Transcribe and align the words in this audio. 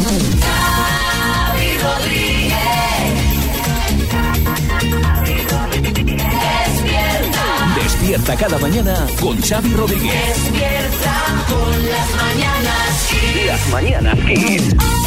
Xavi 0.00 0.39
Despierta 8.10 8.44
cada 8.44 8.58
mañana 8.58 9.06
con 9.20 9.40
Xavi 9.40 9.72
Rodríguez. 9.72 10.12
despierta 10.26 11.44
con 11.48 11.90
las 11.90 12.10
mañanas. 12.16 12.90
Las 13.46 13.68
mañanas. 13.68 14.18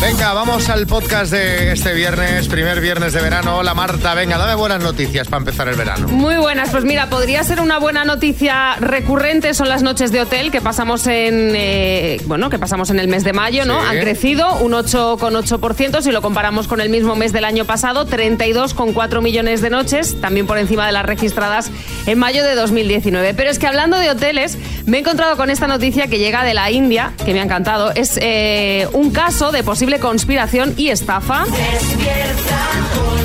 Venga, 0.02 0.34
vamos 0.34 0.70
al 0.70 0.86
podcast 0.88 1.32
de 1.32 1.72
este 1.72 1.94
viernes, 1.94 2.48
primer 2.48 2.82
viernes 2.82 3.14
de 3.14 3.22
verano. 3.22 3.58
Hola 3.58 3.74
Marta, 3.74 4.14
venga, 4.14 4.38
dame 4.38 4.56
buenas 4.56 4.82
noticias 4.82 5.28
para 5.28 5.40
empezar 5.40 5.68
el 5.70 5.76
verano. 5.76 6.08
Muy 6.10 6.36
buenas, 6.38 6.70
pues 6.72 6.84
mira, 6.84 7.10
podría 7.10 7.44
ser 7.44 7.62
una 7.62 7.78
buena 7.78 8.04
noticia 8.04 8.76
recurrente, 8.78 9.54
son 9.54 9.70
las 9.70 9.82
noches 9.82 10.12
de 10.12 10.22
hotel 10.22 10.52
que 10.52 10.62
pasamos 10.62 11.08
en 11.08 11.54
eh, 11.56 12.22
bueno, 12.26 12.50
que 12.50 12.60
pasamos 12.60 12.90
en 12.90 13.00
el 13.00 13.08
mes 13.08 13.24
de 13.24 13.32
mayo, 13.32 13.66
¿no? 13.66 13.80
Sí. 13.80 13.88
Han 13.90 14.00
crecido 14.00 14.56
un 14.60 14.74
8,8% 14.74 16.02
si 16.02 16.12
lo 16.12 16.22
comparamos 16.22 16.68
con 16.68 16.82
el 16.82 16.90
mismo 16.90 17.16
mes 17.16 17.32
del 17.32 17.46
año 17.46 17.66
pasado, 17.66 18.06
32,4 18.06 19.22
millones 19.22 19.62
de 19.62 19.70
noches, 19.70 20.20
también 20.20 20.48
por 20.48 20.58
encima 20.58 20.86
de 20.86 20.92
las 20.92 21.06
registradas 21.06 21.72
en 22.06 22.20
mayo 22.20 22.44
de 22.44 22.56
2019. 22.56 22.94
Pero 23.04 23.50
es 23.50 23.60
que 23.60 23.68
hablando 23.68 23.98
de 23.98 24.10
hoteles, 24.10 24.58
me 24.86 24.98
he 24.98 25.00
encontrado 25.02 25.38
con 25.38 25.50
esta 25.50 25.68
noticia 25.68 26.08
que 26.08 26.20
llega 26.20 26.44
de 26.44 26.54
la 26.54 26.72
India, 26.72 27.14
que 27.26 27.34
me 27.34 27.40
ha 27.40 27.44
encantado. 27.44 27.92
Es 27.92 28.18
eh, 28.22 28.88
un 28.94 29.12
caso 29.12 29.52
de 29.52 29.64
posible 29.64 30.00
conspiración 30.00 30.74
y 30.78 30.90
estafa. 30.90 31.46
Despierta 31.46 33.23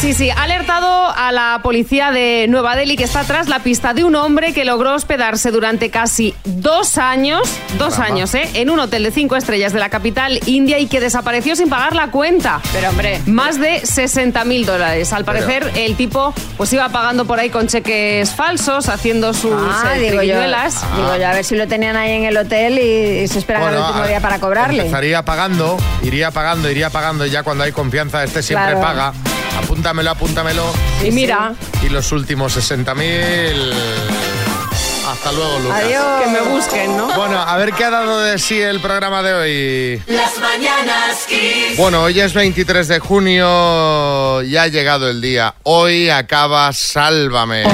Sí, 0.00 0.14
sí, 0.14 0.30
ha 0.30 0.42
alertado 0.42 1.12
a 1.14 1.30
la 1.30 1.60
policía 1.62 2.10
de 2.10 2.46
Nueva 2.48 2.74
Delhi 2.74 2.96
que 2.96 3.04
está 3.04 3.22
tras 3.22 3.48
la 3.48 3.60
pista 3.60 3.94
de 3.94 4.02
un 4.02 4.16
hombre 4.16 4.52
que 4.52 4.64
logró 4.64 4.94
hospedarse 4.94 5.52
durante 5.52 5.90
casi 5.90 6.34
dos 6.44 6.98
años, 6.98 7.42
dos 7.78 7.94
Caramba. 7.94 8.14
años, 8.16 8.34
¿eh? 8.34 8.50
En 8.54 8.70
un 8.70 8.80
hotel 8.80 9.04
de 9.04 9.12
cinco 9.12 9.36
estrellas 9.36 9.72
de 9.72 9.78
la 9.78 9.90
capital 9.90 10.40
india 10.46 10.80
y 10.80 10.88
que 10.88 10.98
desapareció 10.98 11.54
sin 11.54 11.68
pagar 11.68 11.94
la 11.94 12.08
cuenta. 12.10 12.60
Pero 12.72 12.88
hombre, 12.90 13.20
Más 13.26 13.60
de 13.60 13.86
60 13.86 14.44
mil 14.44 14.66
dólares. 14.66 15.12
Al 15.12 15.24
parecer, 15.24 15.70
el 15.76 15.94
tipo 15.94 16.34
pues 16.56 16.72
iba 16.72 16.88
pagando 16.88 17.24
por 17.24 17.38
ahí 17.38 17.50
con 17.50 17.68
cheques 17.68 18.30
falsos, 18.30 18.88
haciendo 18.88 19.32
sus 19.34 19.52
ah, 19.54 19.92
eh, 19.94 20.00
digo 20.00 20.14
yo, 20.14 20.18
triquiñuelas. 20.20 20.80
digo 20.96 21.16
yo, 21.16 21.28
a 21.28 21.32
ver 21.32 21.44
si 21.44 21.54
lo 21.54 21.68
tenían 21.68 21.94
ahí 21.96 22.10
en 22.12 22.24
el 22.24 22.36
hotel 22.36 22.78
y, 22.80 23.20
y 23.22 23.28
se 23.28 23.38
esperan 23.38 23.62
al 23.62 23.68
Bueno, 23.68 23.86
último 23.86 24.04
a- 24.04 24.08
día 24.08 24.20
para 24.20 24.40
cobrarle. 24.40 24.80
Empezaría 24.82 25.24
pagando, 25.24 25.76
iría 26.02 26.32
pagando, 26.32 26.68
iría 26.68 26.90
pagando 26.90 27.24
y 27.24 27.30
ya 27.30 27.44
cuando 27.44 27.62
hay 27.62 27.70
confianza 27.70 28.24
siempre 28.40 28.74
Claro. 28.74 28.80
paga. 28.80 29.12
Apúntamelo, 29.58 30.10
apúntamelo. 30.12 30.62
y 31.04 31.10
mira, 31.10 31.54
Y 31.82 31.88
los 31.88 32.12
últimos 32.12 32.56
60.000... 32.56 33.72
Hasta 35.10 35.32
luego, 35.32 35.58
Lucas. 35.58 35.82
Adiós. 35.84 36.04
que 36.22 36.30
me 36.30 36.40
busquen, 36.40 36.96
¿no? 36.96 37.08
Bueno, 37.14 37.38
a 37.40 37.56
ver 37.56 37.72
qué 37.72 37.84
ha 37.84 37.90
dado 37.90 38.20
de 38.20 38.38
sí 38.38 38.60
el 38.60 38.80
programa 38.80 39.22
de 39.22 39.34
hoy. 39.34 40.02
Las 40.06 40.38
mañanas 40.38 41.26
Kiss. 41.28 41.76
Bueno, 41.76 42.02
hoy 42.04 42.20
es 42.20 42.32
23 42.32 42.86
de 42.88 42.98
junio, 43.00 44.42
ya 44.42 44.62
ha 44.62 44.68
llegado 44.68 45.10
el 45.10 45.20
día. 45.20 45.54
Hoy 45.64 46.08
acaba 46.08 46.72
Sálvame. 46.72 47.64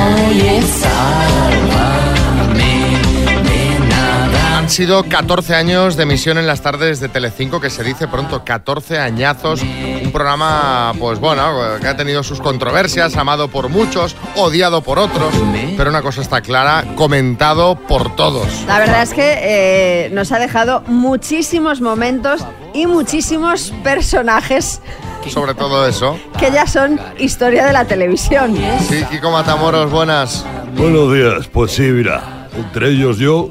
Han 4.68 4.72
sido 4.74 5.02
14 5.02 5.54
años 5.54 5.96
de 5.96 6.02
emisión 6.02 6.36
en 6.36 6.46
las 6.46 6.60
tardes 6.60 7.00
de 7.00 7.08
Telecinco, 7.08 7.58
que 7.58 7.70
se 7.70 7.82
dice 7.82 8.06
pronto, 8.06 8.44
14 8.44 8.98
añazos. 8.98 9.62
Un 9.62 10.12
programa, 10.12 10.92
pues 10.98 11.18
bueno, 11.18 11.50
que 11.80 11.88
ha 11.88 11.96
tenido 11.96 12.22
sus 12.22 12.38
controversias, 12.38 13.16
amado 13.16 13.48
por 13.48 13.70
muchos, 13.70 14.14
odiado 14.36 14.82
por 14.82 14.98
otros, 14.98 15.32
pero 15.74 15.88
una 15.88 16.02
cosa 16.02 16.20
está 16.20 16.42
clara, 16.42 16.84
comentado 16.96 17.76
por 17.76 18.14
todos. 18.14 18.46
La 18.66 18.78
verdad 18.78 19.04
es 19.04 19.14
que 19.14 19.38
eh, 19.40 20.10
nos 20.10 20.32
ha 20.32 20.38
dejado 20.38 20.82
muchísimos 20.86 21.80
momentos 21.80 22.44
y 22.74 22.86
muchísimos 22.86 23.72
personajes 23.82 24.82
Sobre 25.28 25.54
todo 25.54 25.88
eso. 25.88 26.18
que 26.38 26.50
ya 26.52 26.66
son 26.66 27.00
historia 27.16 27.64
de 27.64 27.72
la 27.72 27.86
televisión. 27.86 28.54
Sí, 28.86 29.02
Kiko 29.10 29.30
Matamoros, 29.30 29.90
buenas. 29.90 30.44
Buenos 30.76 31.10
días, 31.14 31.48
pues 31.50 31.72
sí, 31.72 31.84
mira, 31.84 32.48
entre 32.54 32.90
ellos 32.90 33.16
yo, 33.16 33.48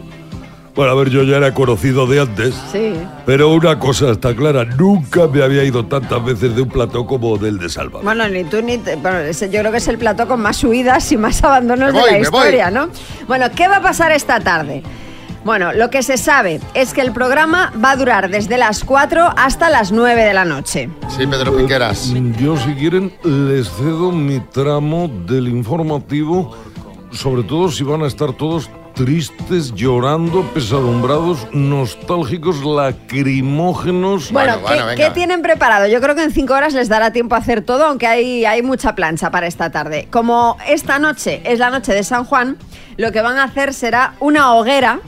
bueno, 0.78 0.92
a 0.92 0.96
ver, 0.96 1.10
yo 1.10 1.24
ya 1.24 1.36
era 1.38 1.54
conocido 1.54 2.08
de 2.08 2.22
antes, 2.22 2.56
Sí. 2.72 2.94
pero 3.26 3.50
una 3.52 3.78
cosa 3.80 4.12
está 4.12 4.34
clara, 4.34 4.64
nunca 4.64 5.28
me 5.28 5.44
había 5.44 5.64
ido 5.66 5.86
tantas 5.86 6.24
veces 6.24 6.56
de 6.56 6.62
un 6.62 6.70
plató 6.70 7.06
como 7.06 7.38
del 7.38 7.58
de 7.58 7.68
Salva. 7.68 8.00
Bueno, 8.02 8.28
ni 8.30 8.46
tú 8.46 8.62
ni... 8.62 8.78
te- 8.78 8.96
bueno, 8.96 9.18
ese 9.20 9.50
yo 9.50 9.60
creo 9.60 9.72
que 9.74 9.80
es 9.80 9.88
el 9.90 9.98
plató 9.98 10.28
con 10.28 10.40
más 10.40 10.56
subidas 10.58 11.12
y 11.12 11.18
más 11.18 11.44
abandonos 11.44 11.92
voy, 11.92 12.04
de 12.04 12.12
la 12.12 12.20
historia, 12.20 12.72
¿no? 12.72 12.88
Bueno, 13.28 13.48
¿qué 13.56 13.68
va 13.68 13.78
a 13.78 13.82
pasar 13.82 14.12
esta 14.14 14.40
tarde? 14.40 14.84
Bueno, 15.44 15.72
lo 15.72 15.90
que 15.90 16.04
se 16.04 16.18
sabe 16.18 16.60
es 16.74 16.94
que 16.94 17.00
el 17.02 17.12
programa 17.14 17.72
va 17.84 17.92
a 17.92 17.96
durar 17.96 18.30
desde 18.30 18.58
las 18.58 18.84
4 18.84 19.34
hasta 19.38 19.70
las 19.70 19.92
9 19.94 20.24
de 20.26 20.34
la 20.34 20.44
noche. 20.46 20.90
Sí, 21.16 21.26
Pedro 21.26 21.56
Piqueras. 21.56 22.08
Mm, 22.14 22.34
Yo, 22.34 22.58
si 22.58 22.74
quieren, 22.76 23.14
les 23.24 23.70
cedo 23.72 24.12
mi 24.12 24.42
tramo 24.42 25.09
del 25.26 25.48
informativo, 25.48 26.54
sobre 27.12 27.44
todo 27.44 27.72
si 27.72 27.84
van 27.86 28.04
a 28.04 28.08
estar 28.08 28.34
todos 28.34 28.70
tristes, 28.97 29.74
llorando, 29.75 30.41
pesadumbrados, 30.53 31.47
nostálgicos, 31.53 32.63
lacrimógenos. 32.66 34.31
Bueno, 34.31 34.53
Bueno, 34.53 34.68
bueno, 34.68 34.81
¿qué, 34.84 34.90
venga. 34.96 35.08
qué 35.08 35.13
tienen 35.13 35.41
preparado? 35.41 35.88
Yo 35.88 36.02
creo 36.02 36.16
que 36.16 36.24
en 36.24 36.31
cinco 36.31 36.56
horas 36.56 36.74
les 36.74 36.90
dará 36.90 37.12
tiempo 37.12 37.35
a 37.35 37.38
hacer 37.38 37.62
todo, 37.62 37.85
aunque 37.85 38.08
hay, 38.08 38.46
hay 38.46 38.62
mucha 38.63 38.96
plancha 38.96 39.30
para 39.30 39.46
esta 39.47 39.69
tarde. 39.69 40.08
Como 40.12 40.58
esta 40.68 40.97
noche 41.00 41.41
es 41.46 41.59
la 41.59 41.69
noche 41.69 41.94
de 41.94 42.03
San 42.03 42.25
Juan, 42.25 42.58
lo 42.97 43.12
que 43.12 43.22
van 43.22 43.38
a 43.38 43.44
hacer 43.44 43.74
será 43.74 44.16
una 44.19 44.53
hoguera. 44.56 45.00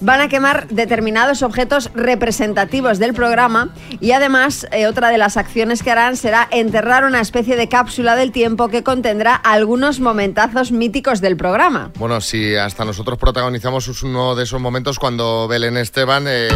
Van 0.00 0.20
a 0.20 0.28
quemar 0.28 0.68
determinados 0.68 1.42
objetos 1.42 1.90
representativos 1.94 2.98
del 2.98 3.14
programa 3.14 3.70
y 4.00 4.12
además 4.12 4.66
eh, 4.70 4.86
otra 4.86 5.08
de 5.08 5.16
las 5.16 5.38
acciones 5.38 5.82
que 5.82 5.90
harán 5.90 6.16
será 6.16 6.46
enterrar 6.50 7.04
una 7.04 7.20
especie 7.20 7.56
de 7.56 7.68
cápsula 7.68 8.14
del 8.14 8.30
tiempo 8.30 8.68
que 8.68 8.82
contendrá 8.82 9.34
algunos 9.34 10.00
momentazos 10.00 10.70
míticos 10.70 11.22
del 11.22 11.36
programa. 11.36 11.92
Bueno, 11.98 12.20
si 12.20 12.54
hasta 12.56 12.84
nosotros 12.84 13.18
protagonizamos 13.18 14.02
uno 14.02 14.34
de 14.34 14.44
esos 14.44 14.60
momentos 14.60 14.98
cuando 14.98 15.48
Belén 15.48 15.78
Esteban 15.78 16.24
eh, 16.28 16.48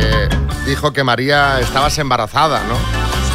dijo 0.67 0.93
que 0.93 1.03
María 1.03 1.61
estabas 1.61 1.99
embarazada, 1.99 2.63
¿no? 2.65 2.75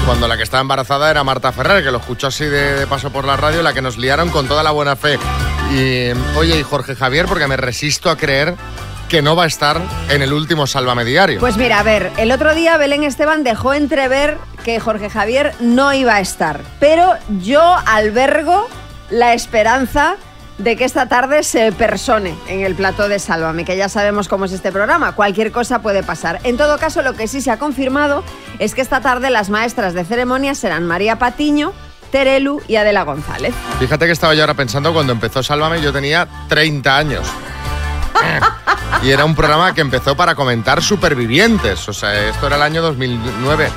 Cuando 0.06 0.28
la 0.28 0.38
que 0.38 0.44
estaba 0.44 0.62
embarazada 0.62 1.10
era 1.10 1.24
Marta 1.24 1.52
Ferrer, 1.52 1.84
que 1.84 1.90
lo 1.90 1.98
escuchó 1.98 2.28
así 2.28 2.46
de, 2.46 2.86
paso 2.86 3.10
por 3.12 3.26
la 3.26 3.38
radio, 3.38 3.64
la 3.64 3.74
que 3.74 3.82
nos 3.82 3.98
liaron 3.98 4.30
con 4.30 4.48
toda 4.48 4.62
la 4.62 4.70
buena 4.70 4.96
fe. 4.96 5.18
Y 5.74 6.12
oye, 6.38 6.60
y 6.60 6.64
Jorge 6.64 6.96
Javier, 6.96 7.26
porque 7.26 7.48
me 7.48 7.58
resisto 7.58 8.12
a 8.12 8.16
creer 8.16 8.56
que 9.10 9.22
no 9.22 9.36
va 9.36 9.44
a 9.44 9.48
estar 9.48 9.82
en 10.10 10.22
el 10.22 10.34
último 10.34 10.68
Sálvame 10.68 11.06
Diario. 11.06 11.40
Pues 11.40 11.58
mira, 11.58 11.80
a 11.80 11.84
ver, 11.84 12.12
el 12.18 12.32
otro 12.32 12.56
día 12.56 12.78
Belén 12.78 13.04
Esteban 13.04 13.44
dejó 13.44 13.74
entrever 13.74 14.38
que 14.64 14.80
Jorge 14.80 15.10
Javier 15.10 15.54
no 15.60 15.94
iba 15.94 16.16
a 16.16 16.20
estar, 16.20 16.62
pero 16.80 17.14
yo 17.40 17.62
albergo 17.86 18.68
la 19.10 19.34
esperanza 19.34 20.16
de 20.58 20.76
que 20.76 20.86
esta 20.86 21.08
tarde 21.08 21.44
se 21.44 21.72
persone 21.72 22.34
en 22.48 22.62
el 22.62 22.76
plató 22.76 23.10
de 23.10 23.20
Sálvame, 23.20 23.66
que 23.66 23.76
ya 23.76 23.90
sabemos 23.90 24.28
cómo 24.28 24.46
es 24.46 24.54
este 24.54 24.72
programa, 24.72 25.12
cualquier 25.12 25.52
cosa 25.52 25.82
puede 25.82 26.02
pasar. 26.02 26.40
En 26.44 26.58
todo 26.58 26.78
caso, 26.78 27.02
lo 27.02 27.14
que 27.14 27.28
sí 27.28 27.42
se 27.42 27.52
ha 27.52 27.60
confirmado 27.60 28.24
es 28.60 28.74
que 28.74 28.82
esta 28.82 29.02
tarde 29.02 29.30
las 29.30 29.50
maestras 29.50 29.94
de 29.94 30.06
ceremonia 30.06 30.56
serán 30.56 30.86
María 30.86 31.20
Patiño, 31.20 31.74
Terelu 32.12 32.62
y 32.68 32.78
Adela 32.78 33.04
González. 33.04 33.54
Fíjate 33.80 34.06
que 34.06 34.14
estaba 34.14 34.34
yo 34.34 34.44
ahora 34.44 34.54
pensando 34.54 34.94
cuando 34.94 35.12
empezó 35.12 35.44
Sálvame, 35.44 35.82
yo 35.82 35.92
tenía 35.92 36.28
30 36.48 36.98
años. 36.98 37.28
Y 39.06 39.12
era 39.12 39.24
un 39.24 39.36
programa 39.36 39.74
que 39.76 39.82
empezó 39.82 40.16
para 40.18 40.34
comentar 40.34 40.82
supervivientes. 40.82 41.88
O 41.88 41.94
sea, 41.94 42.28
esto 42.28 42.48
era 42.48 42.56
el 42.56 42.64
año 42.64 42.82
2009. 42.82 43.70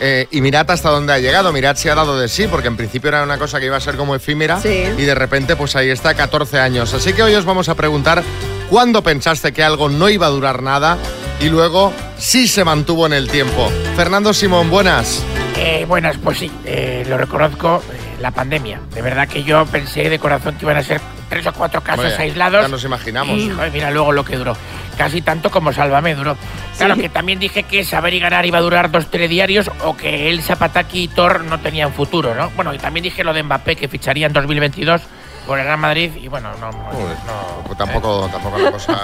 Eh, 0.00 0.26
y 0.32 0.40
mirad 0.40 0.68
hasta 0.68 0.90
dónde 0.90 1.12
ha 1.12 1.18
llegado, 1.20 1.52
mirad 1.52 1.76
si 1.76 1.88
ha 1.88 1.94
dado 1.94 2.18
de 2.18 2.28
sí, 2.28 2.48
porque 2.50 2.66
en 2.66 2.76
principio 2.76 3.08
era 3.08 3.22
una 3.22 3.38
cosa 3.38 3.60
que 3.60 3.66
iba 3.66 3.76
a 3.76 3.80
ser 3.80 3.96
como 3.96 4.16
efímera 4.16 4.58
Sí. 4.60 4.82
y 4.98 5.02
de 5.02 5.14
repente 5.14 5.54
pues 5.54 5.76
ahí 5.76 5.90
está 5.90 6.14
14 6.14 6.58
años. 6.58 6.92
Así 6.92 7.12
que 7.12 7.22
hoy 7.22 7.34
os 7.36 7.44
vamos 7.44 7.68
a 7.68 7.76
preguntar 7.76 8.24
cuándo 8.68 9.02
pensaste 9.04 9.52
que 9.52 9.62
algo 9.62 9.88
no 9.88 10.08
iba 10.08 10.26
a 10.26 10.30
durar 10.30 10.60
nada 10.60 10.98
y 11.38 11.48
luego 11.50 11.92
sí 12.18 12.48
se 12.48 12.64
mantuvo 12.64 13.06
en 13.06 13.12
el 13.12 13.28
tiempo. 13.30 13.70
Fernando 13.94 14.32
Simón, 14.34 14.70
buenas. 14.70 15.22
Eh, 15.56 15.84
buenas, 15.86 16.16
pues 16.18 16.38
sí, 16.38 16.50
eh, 16.64 17.04
lo 17.08 17.16
reconozco, 17.16 17.80
eh, 17.92 18.16
la 18.20 18.32
pandemia. 18.32 18.80
De 18.92 19.02
verdad 19.02 19.28
que 19.28 19.44
yo 19.44 19.64
pensé 19.66 20.10
de 20.10 20.18
corazón 20.18 20.56
que 20.56 20.64
iban 20.64 20.78
a 20.78 20.82
ser 20.82 21.00
tres 21.32 21.46
o 21.46 21.52
cuatro 21.54 21.80
casos 21.80 22.04
Hombre, 22.04 22.22
aislados. 22.24 22.62
ya 22.62 22.68
nos 22.68 22.84
imaginamos. 22.84 23.38
Y, 23.38 23.48
joder, 23.48 23.72
mira 23.72 23.90
luego 23.90 24.12
lo 24.12 24.22
que 24.22 24.36
duró. 24.36 24.54
Casi 24.98 25.22
tanto 25.22 25.50
como 25.50 25.72
Sálvame 25.72 26.14
duró. 26.14 26.36
Claro 26.76 26.96
que 26.96 27.08
también 27.08 27.38
dije 27.38 27.62
que 27.62 27.84
saber 27.84 28.12
y 28.12 28.20
ganar 28.20 28.44
iba 28.44 28.58
a 28.58 28.60
durar 28.60 28.90
dos 28.90 29.10
telediarios 29.10 29.70
o 29.84 29.96
que 29.96 30.28
el 30.28 30.42
Zapataki 30.42 31.04
y 31.04 31.08
Thor 31.08 31.44
no 31.44 31.58
tenían 31.60 31.94
futuro, 31.94 32.34
¿no? 32.34 32.50
Bueno, 32.50 32.74
y 32.74 32.78
también 32.78 33.04
dije 33.04 33.24
lo 33.24 33.32
de 33.32 33.42
Mbappé 33.42 33.76
que 33.76 33.88
ficharía 33.88 34.26
en 34.26 34.34
2022 34.34 35.00
por 35.46 35.58
el 35.58 35.64
Real 35.64 35.78
Madrid 35.78 36.12
y 36.16 36.28
bueno, 36.28 36.50
no, 36.60 36.70
no, 36.70 36.90
Uy, 36.92 37.10
no, 37.26 37.62
pues 37.66 37.76
tampoco, 37.78 38.28
tampoco 38.30 38.58
la 38.58 38.70
cosa. 38.72 38.98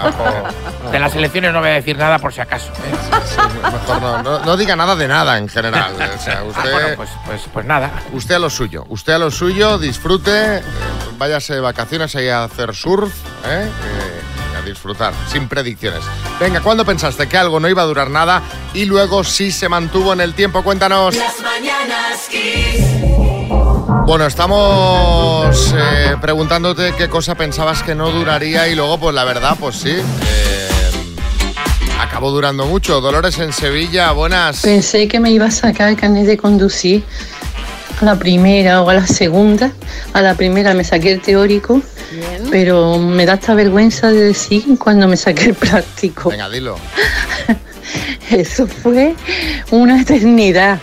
de 0.93 0.99
las 0.99 1.15
elecciones 1.15 1.53
no 1.53 1.61
voy 1.61 1.71
a 1.71 1.75
decir 1.75 1.97
nada 1.99 2.19
por 2.19 2.33
si 2.33 2.41
acaso. 2.41 2.69
¿eh? 2.73 2.95
Sí, 3.27 3.37
mejor 3.63 4.01
no, 4.03 4.23
no, 4.23 4.39
no 4.41 4.57
diga 4.57 4.77
nada 4.77 4.95
de 4.97 5.09
nada 5.09 5.37
en 5.39 5.49
general. 5.49 5.93
O 5.95 6.19
sea, 6.23 6.43
Ah, 6.57 6.63
bueno, 6.73 6.89
pues, 6.97 7.11
pues, 7.27 7.43
pues 7.53 7.67
nada. 7.67 7.91
usted 8.13 8.37
a 8.37 8.39
lo 8.39 8.51
suyo. 8.51 8.85
Usted 8.89 9.15
a 9.15 9.19
lo 9.19 9.31
suyo, 9.31 9.79
disfrute, 9.79 10.59
eh, 10.59 10.63
váyase 11.19 11.55
de 11.55 11.61
vacaciones 11.61 12.15
ahí 12.17 12.29
a 12.29 12.45
hacer 12.45 12.75
surf. 12.75 13.13
¿eh? 13.47 13.69
Eh, 13.69 14.65
disfrutar, 14.65 15.15
sin 15.33 15.49
predicciones. 15.49 16.01
Venga, 16.39 16.61
¿cuándo 16.61 16.85
pensaste 16.85 17.27
que 17.27 17.39
algo 17.39 17.59
no 17.59 17.69
iba 17.69 17.81
a 17.83 17.87
durar 17.87 18.11
nada 18.11 18.43
y 18.75 18.85
luego 18.85 19.25
sí 19.25 19.51
se 19.51 19.67
mantuvo 19.69 20.13
en 20.13 20.21
el 20.21 20.35
tiempo? 20.35 20.63
Cuéntanos. 20.63 21.17
Las 21.17 21.41
mañanas 21.41 22.29
Kiss. 22.31 23.28
Bueno, 23.89 24.27
estamos 24.27 25.75
eh, 25.75 26.17
preguntándote 26.21 26.93
qué 26.97 27.09
cosa 27.09 27.35
pensabas 27.35 27.83
que 27.83 27.95
no 27.95 28.11
duraría 28.11 28.69
y 28.69 28.75
luego, 28.75 28.99
pues 28.99 29.15
la 29.15 29.25
verdad, 29.25 29.57
pues 29.59 29.77
sí. 29.77 29.93
eh, 29.93 30.69
acabó 31.99 32.31
durando 32.31 32.67
mucho. 32.67 33.01
Dolores 33.01 33.39
en 33.39 33.53
Sevilla, 33.53 34.13
buenas. 34.13 34.61
Pensé 34.61 35.09
que 35.09 35.21
me 35.21 35.31
iba 35.31 35.47
a 35.47 35.51
sacar 35.51 35.89
el 35.89 35.97
carnet 35.97 36.27
de 36.27 36.37
conducir 36.37 37.03
a 38.01 38.05
la 38.05 38.19
primera 38.19 38.83
o 38.83 38.91
a 38.91 38.95
la 38.95 39.07
segunda. 39.07 39.73
A 40.13 40.21
la 40.21 40.35
primera 40.35 40.75
me 40.75 40.85
saqué 40.85 41.13
el 41.13 41.23
teórico, 41.23 41.81
pero 42.51 42.99
me 42.99 43.25
da 43.25 43.35
esta 43.35 43.55
vergüenza 43.55 44.11
de 44.11 44.21
decir 44.21 44.65
cuando 44.79 45.09
me 45.09 45.17
saqué 45.17 45.47
el 45.47 45.55
práctico. 45.55 46.29
Venga, 46.29 46.51
dilo. 46.51 46.77
Eso 48.31 48.67
fue 48.67 49.15
una 49.71 50.03
eternidad. 50.03 50.79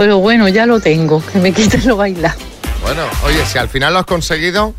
Pero 0.00 0.16
bueno, 0.16 0.48
ya 0.48 0.64
lo 0.64 0.80
tengo, 0.80 1.22
que 1.30 1.38
me 1.40 1.52
quiten 1.52 1.86
lo 1.86 1.94
bailar. 1.94 2.34
Bueno, 2.82 3.02
oye, 3.26 3.44
si 3.44 3.58
al 3.58 3.68
final 3.68 3.92
lo 3.92 3.98
has 3.98 4.06
conseguido, 4.06 4.72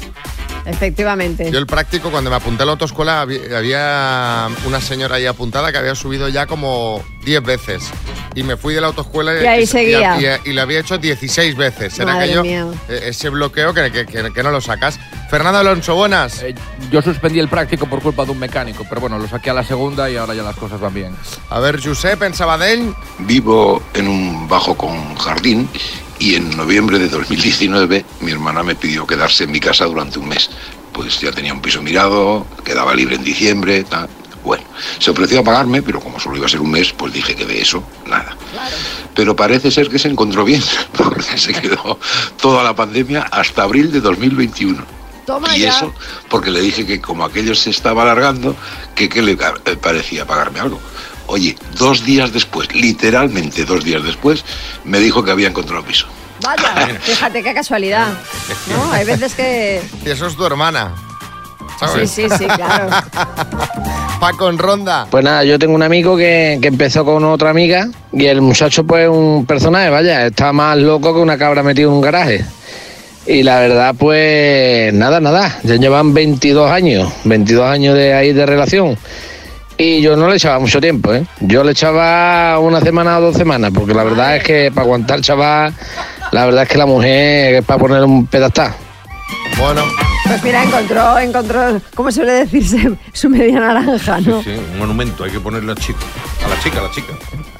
Efectivamente. 0.66 1.52
yo 1.52 1.60
el 1.60 1.68
práctico, 1.68 2.10
cuando 2.10 2.32
me 2.32 2.38
apunté 2.38 2.64
a 2.64 2.66
la 2.66 2.72
autoescuela, 2.72 3.22
había, 3.22 4.48
una 4.66 4.82
señora 4.82 5.18
ahí 5.18 5.28
apuntada 5.28 5.72
que 5.72 5.78
había 5.78 5.94
subido 5.94 6.28
ya 6.28 6.48
como 6.48 7.04
10 7.24 7.44
veces. 7.44 7.84
Y 8.34 8.42
me 8.42 8.58
fui 8.58 8.74
de 8.74 8.82
la 8.82 8.88
autoescuela 8.88 9.40
Y 9.44 9.46
ahí 9.46 9.68
seguía. 9.68 10.40
y, 10.44 10.50
y 10.50 10.54
lo 10.54 10.64
había 10.64 10.80
hecho 10.80 10.98
16 10.98 11.56
veces. 11.56 12.00
Era 12.00 12.14
Madre 12.14 12.24
aquello, 12.24 12.42
mía. 12.42 12.66
eh, 12.90 13.02
ese 13.10 13.30
bloqueo 13.30 13.76
que, 13.76 13.92
que- 13.92 14.08
que- 14.08 14.34
que 14.34 14.42
no 14.44 14.50
lo 14.50 14.60
sacas. 14.60 15.00
Fernando 15.32 15.60
Alonso, 15.60 15.96
buenas. 15.96 16.44
Eh, 16.44 16.54
yo 16.92 17.02
suspendí 17.02 17.40
el 17.40 17.48
práctico 17.48 17.86
por 17.88 18.02
culpa 18.02 18.26
de 18.26 18.32
un 18.32 18.38
mecánico, 18.38 18.86
pero 18.90 19.00
bueno, 19.00 19.18
lo 19.18 19.30
saqué 19.30 19.50
a 19.50 19.54
la 19.54 19.64
segunda 19.64 20.10
y 20.10 20.18
ahora 20.18 20.34
ya 20.34 20.44
las 20.44 20.58
cosas 20.58 20.82
van 20.82 20.94
bien. 20.94 21.16
A 21.50 21.62
ver, 21.62 21.82
Josep, 21.82 22.22
en 22.24 22.34
Sabadell. 22.34 22.94
Vivo 23.20 23.82
en 23.94 24.10
un 24.10 24.50
bajo 24.50 24.76
con 24.76 25.16
jardín 25.16 25.70
y 26.20 26.36
en 26.36 26.58
noviembre 26.58 27.00
de 27.00 27.08
2019 27.08 28.04
mi 28.20 28.32
hermana 28.34 28.62
me 28.62 28.76
pidió 28.76 29.08
quedarse 29.08 29.46
en 29.46 29.52
mi 29.52 29.62
casa 29.62 29.86
durante 29.86 30.20
un 30.20 30.28
mes. 30.28 30.50
Pues 30.92 31.22
ya 31.22 31.32
tenía 31.32 31.54
un 31.54 31.62
piso 31.62 31.82
mirado, 31.82 32.46
quedaba 32.66 32.94
libre 32.94 33.16
en 33.16 33.24
diciembre, 33.24 33.86
tal. 33.86 34.10
Bueno, 34.44 34.66
se 35.00 35.12
ofreció 35.12 35.40
a 35.40 35.44
pagarme, 35.46 35.82
pero 35.82 36.02
como 36.02 36.20
solo 36.20 36.36
iba 36.36 36.48
a 36.48 36.50
ser 36.50 36.60
un 36.60 36.72
mes, 36.72 36.92
pues 36.92 37.14
dije 37.14 37.38
que 37.38 37.46
de 37.46 37.62
eso, 37.62 37.82
nada. 38.06 38.36
Pero 39.16 39.34
parece 39.34 39.72
ser 39.72 39.88
que 39.88 39.98
se 39.98 40.10
encontró 40.10 40.44
bien, 40.44 40.62
porque 40.98 41.38
se 41.38 41.54
quedó 41.54 41.98
toda 42.42 42.66
la 42.66 42.76
pandemia 42.76 43.22
hasta 43.32 43.64
abril 43.64 43.94
de 43.94 44.02
2021. 44.02 45.00
Toma 45.26 45.56
Y 45.56 45.62
ya. 45.62 45.70
eso 45.70 45.94
porque 46.30 46.50
le 46.52 46.62
dije 46.62 46.86
que 46.86 47.00
como 47.00 47.24
aquello 47.24 47.56
se 47.56 47.70
estaba 47.70 48.04
alargando, 48.04 48.56
que 48.96 49.10
qué 49.10 49.22
le 49.22 49.34
eh, 49.34 49.78
parecía 49.82 50.26
pagarme 50.26 50.60
algo. 50.60 50.80
Oye, 51.28 51.56
dos 51.78 52.04
días 52.04 52.34
después, 52.34 52.74
literalmente 52.76 53.64
dos 53.64 53.84
días 53.84 54.04
después, 54.04 54.44
me 54.84 55.00
dijo 55.00 55.24
que 55.24 55.32
había 55.32 55.48
encontrado 55.48 55.84
piso. 55.84 56.08
Vaya, 56.44 57.00
fíjate 57.02 57.44
qué 57.44 57.54
casualidad. 57.54 58.08
¿No? 58.68 58.92
Hay 58.92 59.06
veces 59.06 59.34
que. 59.36 59.82
Y 60.06 60.10
eso 60.10 60.28
es 60.28 60.36
tu 60.36 60.46
hermana. 60.46 60.94
Sí, 61.80 61.86
¿Sabes? 61.88 62.12
sí, 62.12 62.28
sí, 62.38 62.46
claro. 62.46 62.90
Paco 64.20 64.50
en 64.50 64.58
ronda. 64.60 65.08
Pues 65.10 65.24
nada, 65.24 65.44
yo 65.44 65.58
tengo 65.58 65.74
un 65.74 65.82
amigo 65.82 66.16
que, 66.16 66.60
que 66.62 66.68
empezó 66.68 67.04
con 67.04 67.24
otra 67.24 67.50
amiga 67.50 67.88
y 68.14 68.26
el 68.28 68.42
muchacho 68.42 68.84
pues 68.84 69.10
un 69.10 69.46
personaje, 69.48 69.90
vaya, 69.90 70.28
está 70.28 70.54
más 70.54 70.78
loco 70.78 71.14
que 71.14 71.20
una 71.20 71.38
cabra 71.38 71.64
metido 71.64 71.90
en 71.90 71.96
un 71.96 72.02
garaje. 72.02 72.46
Y 73.26 73.44
la 73.44 73.60
verdad 73.60 73.96
pues 73.98 74.94
nada, 74.94 75.20
nada, 75.20 75.60
ya 75.64 75.76
llevan 75.76 76.14
22 76.14 76.72
años, 76.72 77.12
22 77.24 77.66
años 77.66 77.96
de 77.96 78.14
ahí 78.14 78.34
de 78.34 78.46
relación. 78.46 78.98
Y 79.78 80.02
yo 80.02 80.16
no 80.16 80.28
le 80.28 80.36
echaba 80.36 80.60
mucho 80.60 80.80
tiempo, 80.80 81.14
¿eh? 81.14 81.26
Yo 81.40 81.64
le 81.64 81.72
echaba 81.72 82.60
una 82.60 82.82
semana 82.82 83.18
o 83.18 83.22
dos 83.22 83.36
semanas, 83.36 83.72
porque 83.74 83.94
la 83.94 84.04
verdad 84.04 84.38
es 84.38 84.44
que 84.44 84.72
para 84.72 84.84
aguantar 84.84 85.22
chaval, 85.22 85.74
la 86.32 86.46
verdad 86.46 86.64
es 86.64 86.70
que 86.70 86.78
la 86.78 86.86
mujer 86.86 87.56
es 87.56 87.66
para 87.66 87.80
poner 87.80 88.04
un 88.04 88.28
pedestal. 88.28 88.74
Bueno, 89.58 89.82
Pues 90.32 90.44
mira, 90.44 90.64
encontró, 90.64 91.20
encontró, 91.20 91.82
¿cómo 91.94 92.10
suele 92.12 92.32
decirse? 92.32 92.92
Su 93.14 93.30
media 93.30 93.60
naranja, 93.60 94.22
¿no? 94.22 94.42
Sí, 94.42 94.52
un 94.52 94.78
monumento, 94.80 95.26
hay 95.26 95.32
que 95.32 95.40
ponerle 95.42 95.72
al 95.74 95.78
chico. 95.78 96.00
A 96.46 96.48
la 96.48 96.60
chica, 96.62 96.80
a 96.80 96.84
la 96.84 96.92
chica. 96.92 97.14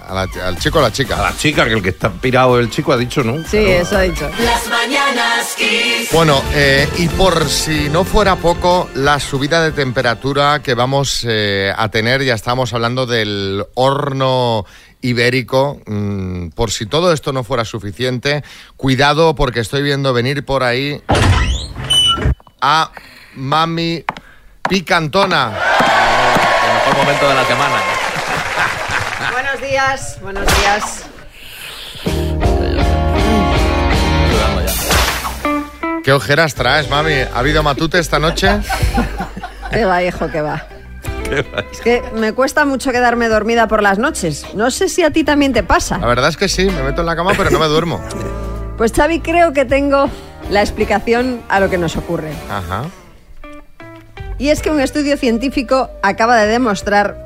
a 0.08 0.14
la- 0.14 0.48
al 0.48 0.58
chico 0.58 0.80
o 0.80 0.82
la 0.82 0.92
chica. 0.92 1.20
A 1.20 1.32
la 1.32 1.38
chica, 1.38 1.66
que 1.66 1.74
el 1.74 1.82
que 1.84 1.90
está 1.90 2.10
pirado 2.10 2.58
el 2.60 2.70
chico 2.70 2.94
ha 2.94 2.98
dicho, 2.98 3.24
¿no? 3.24 3.44
Sí, 3.48 3.58
eso 3.58 3.98
ha 3.98 4.02
dicho. 4.02 4.30
Las 4.40 4.68
mañanas 4.70 5.54
Kiss. 5.58 6.10
Bueno, 6.14 6.42
eh, 6.54 6.88
y 6.98 7.08
por 7.10 7.46
si 7.50 7.90
no 7.90 8.04
fuera 8.06 8.36
poco, 8.38 8.90
la 8.96 9.20
subida 9.20 9.62
de 9.64 9.72
temperatura 9.74 10.62
que 10.64 10.74
vamos 10.74 11.26
eh, 11.28 11.74
a 11.76 11.90
tener, 11.90 12.24
ya 12.24 12.34
estamos 12.36 12.74
hablando 12.74 13.06
del 13.06 13.66
horno 13.76 14.66
ibérico, 15.02 15.82
mm, 15.88 16.50
por 16.50 16.72
si 16.72 16.86
todo 16.86 17.12
esto 17.12 17.34
no 17.34 17.44
fuera 17.44 17.66
suficiente, 17.66 18.44
cuidado 18.78 19.34
porque 19.36 19.60
estoy 19.60 19.82
viendo 19.82 20.14
venir 20.14 20.46
por 20.46 20.64
ahí 20.64 21.02
a 22.62 22.92
Mami 23.36 24.04
Picantona. 24.70 25.52
El 25.52 26.74
mejor 26.74 26.98
momento 26.98 27.28
de 27.30 27.36
la 27.36 27.46
semana. 27.46 27.76
Buenos 29.32 29.62
días, 29.62 30.20
buenos 30.22 30.46
días. 30.60 31.06
¿Qué 36.04 36.14
ojeras 36.14 36.56
traes, 36.56 36.90
Mami? 36.90 37.14
¿Ha 37.14 37.38
habido 37.40 37.62
matute 37.64 38.00
esta 38.00 38.18
noche? 38.20 38.50
¿Qué 39.72 39.86
va, 39.86 40.04
hijo, 40.04 40.30
qué 40.32 40.42
va? 40.42 40.66
Es 41.72 41.80
que 41.80 42.02
me 42.16 42.34
cuesta 42.34 42.66
mucho 42.66 42.92
quedarme 42.92 43.30
dormida 43.30 43.68
por 43.68 43.82
las 43.84 44.00
noches. 44.00 44.46
No 44.54 44.70
sé 44.72 44.90
si 44.90 45.04
a 45.04 45.12
ti 45.12 45.24
también 45.24 45.54
te 45.54 45.62
La 45.62 45.68
pasa. 45.68 45.98
verdad 46.00 46.30
es 46.30 46.38
que 46.38 46.50
sí, 46.50 46.66
me 46.66 46.82
meto 46.84 47.02
en 47.02 47.08
la 47.08 47.16
cama 47.16 47.32
pero 47.38 47.52
no 47.52 47.60
me 47.60 47.68
duermo. 47.68 48.02
Pues 48.78 48.92
Xavi, 48.92 49.20
creo 49.22 49.54
que 49.54 49.64
tengo 49.64 50.10
la 50.52 50.62
explicación 50.62 51.42
a 51.50 51.60
lo 51.60 51.70
que 51.70 51.78
nos 51.78 51.98
ocurre. 51.98 52.32
Ajá. 52.50 52.84
Y 54.38 54.50
es 54.50 54.62
que 54.62 54.70
un 54.70 54.80
estudio 54.80 55.18
científico 55.18 55.90
acaba 56.04 56.36
de 56.36 56.48
demostrar 56.48 57.18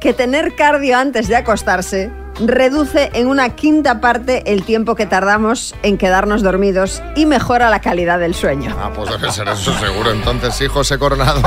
que 0.00 0.12
tener 0.12 0.54
cardio 0.54 0.96
antes 0.96 1.26
de 1.28 1.36
acostarse 1.36 2.10
reduce 2.40 3.10
en 3.14 3.26
una 3.26 3.56
quinta 3.56 4.00
parte 4.00 4.52
el 4.52 4.62
tiempo 4.62 4.94
que 4.94 5.06
tardamos 5.06 5.74
en 5.82 5.98
quedarnos 5.98 6.42
dormidos 6.42 7.02
y 7.16 7.26
mejora 7.26 7.68
la 7.70 7.80
calidad 7.80 8.18
del 8.20 8.34
sueño. 8.34 8.76
Ah, 8.78 8.92
pues 8.94 9.10
debe 9.10 9.32
ser 9.32 9.48
eso 9.48 9.76
seguro. 9.78 10.12
Entonces 10.12 10.54
sí, 10.54 10.66
José 10.66 10.98
Coronado. 10.98 11.42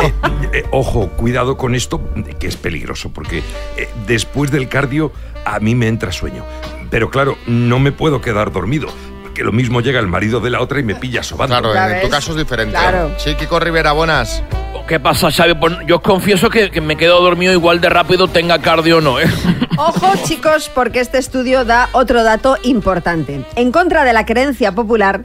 Eh, 0.54 0.66
ojo, 0.72 1.08
cuidado 1.12 1.56
con 1.56 1.76
esto, 1.76 2.02
que 2.38 2.48
es 2.48 2.58
peligroso, 2.58 3.10
porque 3.14 3.42
eh, 3.78 3.90
después 4.06 4.52
del 4.52 4.68
cardio 4.68 5.14
a 5.46 5.62
mí 5.62 5.76
me 5.76 5.88
entra 5.88 6.12
sueño. 6.12 6.44
Pero 6.90 7.10
claro, 7.10 7.38
no 7.48 7.80
me 7.80 7.94
puedo 7.94 8.20
quedar 8.20 8.52
dormido, 8.52 8.90
porque 9.32 9.46
lo 9.46 9.54
mismo 9.54 9.80
llega 9.80 9.98
el 10.02 10.08
marido 10.08 10.42
de 10.42 10.50
la 10.50 10.60
otra 10.60 10.82
y 10.82 10.84
me 10.84 10.94
pilla 10.94 11.24
sobando. 11.24 11.72
Claro, 11.72 11.94
en 11.94 12.02
tu 12.02 12.10
caso 12.10 12.32
es 12.32 12.38
diferente. 12.38 12.74
Claro. 12.74 13.12
Sí, 13.18 13.34
Kiko 13.36 13.62
Rivera, 13.62 13.94
buenas. 13.94 14.44
¿Qué 14.90 15.00
pasa, 15.00 15.32
Xavi? 15.32 15.54
Pues 15.54 15.74
yo 15.88 15.98
os 15.98 16.02
confieso 16.02 16.50
que, 16.50 16.70
que 16.70 16.82
me 16.82 16.98
quedo 16.98 17.22
dormido 17.22 17.54
igual 17.54 17.80
de 17.80 17.88
rápido, 17.88 18.28
tenga 18.28 18.60
cardio 18.60 18.98
o 18.98 19.02
no, 19.02 19.22
¿eh? 19.22 19.26
Ojo 19.78 20.12
chicos, 20.26 20.70
porque 20.76 21.00
este 21.00 21.18
estudio 21.18 21.64
da 21.64 21.88
otro 21.94 22.26
dato 22.26 22.58
importante. 22.64 23.46
En 23.56 23.72
contra 23.72 24.04
de 24.04 24.12
la 24.12 24.26
creencia 24.26 24.74
popular, 24.74 25.24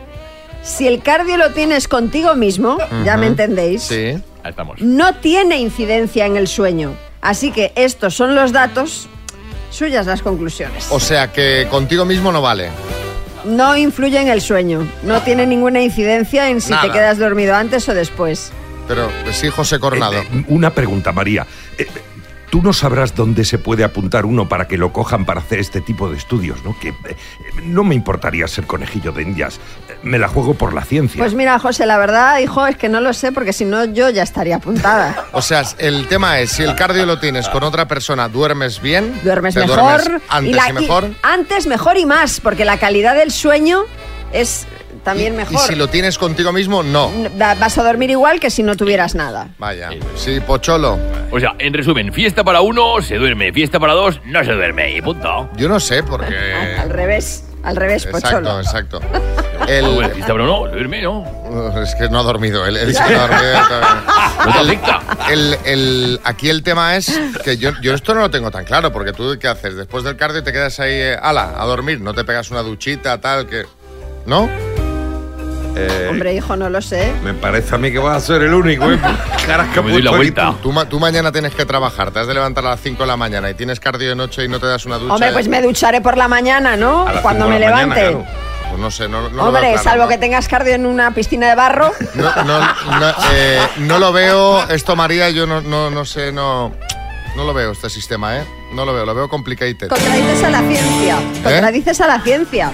si 0.62 0.86
el 0.86 1.02
cardio 1.02 1.36
lo 1.36 1.50
tienes 1.50 1.88
contigo 1.88 2.36
mismo, 2.36 2.78
ya 3.04 3.16
me 3.16 3.26
entendéis, 3.26 3.82
Sí. 3.82 4.22
Ahí 4.44 4.50
estamos. 4.50 4.80
no 4.80 5.16
tiene 5.16 5.58
incidencia 5.58 6.26
en 6.26 6.36
el 6.36 6.46
sueño. 6.46 6.92
Así 7.20 7.50
que 7.50 7.72
estos 7.74 8.14
son 8.14 8.36
los 8.36 8.52
datos, 8.52 9.08
suyas 9.70 10.06
las 10.06 10.22
conclusiones. 10.22 10.86
O 10.90 11.00
sea 11.00 11.32
que 11.32 11.66
contigo 11.68 12.04
mismo 12.04 12.30
no 12.30 12.40
vale. 12.40 12.70
No 13.46 13.76
influye 13.76 14.20
en 14.20 14.28
el 14.28 14.40
sueño, 14.40 14.86
no 15.02 15.22
tiene 15.22 15.46
ninguna 15.46 15.80
incidencia 15.80 16.50
en 16.50 16.60
si 16.60 16.70
Nada. 16.72 16.82
te 16.84 16.90
quedas 16.90 17.18
dormido 17.18 17.54
antes 17.54 17.88
o 17.88 17.94
después. 17.94 18.52
Pero 18.88 19.10
sí, 19.32 19.48
José 19.48 19.78
Coronado. 19.78 20.14
Eh, 20.14 20.26
eh, 20.32 20.44
una 20.48 20.70
pregunta, 20.70 21.12
María. 21.12 21.46
Eh, 21.78 21.86
Tú 22.50 22.62
no 22.62 22.72
sabrás 22.72 23.14
dónde 23.14 23.44
se 23.44 23.58
puede 23.58 23.82
apuntar 23.84 24.24
uno 24.24 24.48
para 24.48 24.68
que 24.68 24.78
lo 24.78 24.92
cojan 24.92 25.24
para 25.24 25.40
hacer 25.40 25.58
este 25.58 25.80
tipo 25.80 26.08
de 26.08 26.16
estudios, 26.16 26.62
¿no? 26.64 26.78
Que 26.78 26.90
eh, 26.90 27.16
no 27.64 27.82
me 27.84 27.94
importaría 27.94 28.46
ser 28.48 28.66
conejillo 28.66 29.10
de 29.12 29.22
indias. 29.22 29.58
Eh, 29.88 29.96
Me 30.02 30.18
la 30.18 30.28
juego 30.28 30.54
por 30.54 30.72
la 30.72 30.84
ciencia. 30.84 31.18
Pues 31.18 31.34
mira, 31.34 31.58
José, 31.58 31.86
la 31.86 31.98
verdad, 31.98 32.38
hijo, 32.38 32.66
es 32.66 32.76
que 32.76 32.88
no 32.88 33.00
lo 33.00 33.12
sé 33.12 33.32
porque 33.32 33.52
si 33.52 33.64
no 33.64 33.84
yo 33.86 34.10
ya 34.10 34.22
estaría 34.22 34.56
apuntada. 34.56 35.24
O 35.32 35.42
sea, 35.42 35.64
el 35.78 36.06
tema 36.08 36.38
es, 36.40 36.50
si 36.52 36.62
el 36.62 36.74
cardio 36.76 37.04
lo 37.04 37.18
tienes 37.18 37.48
con 37.48 37.62
otra 37.62 37.86
persona, 37.88 38.28
¿duermes 38.28 38.80
bien? 38.80 39.20
duermes 39.22 39.54
¿Te 39.54 39.60
mejor. 39.60 39.78
duermes 39.80 40.22
antes 40.28 40.50
y, 40.50 40.54
la- 40.54 40.72
mejor? 40.72 41.10
antes 41.22 41.66
mejor 41.66 41.96
y 41.98 42.06
más, 42.06 42.40
porque 42.40 42.64
la 42.64 42.78
calidad 42.78 43.16
del 43.16 43.32
sueño 43.32 43.82
es 44.32 44.66
también 45.06 45.32
Y- 45.32 45.36
mejor. 45.38 45.54
Y 45.54 45.58
si 45.58 45.74
lo 45.76 45.88
tienes 45.88 46.18
contigo 46.18 46.52
mismo, 46.52 46.82
no. 46.82 47.10
Vas 47.38 47.78
a 47.78 47.82
dormir 47.82 48.10
igual 48.10 48.38
que 48.40 48.50
si 48.50 48.62
no 48.62 48.76
tuvieras 48.76 49.14
nada. 49.14 49.48
Vaya. 49.56 49.88
Sí, 50.16 50.40
Pocholo. 50.40 50.98
O 51.30 51.40
sea, 51.40 51.54
en 51.58 51.72
resumen, 51.72 52.12
fiesta 52.12 52.44
para 52.44 52.60
uno 52.60 53.00
se 53.00 53.14
duerme, 53.16 53.52
fiesta 53.52 53.80
para 53.80 53.94
dos 53.94 54.20
no 54.26 54.44
se 54.44 54.52
duerme 54.52 54.96
y 54.96 55.00
punto. 55.00 55.48
Yo 55.56 55.68
no 55.68 55.80
sé, 55.80 56.02
porque... 56.02 56.36
Al 56.78 56.90
revés, 56.90 57.44
al 57.62 57.76
revés, 57.76 58.04
Exacto, 58.04 58.28
Pocholo. 58.28 58.60
exacto. 58.60 59.00
El- 59.68 59.84
Bueno, 59.86 60.08
dijiste, 60.10 60.32
pero 60.32 60.46
no, 60.46 60.68
duerme, 60.68 61.02
no. 61.02 61.24
Es 61.82 61.94
que 61.94 62.08
no 62.08 62.20
ha 62.20 62.22
dormido 62.22 62.66
él. 62.66 62.76
él 62.76 62.92
no 64.44 64.52
ha 64.52 64.62
dormido. 64.62 65.00
El, 65.30 65.56
el- 65.64 66.20
aquí 66.24 66.50
el 66.50 66.62
tema 66.62 66.96
es 66.96 67.18
que 67.44 67.56
yo, 67.56 67.70
yo 67.80 67.94
esto 67.94 68.14
no 68.14 68.20
lo 68.20 68.30
tengo 68.30 68.50
tan 68.50 68.64
claro, 68.64 68.92
porque 68.92 69.12
tú 69.12 69.36
¿qué 69.40 69.48
haces? 69.48 69.74
Después 69.76 70.04
del 70.04 70.16
cardio 70.16 70.42
te 70.44 70.52
quedas 70.52 70.78
ahí, 70.80 70.92
eh, 70.92 71.16
ala, 71.20 71.54
a 71.60 71.64
dormir, 71.64 72.00
no 72.00 72.12
te 72.14 72.24
pegas 72.24 72.50
una 72.50 72.62
duchita, 72.62 73.20
tal, 73.20 73.46
que... 73.46 73.64
¿No? 74.26 74.48
Eh, 75.78 76.08
Hombre, 76.10 76.34
hijo, 76.34 76.56
no 76.56 76.70
lo 76.70 76.80
sé. 76.80 77.12
Me 77.22 77.34
parece 77.34 77.74
a 77.74 77.78
mí 77.78 77.92
que 77.92 77.98
vas 77.98 78.16
a 78.16 78.20
ser 78.26 78.42
el 78.42 78.54
único, 78.54 78.90
¿eh? 78.90 78.98
Caras 79.46 79.68
que 79.74 79.82
me 79.82 79.92
doy 79.92 80.02
la 80.02 80.10
vuelta. 80.10 80.50
tú. 80.52 80.56
Tú, 80.62 80.72
ma- 80.72 80.88
tú 80.88 80.98
mañana 80.98 81.30
tienes 81.32 81.54
que 81.54 81.66
trabajar, 81.66 82.10
te 82.10 82.18
has 82.20 82.26
de 82.26 82.34
levantar 82.34 82.64
a 82.66 82.70
las 82.70 82.80
5 82.80 83.02
de 83.02 83.06
la 83.06 83.16
mañana 83.16 83.50
y 83.50 83.54
tienes 83.54 83.78
cardio 83.78 84.08
de 84.08 84.14
noche 84.16 84.44
y 84.44 84.48
no 84.48 84.58
te 84.58 84.66
das 84.66 84.86
una 84.86 84.96
ducha. 84.98 85.14
Hombre, 85.14 85.32
pues 85.32 85.48
me 85.48 85.60
ducharé 85.60 86.00
por 86.00 86.16
la 86.16 86.28
mañana, 86.28 86.76
¿no? 86.76 87.04
Cuando 87.22 87.46
me 87.46 87.54
mañana, 87.58 87.76
levante. 87.76 88.00
claro. 88.00 88.24
Pues 88.70 88.80
no 88.80 88.90
sé, 88.90 89.08
no, 89.08 89.22
no 89.28 89.36
lo 89.36 89.44
Hombre, 89.44 89.60
claro, 89.72 89.82
salvo 89.82 90.02
¿no? 90.04 90.08
que 90.08 90.18
tengas 90.18 90.48
cardio 90.48 90.74
en 90.74 90.86
una 90.86 91.12
piscina 91.12 91.48
de 91.48 91.54
barro. 91.54 91.92
No, 92.14 92.34
no, 92.44 92.58
no, 92.58 93.14
eh, 93.32 93.60
no 93.78 93.98
lo 94.00 94.12
veo, 94.12 94.68
esto 94.70 94.96
María, 94.96 95.30
yo 95.30 95.46
no, 95.46 95.60
no, 95.60 95.88
no 95.90 96.04
sé, 96.04 96.32
no, 96.32 96.72
no 97.36 97.44
lo 97.44 97.54
veo 97.54 97.70
este 97.72 97.88
sistema, 97.90 98.38
¿eh? 98.38 98.44
No 98.72 98.84
lo 98.84 98.92
veo, 98.92 99.06
lo 99.06 99.14
veo 99.14 99.28
complicated. 99.28 99.88
Contradices 99.88 100.44
a 100.44 100.50
la 100.50 100.60
ciencia. 100.60 101.18
¿Eh? 101.18 101.42
Contradices 101.42 102.00
a 102.00 102.06
la 102.06 102.20
ciencia. 102.20 102.72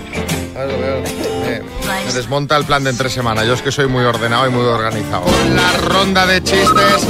Ah, 0.56 0.64
lo 0.64 0.78
veo. 0.78 1.02
Eh, 1.46 1.62
me 2.06 2.12
desmonta 2.12 2.56
el 2.56 2.64
plan 2.64 2.82
de 2.84 2.90
entre 2.90 3.08
semana. 3.08 3.44
Yo 3.44 3.54
es 3.54 3.62
que 3.62 3.70
soy 3.70 3.86
muy 3.86 4.04
ordenado 4.04 4.46
y 4.46 4.50
muy 4.50 4.64
organizado. 4.64 5.24
La 5.54 5.72
ronda 5.88 6.26
de 6.26 6.42
chistes. 6.42 7.06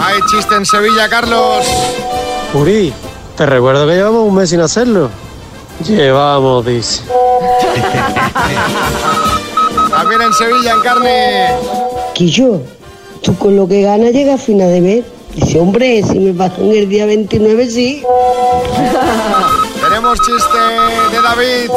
Hay 0.00 0.20
chiste 0.30 0.54
en 0.54 0.64
Sevilla, 0.64 1.08
Carlos. 1.08 1.66
Uri, 2.54 2.92
te 3.36 3.46
recuerdo 3.46 3.86
que 3.86 3.94
llevamos 3.94 4.28
un 4.28 4.34
mes 4.34 4.50
sin 4.50 4.60
hacerlo. 4.60 5.10
Llevamos, 5.86 6.64
dice. 6.66 7.02
También 9.90 10.22
en 10.22 10.32
Sevilla, 10.32 10.72
en 10.72 10.80
carne. 10.80 11.48
Quillo, 12.14 12.62
tú 13.22 13.36
con 13.36 13.56
lo 13.56 13.66
que 13.66 13.82
ganas 13.82 14.12
llegas 14.12 14.40
a 14.40 14.44
final 14.44 14.72
de 14.72 14.80
mes. 14.80 15.04
Dice, 15.34 15.58
hombre, 15.60 16.02
si 16.02 16.18
me 16.18 16.32
pasan 16.32 16.70
el 16.72 16.88
día 16.88 17.06
29, 17.06 17.66
sí. 17.68 18.02
Tenemos 19.80 20.18
chiste 20.20 20.58
de 21.12 21.22
David. 21.22 21.70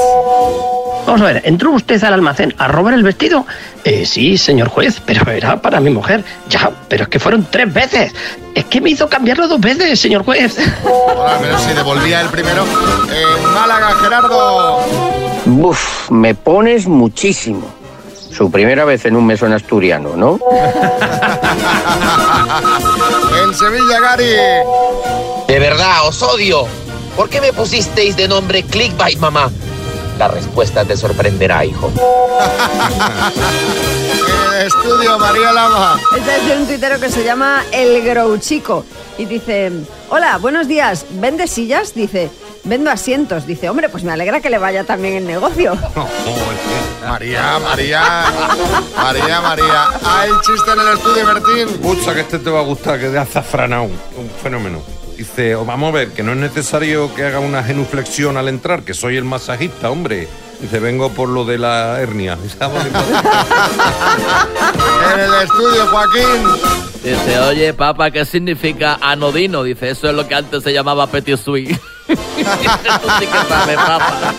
Vamos 1.06 1.22
a 1.22 1.26
ver, 1.26 1.42
¿entró 1.46 1.72
usted 1.72 2.04
al 2.04 2.14
almacén 2.14 2.54
a 2.58 2.68
robar 2.68 2.94
el 2.94 3.04
vestido? 3.04 3.46
Eh, 3.84 4.06
sí, 4.06 4.38
señor 4.38 4.70
juez, 4.70 5.02
pero 5.06 5.30
era 5.32 5.62
para 5.62 5.80
mi 5.80 5.90
mujer. 5.90 6.24
Ya, 6.50 6.72
pero 6.88 7.04
es 7.04 7.10
que 7.10 7.20
fueron 7.20 7.46
tres 7.50 7.72
veces. 7.74 8.14
Es 8.56 8.66
que 8.66 8.82
me 8.82 8.90
hizo 8.90 9.10
cambiarlo 9.10 9.48
dos 9.48 9.60
veces, 9.60 10.00
señor 10.00 10.24
juez. 10.24 10.58
Hola, 10.84 11.38
pero 11.42 11.60
si 11.60 11.74
devolvía 11.74 12.22
el 12.22 12.30
primero. 12.30 12.64
En 12.64 13.54
Málaga, 13.54 13.92
Gerardo. 14.02 14.80
Buf, 15.46 16.10
me 16.10 16.34
pones 16.34 16.88
muchísimo. 16.88 17.83
Su 18.36 18.50
primera 18.50 18.84
vez 18.86 19.06
en 19.06 19.16
un 19.16 19.26
mesón 19.26 19.54
asturiano, 19.54 20.16
¿no? 20.16 20.40
En 23.44 23.54
Sevilla, 23.54 24.00
Gary. 24.00 24.36
De 25.48 25.60
verdad, 25.60 26.08
os 26.08 26.22
odio. 26.22 26.66
¿Por 27.16 27.30
qué 27.30 27.42
me 27.42 27.52
pusisteis 27.54 28.16
de 28.16 28.28
nombre 28.28 28.64
Clickbait, 28.64 29.20
mamá? 29.20 29.52
La 30.18 30.28
respuesta 30.28 30.86
te 30.86 30.96
sorprenderá, 30.96 31.66
hijo. 31.66 31.92
El 34.56 34.68
estudio, 34.68 35.18
María 35.20 35.52
Lama. 35.52 36.00
Este 36.16 36.36
es 36.36 36.46
de 36.46 36.58
un 36.58 36.68
tuitero 36.68 37.00
que 37.00 37.10
se 37.10 37.24
llama 37.24 37.64
El 37.72 38.04
Grouchico. 38.04 38.86
Y 39.18 39.26
dice, 39.26 39.72
hola, 40.10 40.38
buenos 40.38 40.68
días, 40.68 41.06
¿vende 41.12 41.48
sillas? 41.48 41.94
Dice, 41.94 42.30
vendo 42.64 42.90
asientos. 42.92 43.46
Dice, 43.46 43.70
hombre, 43.70 43.90
pues 43.90 44.04
me 44.04 44.12
alegra 44.12 44.40
que 44.42 44.50
le 44.50 44.58
vaya 44.58 44.84
también 44.84 45.16
el 45.16 45.28
negocio. 45.28 45.78
María, 47.08 47.60
María. 47.60 48.24
María, 48.96 49.42
María. 49.42 49.88
Hay 50.06 50.32
chiste 50.46 50.72
en 50.72 50.80
el 50.80 50.88
estudio, 50.98 51.26
Bertín. 51.28 51.70
Escucha 51.70 52.14
que 52.14 52.22
este 52.22 52.40
te 52.40 52.50
va 52.50 52.60
a 52.60 52.64
gustar, 52.64 53.00
que 53.00 53.10
de 53.10 53.20
azafranao, 53.20 53.84
un 53.86 54.30
fenómeno. 54.42 54.82
Dice, 55.18 55.56
"Oh, 55.56 55.64
vamos 55.66 55.90
a 55.90 55.92
ver, 55.98 56.10
que 56.12 56.24
no 56.24 56.32
es 56.32 56.38
necesario 56.38 57.14
que 57.14 57.24
haga 57.26 57.40
una 57.40 57.64
genuflexión 57.64 58.36
al 58.38 58.48
entrar, 58.48 58.84
que 58.84 58.94
soy 58.94 59.18
el 59.18 59.24
masajista, 59.26 59.92
hombre. 59.92 60.28
Dice, 60.60 60.80
vengo 60.80 61.10
por 61.10 61.28
lo 61.30 61.44
de 61.46 61.58
la 61.58 62.00
hernia. 62.00 62.38
En 65.14 65.20
el 65.20 65.34
estudio, 65.44 65.86
Joaquín. 65.88 66.48
Dice, 67.04 67.40
oye, 67.40 67.74
papá, 67.74 68.10
¿qué 68.12 68.24
significa 68.26 68.98
anodino? 69.02 69.62
Dice, 69.64 69.90
eso 69.90 70.08
es 70.10 70.16
lo 70.16 70.28
que 70.28 70.36
antes 70.36 70.64
se 70.64 70.72
llamaba 70.74 71.08
petit. 71.08 71.38
Tú 72.08 72.14
sí 72.38 73.28
que 73.28 73.48
sabes, 73.48 73.76
papá. 73.76 74.34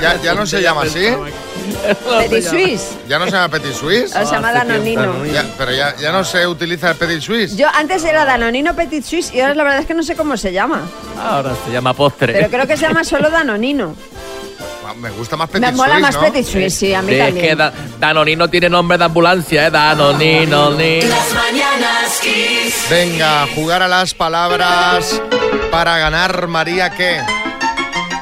Ya, 0.00 0.20
ya 0.22 0.34
no 0.34 0.46
se 0.46 0.62
llama 0.62 0.82
así. 0.82 1.06
Petit 2.18 2.44
Suisse. 2.44 2.96
¿Ya 3.08 3.18
no 3.18 3.24
se 3.26 3.32
llama 3.32 3.48
Petit 3.48 3.72
Suisse? 3.72 4.12
Se 4.12 4.24
llama 4.24 4.52
Danonino. 4.52 5.24
Ya, 5.26 5.44
pero 5.58 5.72
ya, 5.72 5.94
ya 5.96 6.12
no 6.12 6.24
se 6.24 6.46
utiliza 6.46 6.90
el 6.90 6.96
Petit 6.96 7.20
Suisse. 7.20 7.56
Yo 7.56 7.68
antes 7.68 8.04
era 8.04 8.24
Danonino 8.24 8.74
Petit 8.74 9.04
Suisse 9.04 9.32
y 9.34 9.40
ahora 9.40 9.54
la 9.54 9.64
verdad 9.64 9.80
es 9.80 9.86
que 9.86 9.94
no 9.94 10.02
sé 10.02 10.16
cómo 10.16 10.36
se 10.36 10.52
llama. 10.52 10.82
Ahora 11.20 11.54
se 11.64 11.72
llama 11.72 11.94
postre. 11.94 12.32
Pero 12.32 12.48
creo 12.48 12.66
que 12.66 12.76
se 12.76 12.86
llama 12.86 13.04
solo 13.04 13.30
Danonino. 13.30 13.94
Me 15.00 15.10
gusta 15.10 15.36
más 15.36 15.50
Petit 15.50 15.66
Me 15.66 15.72
mola 15.72 15.92
Suisse, 15.94 16.02
más 16.02 16.14
¿no? 16.14 16.20
Petit 16.22 16.46
Suisse, 16.46 16.74
sí, 16.74 16.94
a 16.94 17.02
mí 17.02 17.08
Sí, 17.12 17.14
es 17.18 17.24
también. 17.26 17.46
que 17.46 17.56
Da- 17.56 17.72
Danonino 18.00 18.48
tiene 18.48 18.70
nombre 18.70 18.96
de 18.96 19.04
ambulancia, 19.04 19.66
¿eh? 19.66 19.70
Danonino, 19.70 20.70
ni. 20.70 21.02
Las 21.02 21.34
mañanas 21.34 22.20
Kiss. 22.22 22.86
Venga, 22.88 23.46
jugar 23.54 23.82
a 23.82 23.88
las 23.88 24.14
palabras 24.14 25.20
para 25.70 25.98
ganar, 25.98 26.46
María, 26.46 26.90
¿qué? 26.90 27.20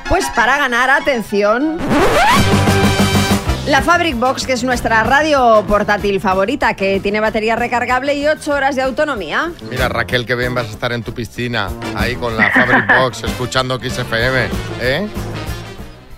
Pues 0.09 0.25
para 0.35 0.57
ganar, 0.59 0.91
atención. 0.91 1.79
La 3.67 3.81
Fabric 3.81 4.17
Box, 4.19 4.45
que 4.45 4.55
es 4.55 4.65
nuestra 4.65 5.05
radio 5.05 5.65
portátil 5.69 6.21
favorita, 6.21 6.75
que 6.75 6.99
tiene 7.01 7.21
batería 7.21 7.55
recargable 7.55 8.15
y 8.15 8.27
8 8.27 8.53
horas 8.53 8.75
de 8.75 8.83
autonomía. 8.83 9.53
Mira, 9.71 9.89
Raquel, 9.89 10.27
que 10.27 10.35
bien 10.35 10.53
vas 10.53 10.67
a 10.67 10.71
estar 10.71 10.93
en 10.93 11.03
tu 11.05 11.15
piscina, 11.15 11.69
ahí 11.95 12.17
con 12.17 12.37
la 12.37 12.51
Fabric 12.51 12.87
Box, 12.99 13.23
escuchando 13.23 13.79
Kiss 13.79 13.99
FM, 13.99 14.49
¿eh? 14.81 15.07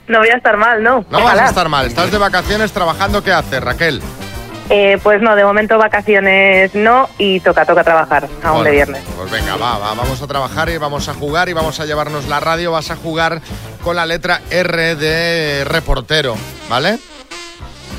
No 0.06 0.18
voy 0.18 0.28
a 0.28 0.37
estar 0.37 0.56
mal, 0.56 0.82
¿no? 0.82 1.04
No 1.11 1.23
vas 1.23 1.38
a 1.38 1.46
estar 1.46 1.68
mal, 1.68 1.87
estás 1.87 2.11
de 2.11 2.18
vacaciones 2.18 2.73
trabajando, 2.73 3.23
¿qué 3.23 3.32
haces, 3.32 3.62
Raquel? 3.62 4.02
Eh, 4.70 4.99
pues 5.02 5.20
no, 5.20 5.37
de 5.37 5.44
momento 5.44 5.76
vacaciones 5.76 6.75
no 6.75 7.08
y 7.18 7.40
toca, 7.40 7.66
toca 7.66 7.84
trabajar, 7.84 8.28
aún 8.42 8.56
Bueno, 8.56 8.64
de 8.64 8.70
viernes. 8.70 9.02
Pues 9.16 9.30
venga, 9.30 9.56
va, 9.56 9.78
va, 9.78 9.94
vamos 9.94 10.23
a 10.23 10.26
trabajar 10.26 10.70
y 10.70 10.78
vamos 10.78 11.08
a 11.08 11.14
jugar 11.14 11.49
y 11.50 11.52
vamos 11.52 11.80
a 11.80 11.84
llevarnos 11.84 12.28
la 12.28 12.40
radio. 12.40 12.73
Vas 12.73 12.90
a 12.90 12.96
jugar 12.96 13.42
con 13.82 13.96
la 13.96 14.06
letra 14.06 14.40
R 14.50 14.96
de 14.96 15.64
reportero, 15.64 16.34
¿vale? 16.70 16.99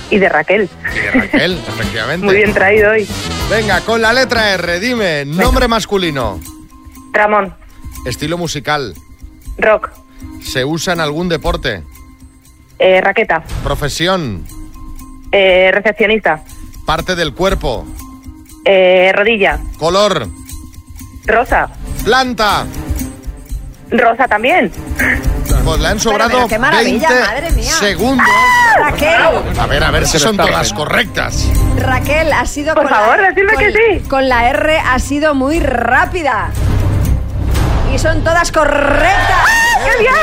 Y 0.09 0.17
de 0.17 0.27
Raquel. 0.27 0.67
Y 0.95 0.99
de 0.99 1.11
Raquel, 1.11 1.53
efectivamente. 1.67 2.25
Muy 2.25 2.35
bien 2.35 2.53
traído 2.53 2.91
hoy. 2.91 3.07
Venga, 3.49 3.81
con 3.81 4.01
la 4.01 4.11
letra 4.11 4.51
R, 4.53 4.79
dime, 4.79 5.23
nombre 5.25 5.67
masculino, 5.67 6.39
Ramón, 7.11 7.53
estilo 8.07 8.39
musical, 8.39 8.95
rock, 9.59 9.91
se 10.41 10.65
usa 10.65 10.93
en 10.93 10.99
algún 10.99 11.29
deporte, 11.29 11.83
eh, 12.79 13.01
raqueta, 13.01 13.43
profesión, 13.63 14.45
eh, 15.31 15.71
recepcionista, 15.73 16.43
parte 16.85 17.15
del 17.15 17.33
cuerpo, 17.33 17.85
eh, 18.65 19.11
rodilla, 19.15 19.59
color, 19.77 20.27
rosa, 21.25 21.69
planta. 22.03 22.65
rosa 23.91 24.27
también. 24.27 24.71
Pues 25.63 25.79
le 25.79 25.87
han 25.87 25.99
sobrado 25.99 26.31
pero 26.31 26.47
qué 26.47 26.59
maravilla, 26.59 27.09
20 27.09 27.25
madre 27.27 27.51
mía. 27.51 27.71
segundos. 27.73 28.25
Raquel, 28.77 29.59
A 29.59 29.67
ver, 29.67 29.83
a 29.83 29.91
ver 29.91 30.05
si 30.07 30.19
son 30.19 30.35
todas 30.37 30.73
correctas. 30.73 31.49
Raquel, 31.77 32.31
ha 32.33 32.45
sido 32.45 32.73
Por 32.75 32.83
con 32.83 32.91
favor, 32.91 33.19
la, 33.19 33.29
decidme 33.29 33.53
con- 33.53 33.63
que 33.63 33.71
sí. 33.71 33.99
Con 34.09 34.27
la 34.29 34.49
R 34.49 34.77
ha 34.79 34.99
sido 34.99 35.33
muy 35.33 35.59
rápida. 35.59 36.49
Y 37.93 37.99
son 37.99 38.23
todas 38.23 38.51
correctas. 38.51 39.45
¡Qué 39.83 40.01
bien! 40.01 40.15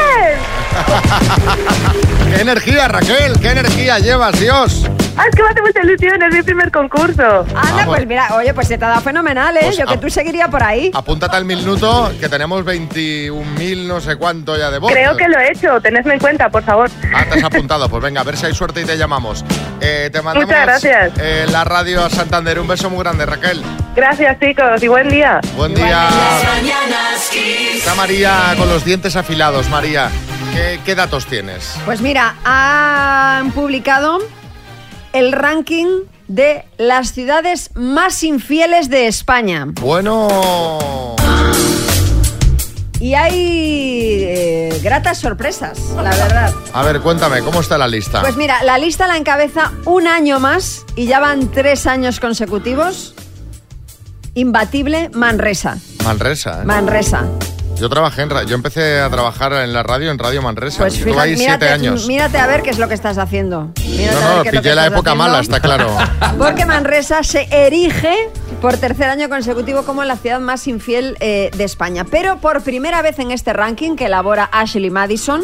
¡Qué 2.35 2.41
energía, 2.41 2.89
Raquel! 2.89 3.39
¡Qué 3.41 3.51
energía 3.51 3.99
llevas, 3.99 4.39
Dios! 4.39 4.87
Ah, 5.17 5.25
es 5.29 5.37
que 5.37 5.43
me 5.43 5.49
hace 5.51 5.61
mucha 5.61 5.81
ilusión, 5.83 6.23
es 6.23 6.35
mi 6.35 6.43
primer 6.43 6.71
concurso. 6.71 7.23
Anda, 7.41 7.61
Vamos. 7.63 7.87
pues 7.97 8.07
mira, 8.07 8.35
oye, 8.35 8.55
pues 8.55 8.67
se 8.69 8.79
te 8.79 8.85
ha 8.85 8.89
dado 8.89 9.01
fenomenal, 9.03 9.55
¿eh? 9.57 9.61
Pues 9.65 9.77
Yo 9.77 9.87
que 9.87 9.99
tú 9.99 10.09
seguiría 10.09 10.49
por 10.49 10.63
ahí. 10.63 10.91
Apúntate 10.95 11.37
al 11.37 11.45
minuto, 11.45 12.11
que 12.19 12.29
tenemos 12.31 12.65
21.000 12.65 13.87
no 13.87 14.01
sé 14.01 14.17
cuánto 14.17 14.57
ya 14.57 14.71
de 14.71 14.79
votos. 14.79 14.97
Creo 14.97 15.17
que 15.17 15.29
lo 15.29 15.39
he 15.39 15.53
hecho, 15.53 15.81
tenedme 15.83 16.15
en 16.15 16.21
cuenta, 16.21 16.49
por 16.49 16.63
favor. 16.65 16.91
Ah, 17.15 17.25
te 17.31 17.39
has 17.39 17.45
apuntado. 17.45 17.89
Pues 17.91 18.03
venga, 18.03 18.23
a 18.23 18.25
ver 18.25 18.37
si 18.39 18.47
hay 18.47 18.55
suerte 18.55 18.81
y 18.81 18.85
te 18.85 18.97
llamamos. 18.97 19.45
Eh, 19.81 20.09
te 20.13 20.23
mandamos 20.23 20.49
Muchas 20.49 20.67
gracias. 20.67 21.13
eh, 21.19 21.47
la 21.51 21.65
radio 21.65 22.05
a 22.05 22.11
Santander. 22.11 22.59
Un 22.59 22.69
beso 22.69 22.89
muy 22.89 23.01
grande, 23.01 23.27
Raquel. 23.27 23.63
Gracias, 23.95 24.39
chicos, 24.41 24.83
y 24.83 24.89
buen 24.89 25.09
día. 25.11 25.41
Buen 25.57 25.75
día. 25.75 26.09
Está 27.75 27.95
María 27.95 28.55
con 28.57 28.69
los 28.69 28.85
dientes 28.85 29.15
afilados. 29.17 29.69
María, 29.69 30.09
¿qué, 30.55 30.81
qué 30.85 30.95
datos 30.95 31.27
tienes? 31.27 31.75
Pues 31.85 32.01
mira, 32.01 32.35
han 32.45 33.51
publicado 33.53 34.19
el 35.13 35.33
ranking 35.33 35.87
de 36.29 36.65
las 36.79 37.13
ciudades 37.13 37.71
más 37.75 38.23
infieles 38.23 38.89
de 38.89 39.07
España. 39.07 39.67
Bueno. 39.81 41.17
Y 43.01 43.15
hay 43.15 44.23
eh, 44.23 44.81
gratas 44.83 45.19
sorpresas, 45.19 45.79
la 45.97 46.11
verdad. 46.11 46.55
A 46.73 46.83
ver, 46.85 47.01
cuéntame, 47.01 47.43
¿cómo 47.43 47.61
está 47.61 47.77
la 47.77 47.89
lista? 47.89 48.21
Pues 48.21 48.37
mira, 48.37 48.63
la 48.63 48.79
lista 48.79 49.09
la 49.09 49.17
encabeza 49.17 49.73
un 49.87 50.07
año 50.07 50.39
más 50.39 50.87
y 50.95 51.07
ya 51.07 51.19
van 51.19 51.51
tres 51.51 51.87
años 51.87 52.21
consecutivos. 52.21 53.15
Imbatible 54.35 55.11
Manresa. 55.13 55.79
Manresa, 56.05 56.63
¿eh? 56.63 56.65
Manresa. 56.65 57.27
Yo 57.77 57.89
trabajé 57.89 58.23
en 58.23 58.29
yo 58.47 58.55
empecé 58.55 59.01
a 59.01 59.11
trabajar 59.11 59.53
en 59.55 59.73
la 59.73 59.83
radio 59.83 60.11
en 60.11 60.19
Radio 60.19 60.41
Manresa. 60.41 60.79
Pues 60.79 60.95
ahí 60.95 61.37
siete 61.37 61.39
mírate, 61.39 61.69
años. 61.69 62.07
mírate 62.07 62.39
a 62.39 62.47
ver 62.47 62.63
qué 62.63 62.71
es 62.71 62.79
lo 62.79 62.87
que 62.87 62.95
estás 62.95 63.19
haciendo. 63.19 63.73
Mírate 63.85 64.21
No, 64.21 64.27
a 64.27 64.43
ver 64.43 64.55
no, 64.55 64.61
pillé 64.61 64.75
la 64.75 64.87
época 64.87 65.11
haciendo. 65.11 65.17
mala, 65.17 65.41
está 65.41 65.61
claro. 65.61 65.97
Porque 66.39 66.65
Manresa 66.65 67.23
se 67.25 67.49
erige 67.51 68.15
por 68.61 68.77
tercer 68.77 69.09
año 69.09 69.29
consecutivo 69.29 69.83
como 69.83 70.05
la 70.05 70.17
ciudad 70.17 70.39
más 70.39 70.69
infiel 70.69 71.17
eh, 71.21 71.51
de 71.57 71.65
España. 71.65 72.05
Pero 72.09 72.39
por 72.39 72.63
primera 72.63 73.03
vez 73.03 73.19
en 73.19 73.33
este 73.33 73.53
ranking 73.53 73.97
que 73.97 74.07
elabora 74.07 74.49
Ashley 74.53 74.91
Madison, 74.91 75.43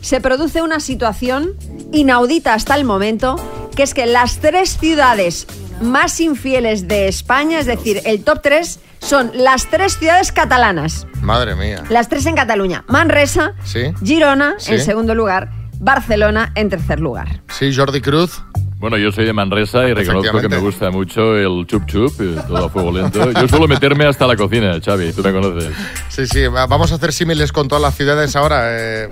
se 0.00 0.20
produce 0.20 0.62
una 0.62 0.78
situación 0.80 1.50
inaudita 1.92 2.54
hasta 2.54 2.76
el 2.76 2.84
momento, 2.84 3.36
que 3.74 3.82
es 3.82 3.94
que 3.94 4.06
las 4.06 4.38
tres 4.38 4.78
ciudades 4.78 5.46
más 5.80 6.20
infieles 6.20 6.86
de 6.88 7.08
España, 7.08 7.58
es 7.58 7.66
decir, 7.66 8.00
el 8.04 8.22
top 8.22 8.40
3, 8.42 8.78
son 9.00 9.32
las 9.34 9.68
tres 9.70 9.98
ciudades 9.98 10.30
catalanas. 10.30 11.06
Madre 11.30 11.54
mía. 11.56 11.82
Las 11.88 12.08
tres 12.08 12.26
en 12.26 12.34
Cataluña. 12.36 12.84
Manresa, 12.88 13.52
Sí. 13.64 13.92
Girona 14.04 14.54
Sí. 14.58 14.72
en 14.74 14.80
segundo 14.80 15.14
lugar, 15.14 15.50
Barcelona 15.78 16.52
en 16.54 16.68
tercer 16.68 17.00
lugar. 17.00 17.40
Sí, 17.48 17.74
Jordi 17.74 18.00
Cruz. 18.00 18.42
Bueno, 18.78 18.96
yo 18.96 19.12
soy 19.12 19.26
de 19.26 19.34
Manresa 19.34 19.86
y 19.86 19.92
reconozco 19.92 20.40
que 20.40 20.48
me 20.48 20.56
gusta 20.56 20.90
mucho 20.90 21.36
el 21.36 21.66
chup 21.66 21.84
chup, 21.84 22.18
eh, 22.20 22.36
todo 22.48 22.64
a 22.64 22.68
fuego 22.70 22.90
lento. 22.92 23.30
Yo 23.32 23.46
suelo 23.46 23.68
meterme 23.68 24.06
hasta 24.06 24.26
la 24.26 24.36
cocina, 24.36 24.78
Xavi, 24.82 25.12
tú 25.12 25.22
me 25.22 25.32
conoces. 25.32 25.70
Sí, 26.08 26.26
sí, 26.26 26.46
va- 26.46 26.66
vamos 26.66 26.90
a 26.90 26.94
hacer 26.94 27.12
símiles 27.12 27.52
con 27.52 27.68
todas 27.68 27.82
las 27.82 27.94
ciudades 27.94 28.34
ahora. 28.36 28.62
eh, 28.70 29.10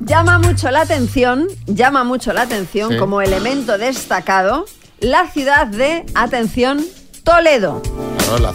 Llama 0.00 0.38
mucho 0.38 0.70
la 0.70 0.80
atención, 0.82 1.46
llama 1.66 2.02
mucho 2.04 2.32
la 2.32 2.42
atención 2.42 2.92
Sí. 2.92 2.96
como 2.96 3.20
elemento 3.20 3.76
destacado 3.76 4.64
la 5.00 5.26
ciudad 5.26 5.66
de, 5.66 6.06
atención, 6.14 6.80
Toledo. 7.24 7.82
acero 8.18 8.52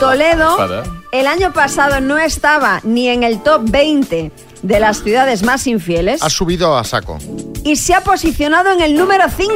toledano. 0.00 0.56
Toledo. 0.56 1.01
El 1.12 1.26
año 1.26 1.52
pasado 1.52 2.00
no 2.00 2.18
estaba 2.18 2.80
ni 2.84 3.08
en 3.08 3.22
el 3.22 3.42
top 3.42 3.62
20 3.70 4.32
de 4.62 4.80
las 4.80 5.02
ciudades 5.02 5.42
más 5.42 5.66
infieles 5.66 6.22
Ha 6.22 6.30
subido 6.30 6.76
a 6.78 6.84
saco. 6.84 7.18
y 7.64 7.76
se 7.76 7.94
ha 7.94 8.00
posicionado 8.02 8.70
en 8.72 8.80
el 8.80 8.94
número 8.96 9.24
5. 9.28 9.52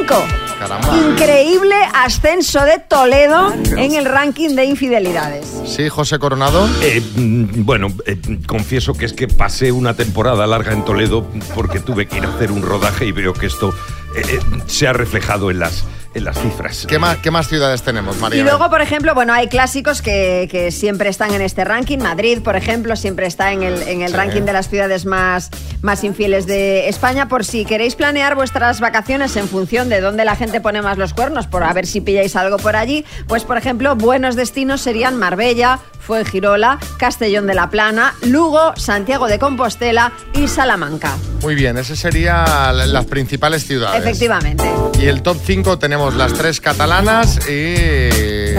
Caramba. 0.59 0.97
Increíble 1.09 1.75
ascenso 1.93 2.61
de 2.63 2.79
Toledo 2.79 3.53
en 3.77 3.93
el 3.95 4.05
ranking 4.05 4.55
de 4.55 4.65
infidelidades. 4.65 5.45
Sí, 5.65 5.87
José 5.89 6.19
Coronado. 6.19 6.67
Eh, 6.81 7.01
mm, 7.15 7.63
bueno, 7.65 7.87
eh, 8.05 8.17
confieso 8.47 8.93
que 8.93 9.05
es 9.05 9.13
que 9.13 9.27
pasé 9.27 9.71
una 9.71 9.93
temporada 9.95 10.45
larga 10.47 10.73
en 10.73 10.83
Toledo 10.85 11.25
porque 11.55 11.79
tuve 11.79 12.07
que 12.07 12.17
ir 12.17 12.25
a 12.25 12.29
hacer 12.35 12.51
un 12.51 12.61
rodaje 12.61 13.05
y 13.05 13.11
veo 13.11 13.33
que 13.33 13.45
esto 13.47 13.69
eh, 14.15 14.21
eh, 14.29 14.39
se 14.67 14.87
ha 14.87 14.93
reflejado 14.93 15.51
en 15.51 15.59
las, 15.59 15.83
en 16.17 16.25
las 16.25 16.37
cifras. 16.39 16.85
¿Qué 16.87 16.99
más, 16.99 17.17
¿Qué 17.17 17.31
más 17.31 17.47
ciudades 17.47 17.81
tenemos, 17.83 18.17
María? 18.17 18.39
Y 18.39 18.43
luego, 18.43 18.69
por 18.69 18.81
ejemplo, 18.81 19.13
bueno, 19.15 19.33
hay 19.33 19.47
clásicos 19.47 20.01
que, 20.01 20.47
que 20.51 20.71
siempre 20.71 21.09
están 21.09 21.33
en 21.33 21.41
este 21.41 21.63
ranking. 21.63 21.97
Madrid, 21.99 22.39
por 22.43 22.55
ejemplo, 22.55 22.95
siempre 22.95 23.27
está 23.27 23.51
en 23.51 23.63
el, 23.63 23.81
en 23.83 24.01
el 24.01 24.09
Sí. 24.11 24.15
ranking 24.17 24.41
de 24.43 24.53
las 24.53 24.69
ciudades 24.69 25.05
más, 25.05 25.49
más 25.81 26.03
infieles 26.03 26.45
de 26.47 26.89
España. 26.89 27.27
Por 27.27 27.45
si 27.45 27.65
queréis 27.65 27.95
planear 27.95 28.35
vuestras 28.35 28.79
vacaciones 28.79 29.35
en 29.35 29.47
función 29.47 29.89
de 29.89 30.01
dónde 30.01 30.25
la 30.25 30.35
gente 30.35 30.61
pone 30.61 30.81
más 30.81 30.97
los 30.97 31.13
cuernos, 31.13 31.47
por 31.47 31.63
a 31.63 31.71
ver 31.73 31.85
si 31.85 32.01
pilláis 32.01 32.35
algo 32.35 32.57
por 32.57 32.75
allí, 32.75 33.05
pues, 33.27 33.43
por 33.43 33.57
ejemplo, 33.57 33.95
buenos 33.95 34.35
destinos 34.35 34.81
serían 34.81 35.17
Marbella, 35.17 35.79
Fuengirola, 35.99 36.79
Castellón 36.97 37.47
de 37.47 37.53
la 37.53 37.69
Plana, 37.69 38.13
Lugo, 38.23 38.73
Santiago 38.77 39.27
de 39.27 39.39
Compostela 39.39 40.13
y 40.33 40.47
Salamanca. 40.47 41.17
Muy 41.41 41.53
bien, 41.53 41.77
esas 41.77 41.99
serían 41.99 42.45
las 42.93 43.05
principales 43.05 43.65
ciudades. 43.65 44.01
Efectivamente. 44.01 44.63
Y 44.99 45.05
el 45.07 45.21
top 45.21 45.37
5 45.45 45.77
tenemos 45.77 46.06
las 46.15 46.33
tres 46.33 46.59
catalanas 46.61 47.39
y. 47.49 48.53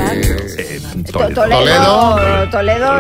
To- 1.13 1.19
Toledo. 1.31 1.59
Toledo, 1.59 2.51
Toledo 2.51 2.93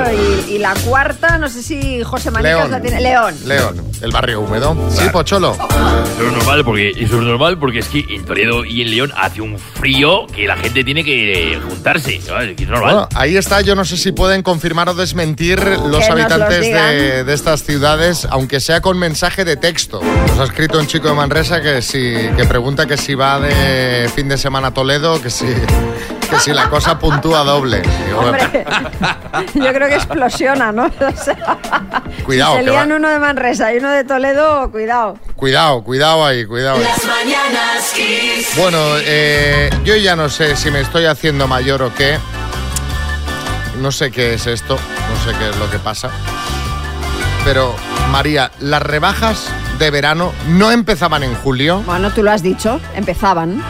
y, 0.48 0.52
y 0.54 0.58
la 0.58 0.72
cuarta, 0.74 1.36
no 1.38 1.48
sé 1.48 1.62
si 1.62 2.02
José 2.02 2.30
Manicas 2.30 2.58
León. 2.60 2.70
la 2.70 2.80
tiene. 2.80 3.00
León. 3.00 3.34
León, 3.44 3.84
el 4.00 4.10
barrio 4.12 4.40
húmedo. 4.40 4.76
Sí, 4.90 5.04
Pocholo. 5.12 5.52
Eso 5.54 6.26
es 6.26 6.32
normal 6.32 6.64
porque, 6.64 6.90
eso 6.90 7.18
es 7.18 7.22
normal 7.24 7.58
porque 7.58 7.80
es 7.80 7.88
que 7.88 8.04
en 8.08 8.24
Toledo 8.24 8.64
y 8.64 8.82
en 8.82 8.90
León 8.90 9.12
hace 9.16 9.42
un 9.42 9.58
frío 9.58 10.26
que 10.28 10.46
la 10.46 10.56
gente 10.56 10.84
tiene 10.84 11.04
que 11.04 11.60
juntarse. 11.68 12.16
Es 12.16 12.26
normal. 12.68 12.80
Bueno, 12.82 13.08
ahí 13.14 13.36
está, 13.36 13.60
yo 13.60 13.74
no 13.74 13.84
sé 13.84 13.96
si 13.96 14.12
pueden 14.12 14.42
confirmar 14.42 14.88
o 14.88 14.94
desmentir 14.94 15.60
los 15.60 16.08
habitantes 16.08 16.70
los 16.70 16.82
de, 16.82 17.24
de 17.24 17.34
estas 17.34 17.62
ciudades, 17.64 18.26
aunque 18.30 18.60
sea 18.60 18.80
con 18.80 18.98
mensaje 18.98 19.44
de 19.44 19.56
texto. 19.56 20.00
Nos 20.28 20.38
ha 20.40 20.44
escrito 20.44 20.78
un 20.78 20.86
chico 20.86 21.08
de 21.08 21.14
Manresa 21.14 21.60
que 21.60 21.82
si 21.82 21.98
que 22.36 22.44
pregunta 22.48 22.86
que 22.86 22.96
si 22.96 23.14
va 23.14 23.38
de 23.38 24.10
fin 24.14 24.28
de 24.28 24.37
semana 24.38 24.68
a 24.68 24.70
Toledo, 24.72 25.20
que 25.20 25.30
si, 25.30 25.46
que 26.30 26.38
si 26.40 26.52
la 26.52 26.68
cosa 26.68 26.98
puntúa 26.98 27.44
doble. 27.44 27.82
Hombre, 28.16 28.64
yo 29.54 29.72
creo 29.72 29.88
que 29.88 29.94
explosiona, 29.96 30.72
¿no? 30.72 30.86
O 31.00 31.16
sea, 31.24 31.58
Cuidado, 32.24 32.58
si 32.58 32.64
se 32.64 32.70
lían 32.70 32.92
uno 32.92 33.08
de 33.08 33.18
Manresa 33.18 33.72
y 33.72 33.78
uno 33.78 33.90
de 33.90 34.04
Toledo, 34.04 34.70
cuidado. 34.70 35.18
cuidado, 35.36 35.82
cuidado 35.82 36.24
ahí, 36.24 36.44
cuidado. 36.46 36.76
ahí. 36.76 36.84
Las 36.84 37.04
mañanas 37.06 37.92
Kiss. 37.94 38.56
Bueno, 38.56 38.78
eh, 38.98 39.70
yo 39.84 39.96
ya 39.96 40.14
no 40.16 40.28
sé 40.28 40.56
si 40.56 40.70
me 40.70 40.80
estoy 40.80 41.06
haciendo 41.06 41.46
mayor 41.46 41.82
o 41.82 41.94
qué. 41.94 42.18
No 43.80 43.92
sé 43.92 44.10
qué 44.10 44.34
es 44.34 44.46
esto, 44.46 44.74
no 44.76 45.24
sé 45.30 45.38
qué 45.38 45.50
es 45.50 45.56
lo 45.56 45.70
que 45.70 45.78
pasa. 45.78 46.10
Pero, 47.44 47.74
María, 48.10 48.50
las 48.60 48.82
rebajas 48.82 49.48
de 49.78 49.90
verano 49.90 50.32
no 50.48 50.70
empezaban 50.72 51.22
en 51.22 51.34
julio. 51.36 51.82
Bueno, 51.86 52.10
tú 52.12 52.22
lo 52.22 52.32
has 52.32 52.42
dicho, 52.42 52.80
empezaban. 52.94 53.62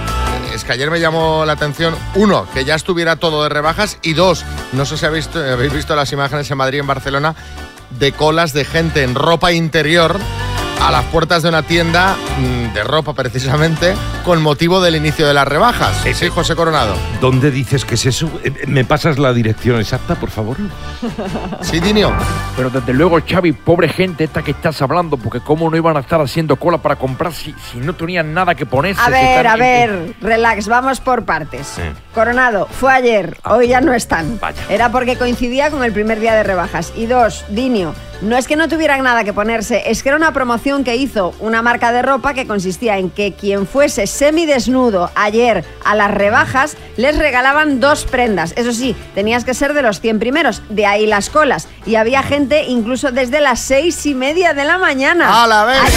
Que 0.64 0.72
ayer 0.72 0.90
me 0.90 1.00
llamó 1.00 1.44
la 1.44 1.52
atención, 1.52 1.94
uno, 2.14 2.46
que 2.52 2.64
ya 2.64 2.74
estuviera 2.74 3.16
todo 3.16 3.42
de 3.42 3.48
rebajas, 3.48 3.98
y 4.02 4.12
dos, 4.12 4.44
no 4.72 4.84
sé 4.84 4.96
si 4.96 5.06
habéis 5.06 5.26
visto, 5.26 5.40
habéis 5.40 5.72
visto 5.72 5.96
las 5.96 6.12
imágenes 6.12 6.50
en 6.50 6.58
Madrid 6.58 6.78
y 6.78 6.80
en 6.80 6.86
Barcelona 6.86 7.34
de 7.98 8.12
colas 8.12 8.52
de 8.52 8.64
gente 8.64 9.02
en 9.02 9.14
ropa 9.14 9.52
interior 9.52 10.18
a 10.80 10.90
las 10.90 11.04
puertas 11.06 11.42
de 11.42 11.48
una 11.48 11.62
tienda 11.62 12.16
mm, 12.38 12.72
de 12.72 12.84
ropa 12.84 13.12
precisamente 13.12 13.94
con 14.24 14.42
motivo 14.42 14.80
del 14.80 14.96
inicio 14.96 15.26
de 15.26 15.34
las 15.34 15.46
rebajas. 15.46 15.96
Sí, 16.14 16.28
José 16.28 16.54
Coronado. 16.54 16.94
¿Dónde 17.20 17.50
dices 17.50 17.84
que 17.84 17.94
es 17.94 18.06
eso? 18.06 18.30
Eh, 18.44 18.52
¿Me 18.66 18.84
pasas 18.84 19.18
la 19.18 19.32
dirección 19.32 19.80
exacta, 19.80 20.14
por 20.14 20.30
favor? 20.30 20.56
Sí, 21.62 21.80
Dinio. 21.80 22.12
Pero 22.56 22.70
desde 22.70 22.92
luego, 22.92 23.18
Xavi, 23.26 23.52
pobre 23.52 23.88
gente 23.88 24.24
esta 24.24 24.42
que 24.42 24.52
estás 24.52 24.80
hablando, 24.82 25.16
porque 25.16 25.40
cómo 25.40 25.70
no 25.70 25.76
iban 25.76 25.96
a 25.96 26.00
estar 26.00 26.20
haciendo 26.20 26.56
cola 26.56 26.78
para 26.78 26.96
comprar 26.96 27.32
si, 27.32 27.54
si 27.70 27.78
no 27.78 27.94
tenían 27.94 28.32
nada 28.34 28.54
que 28.54 28.66
ponerse. 28.66 29.00
A 29.00 29.10
ver, 29.10 29.46
a 29.46 29.56
ver, 29.56 30.14
relax, 30.20 30.68
vamos 30.68 31.00
por 31.00 31.24
partes. 31.24 31.74
Coronado, 32.14 32.66
fue 32.70 32.92
ayer, 32.92 33.38
hoy 33.44 33.68
ya 33.68 33.80
no 33.80 33.92
están. 33.94 34.38
Era 34.68 34.90
porque 34.90 35.16
coincidía 35.16 35.70
con 35.70 35.84
el 35.84 35.92
primer 35.92 36.20
día 36.20 36.34
de 36.34 36.42
rebajas. 36.42 36.92
Y 36.96 37.06
dos, 37.06 37.44
Dinio, 37.48 37.94
no 38.20 38.36
es 38.36 38.46
que 38.46 38.56
no 38.56 38.68
tuvieran 38.68 39.02
nada 39.04 39.24
que 39.24 39.32
ponerse, 39.32 39.90
es 39.90 40.02
que 40.02 40.08
era 40.08 40.16
una 40.16 40.32
promoción 40.32 40.84
que 40.84 40.96
hizo 40.96 41.34
una 41.40 41.62
marca 41.62 41.92
de 41.92 42.02
ropa 42.02 42.34
que 42.34 42.46
consistía 42.46 42.98
en 42.98 43.10
que 43.10 43.32
quien 43.32 43.66
fuese 43.66 44.06
semidesnudo 44.06 45.10
ayer 45.14 45.64
a 45.84 45.94
las 45.94 46.10
rebajas 46.10 46.76
les 46.96 47.16
regalaban 47.16 47.80
dos 47.80 48.04
prendas. 48.04 48.52
Eso 48.56 48.72
sí, 48.72 48.96
tenías 49.14 49.44
que 49.44 49.54
ser 49.54 49.74
de 49.74 49.82
los 49.82 50.00
100 50.00 50.18
primeros, 50.18 50.62
de 50.68 50.86
ahí 50.86 51.06
las 51.06 51.30
colas. 51.30 51.68
Y 51.86 51.94
había 51.94 52.22
gente 52.22 52.64
incluso 52.64 53.12
desde 53.12 53.40
las 53.40 53.60
seis 53.60 54.04
y 54.06 54.14
media 54.14 54.52
de 54.52 54.64
la 54.64 54.78
mañana. 54.78 55.44
¡A 55.44 55.46
la 55.46 55.64
venga! 55.64 55.88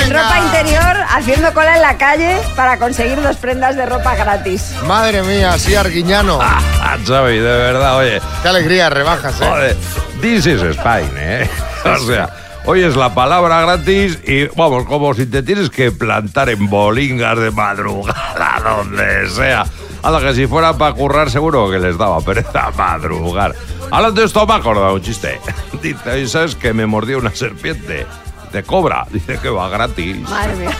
En 0.00 0.10
ropa 0.10 0.38
interior, 0.38 0.96
haciendo 1.10 1.52
cola 1.52 1.76
en 1.76 1.82
la 1.82 1.96
calle 1.96 2.40
para 2.54 2.78
conseguir 2.78 3.20
dos 3.22 3.36
prendas 3.36 3.76
de 3.76 3.86
ropa 3.86 4.14
gratis. 4.14 4.72
Madre 4.86 5.22
mía, 5.22 5.56
sí, 5.58 5.74
Arguiñano. 5.74 6.38
Ah, 6.40 6.96
Xavi, 7.06 7.38
de 7.38 7.42
verdad, 7.42 7.96
oye. 7.98 8.20
Qué 8.42 8.48
alegría, 8.48 8.90
rebajas, 9.30 9.40
¿eh? 9.40 9.44
Joder, 9.44 9.76
this 10.20 10.46
is 10.46 10.62
Spain, 10.62 11.10
¿eh? 11.16 11.48
O 11.84 11.98
sea, 11.98 12.28
hoy 12.64 12.82
es 12.82 12.96
la 12.96 13.14
palabra 13.14 13.60
gratis 13.62 14.18
y 14.26 14.46
vamos, 14.56 14.84
como 14.86 15.14
si 15.14 15.26
te 15.26 15.42
tienes 15.42 15.70
que 15.70 15.92
plantar 15.92 16.48
en 16.48 16.68
bolingas 16.68 17.38
de 17.38 17.50
madrugada, 17.50 18.60
donde 18.64 19.28
sea. 19.30 19.64
A 20.02 20.20
que 20.20 20.34
si 20.34 20.46
fuera 20.46 20.72
para 20.78 20.94
currar 20.94 21.30
seguro 21.30 21.68
que 21.70 21.78
les 21.78 21.98
daba 21.98 22.20
pereza 22.20 22.70
madrugar. 22.76 23.54
Hablando 23.90 24.20
de 24.20 24.26
esto 24.26 24.46
me 24.46 24.54
ha 24.54 24.56
acordado 24.56 24.94
un 24.94 25.02
chiste. 25.02 25.40
Dice, 25.82 26.20
"¿Y 26.20 26.28
¿sabes 26.28 26.54
que 26.54 26.72
me 26.72 26.86
mordió 26.86 27.18
una 27.18 27.34
serpiente? 27.34 28.06
De 28.52 28.62
cobra. 28.62 29.06
Dice 29.10 29.38
que 29.42 29.48
va 29.48 29.68
gratis. 29.68 30.16
Madre 30.28 30.54
mía. 30.56 30.70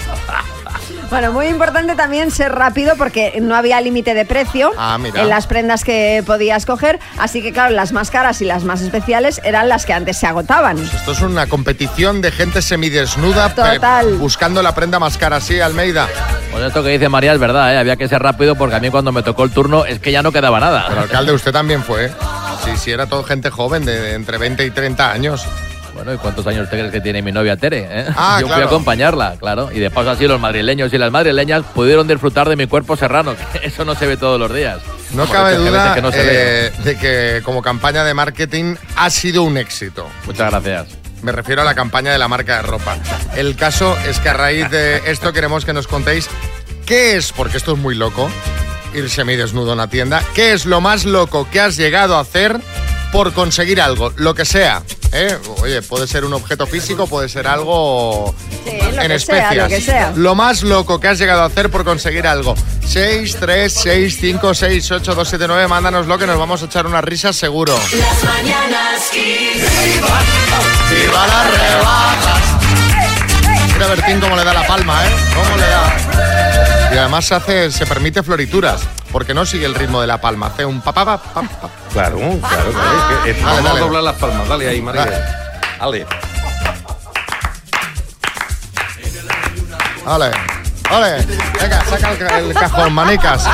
Bueno, 1.11 1.33
muy 1.33 1.47
importante 1.47 1.95
también 1.95 2.31
ser 2.31 2.53
rápido 2.53 2.95
porque 2.97 3.39
no 3.41 3.55
había 3.55 3.81
límite 3.81 4.13
de 4.15 4.25
precio 4.25 4.73
Ah, 4.77 4.99
en 5.03 5.29
las 5.29 5.47
prendas 5.47 5.85
que 5.85 6.23
podías 6.27 6.67
coger. 6.67 6.99
Así 7.19 7.43
que, 7.43 7.53
claro, 7.53 7.75
las 7.75 7.93
más 7.93 8.11
caras 8.11 8.41
y 8.43 8.45
las 8.45 8.65
más 8.65 8.81
especiales 8.81 9.41
eran 9.45 9.69
las 9.69 9.87
que 9.87 9.93
antes 9.93 10.17
se 10.17 10.27
agotaban. 10.27 10.79
Esto 10.79 11.13
es 11.13 11.21
una 11.23 11.47
competición 11.47 12.21
de 12.21 12.33
gente 12.33 12.61
semidesnuda 12.63 13.55
Total. 13.55 14.15
buscando 14.15 14.63
la 14.63 14.75
prenda 14.75 14.99
más 14.99 15.17
cara, 15.17 15.41
sí, 15.41 15.61
Almeida. 15.61 16.09
Pues 16.51 16.65
esto 16.65 16.83
que 16.83 16.91
dice 16.91 17.09
María 17.09 17.33
es 17.35 17.39
verdad, 17.39 17.73
¿eh? 17.75 17.79
había 17.79 17.97
que 17.97 18.09
ser 18.09 18.23
rápido 18.23 18.55
porque 18.57 18.77
a 18.77 18.81
mí 18.81 18.91
cuando 18.91 19.13
me 19.13 19.23
tocó 19.23 19.45
el 19.45 19.51
turno 19.51 19.85
es 19.85 19.99
que 19.99 20.11
ya 20.13 20.23
no 20.23 20.33
quedaba 20.33 20.59
nada. 20.61 20.87
Pero 20.89 21.03
alcalde, 21.03 21.33
usted 21.33 21.53
también 21.53 21.83
fue, 21.83 22.07
¿eh? 22.07 22.11
Sí, 22.65 22.73
sí, 22.77 22.91
era 22.91 23.07
todo 23.07 23.23
gente 23.23 23.51
joven, 23.51 23.85
de, 23.85 24.01
de 24.01 24.15
entre 24.15 24.39
20 24.39 24.65
y 24.65 24.71
30 24.71 25.11
años. 25.13 25.47
Bueno, 25.97 26.13
¿y 26.13 26.19
cuántos 26.19 26.47
años 26.47 26.69
te 26.69 26.77
crees 26.77 26.93
que 26.93 27.01
tiene 27.01 27.23
mi 27.23 27.33
novia 27.33 27.57
Tere? 27.57 27.89
eh? 27.91 28.07
Ah, 28.15 28.39
Yo 28.43 28.49
fui 28.49 28.63
a 28.63 28.67
acompañarla, 28.67 29.37
claro. 29.39 29.71
Y 29.73 29.79
de 29.81 29.91
paso 29.91 30.11
así 30.11 30.27
los 30.27 30.39
madrileños 30.39 30.93
y 30.93 30.99
las 30.99 31.11
madrileñas 31.11 31.63
pudieron 31.75 32.07
disfrutar 32.07 32.49
de 32.49 32.57
mi 32.57 32.67
cuerpo 32.67 32.97
serrano, 32.97 33.35
que 33.53 33.67
eso 33.67 33.85
no 33.85 33.95
se 33.95 34.07
ve 34.07 34.17
todos 34.19 34.39
los 34.39 34.53
días. 34.55 34.81
No 35.13 35.27
cabe 35.27 35.57
duda 35.57 35.95
que 35.95 36.03
no 36.03 36.11
eh, 36.13 36.71
de 36.85 36.99
que 36.99 37.41
como 37.45 37.63
campaña 37.63 38.05
de 38.05 38.13
marketing 38.13 38.77
ha 38.97 39.09
sido 39.09 39.43
un 39.43 39.57
éxito. 39.57 40.07
Muchas 40.27 40.51
gracias. 40.51 40.89
Me 41.23 41.33
refiero 41.33 41.63
a 41.63 41.65
la 41.65 41.75
campaña 41.75 42.13
de 42.13 42.19
la 42.19 42.29
marca 42.29 42.57
de 42.57 42.63
ropa. 42.63 42.97
El 43.35 43.57
caso 43.57 43.97
es 44.07 44.19
que 44.19 44.29
a 44.29 44.35
raíz 44.35 44.71
de 44.71 44.99
esto 45.07 45.33
queremos 45.33 45.65
que 45.65 45.73
nos 45.73 45.87
contéis 45.87 46.29
qué 46.85 47.17
es, 47.17 47.33
porque 47.33 47.57
esto 47.57 47.73
es 47.73 47.79
muy 47.79 47.95
loco, 47.95 48.29
irse 48.95 49.25
desnudo 49.25 49.71
a 49.71 49.75
una 49.75 49.89
tienda, 49.89 50.23
qué 50.35 50.53
es 50.53 50.67
lo 50.67 50.81
más 50.81 51.05
loco 51.05 51.49
que 51.51 51.61
has 51.61 51.77
llegado 51.77 52.17
a 52.17 52.21
hacer 52.21 52.61
por 53.13 53.33
conseguir 53.33 53.81
algo, 53.81 54.13
lo 54.17 54.35
que 54.35 54.45
sea. 54.45 54.83
¿Eh? 55.17 55.39
Oye, 55.63 55.83
puede 55.83 56.07
ser 56.07 56.25
un 56.25 56.33
objeto 56.35 56.67
físico, 56.67 57.07
puede 57.07 57.29
ser 57.29 57.47
algo 57.47 58.35
lo 58.65 59.03
en 59.03 59.09
que 59.09 59.19
sea, 59.19 59.37
especias. 59.39 59.57
lo 59.57 59.69
que 59.69 59.81
sea. 59.81 60.13
Lo 60.17 60.35
más 60.35 60.63
loco 60.63 61.01
que 61.01 61.09
has 61.09 61.19
llegado 61.19 61.43
a 61.43 61.47
hacer 61.47 61.71
por 61.71 61.85
conseguir 61.85 62.27
algo. 62.27 62.55
6, 62.87 63.37
3, 63.41 63.73
6, 63.73 64.19
5, 64.21 64.55
6, 64.55 64.91
8, 64.93 65.15
2, 65.15 65.29
7, 65.29 65.45
9, 65.49 65.69
mándanoslo 65.69 66.19
que 66.19 66.27
nos 66.27 66.39
vamos 66.39 66.63
a 66.63 66.67
echar 66.67 66.87
unas 66.87 67.05
risas 67.05 67.37
seguro. 67.37 67.75
Las 67.75 68.25
mañanas. 68.25 69.11
¡Viva 70.91 71.27
las 71.27 71.51
rebajas! 71.51 72.43
Mira 73.73 73.87
Bertín 73.89 74.21
cómo 74.21 74.37
le 74.37 74.45
da 74.45 74.55
la 74.55 74.67
palma, 74.67 75.05
¿eh? 75.07 75.11
¿Cómo 75.35 75.57
le 75.57 75.67
da? 75.69 76.36
Y 76.97 76.99
además 76.99 77.27
se 77.27 77.35
hace, 77.35 77.71
se 77.71 77.85
permite 77.85 78.23
florituras, 78.23 78.81
porque 79.13 79.35
no 79.35 79.45
sigue 79.45 79.67
el 79.67 79.75
ritmo 79.75 80.01
de 80.01 80.07
la 80.07 80.19
palma. 80.19 80.47
Hace 80.47 80.65
un 80.65 80.81
papá, 80.81 81.05
pa, 81.05 81.19
pa, 81.19 81.43
pa. 81.43 81.69
Claro, 81.93 82.17
claro, 82.17 82.41
claro. 82.41 82.71
es 82.71 83.25
que- 83.25 83.31
es- 83.33 83.37
Dale, 83.37 83.45
vamos 83.57 83.65
dale. 83.65 83.79
a 83.81 83.83
doblar 83.83 84.03
las 84.03 84.15
palmas. 84.17 84.49
Dale 84.49 84.67
ahí, 84.71 84.81
María. 84.81 85.05
Dale. 85.79 86.07
Ole, 90.07 90.31
ole. 90.91 91.27
Venga, 91.61 91.85
saca 91.85 92.39
el, 92.39 92.47
el 92.47 92.55
cajón, 92.55 92.93
manicas. 92.95 93.45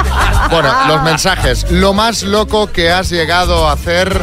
Bueno, 0.49 0.73
los 0.87 1.03
mensajes. 1.03 1.69
Lo 1.73 1.93
más 1.95 2.23
loco 2.23 2.71
que 2.71 2.93
has 2.93 3.09
llegado 3.11 3.69
a 3.69 3.73
hacer 3.73 4.23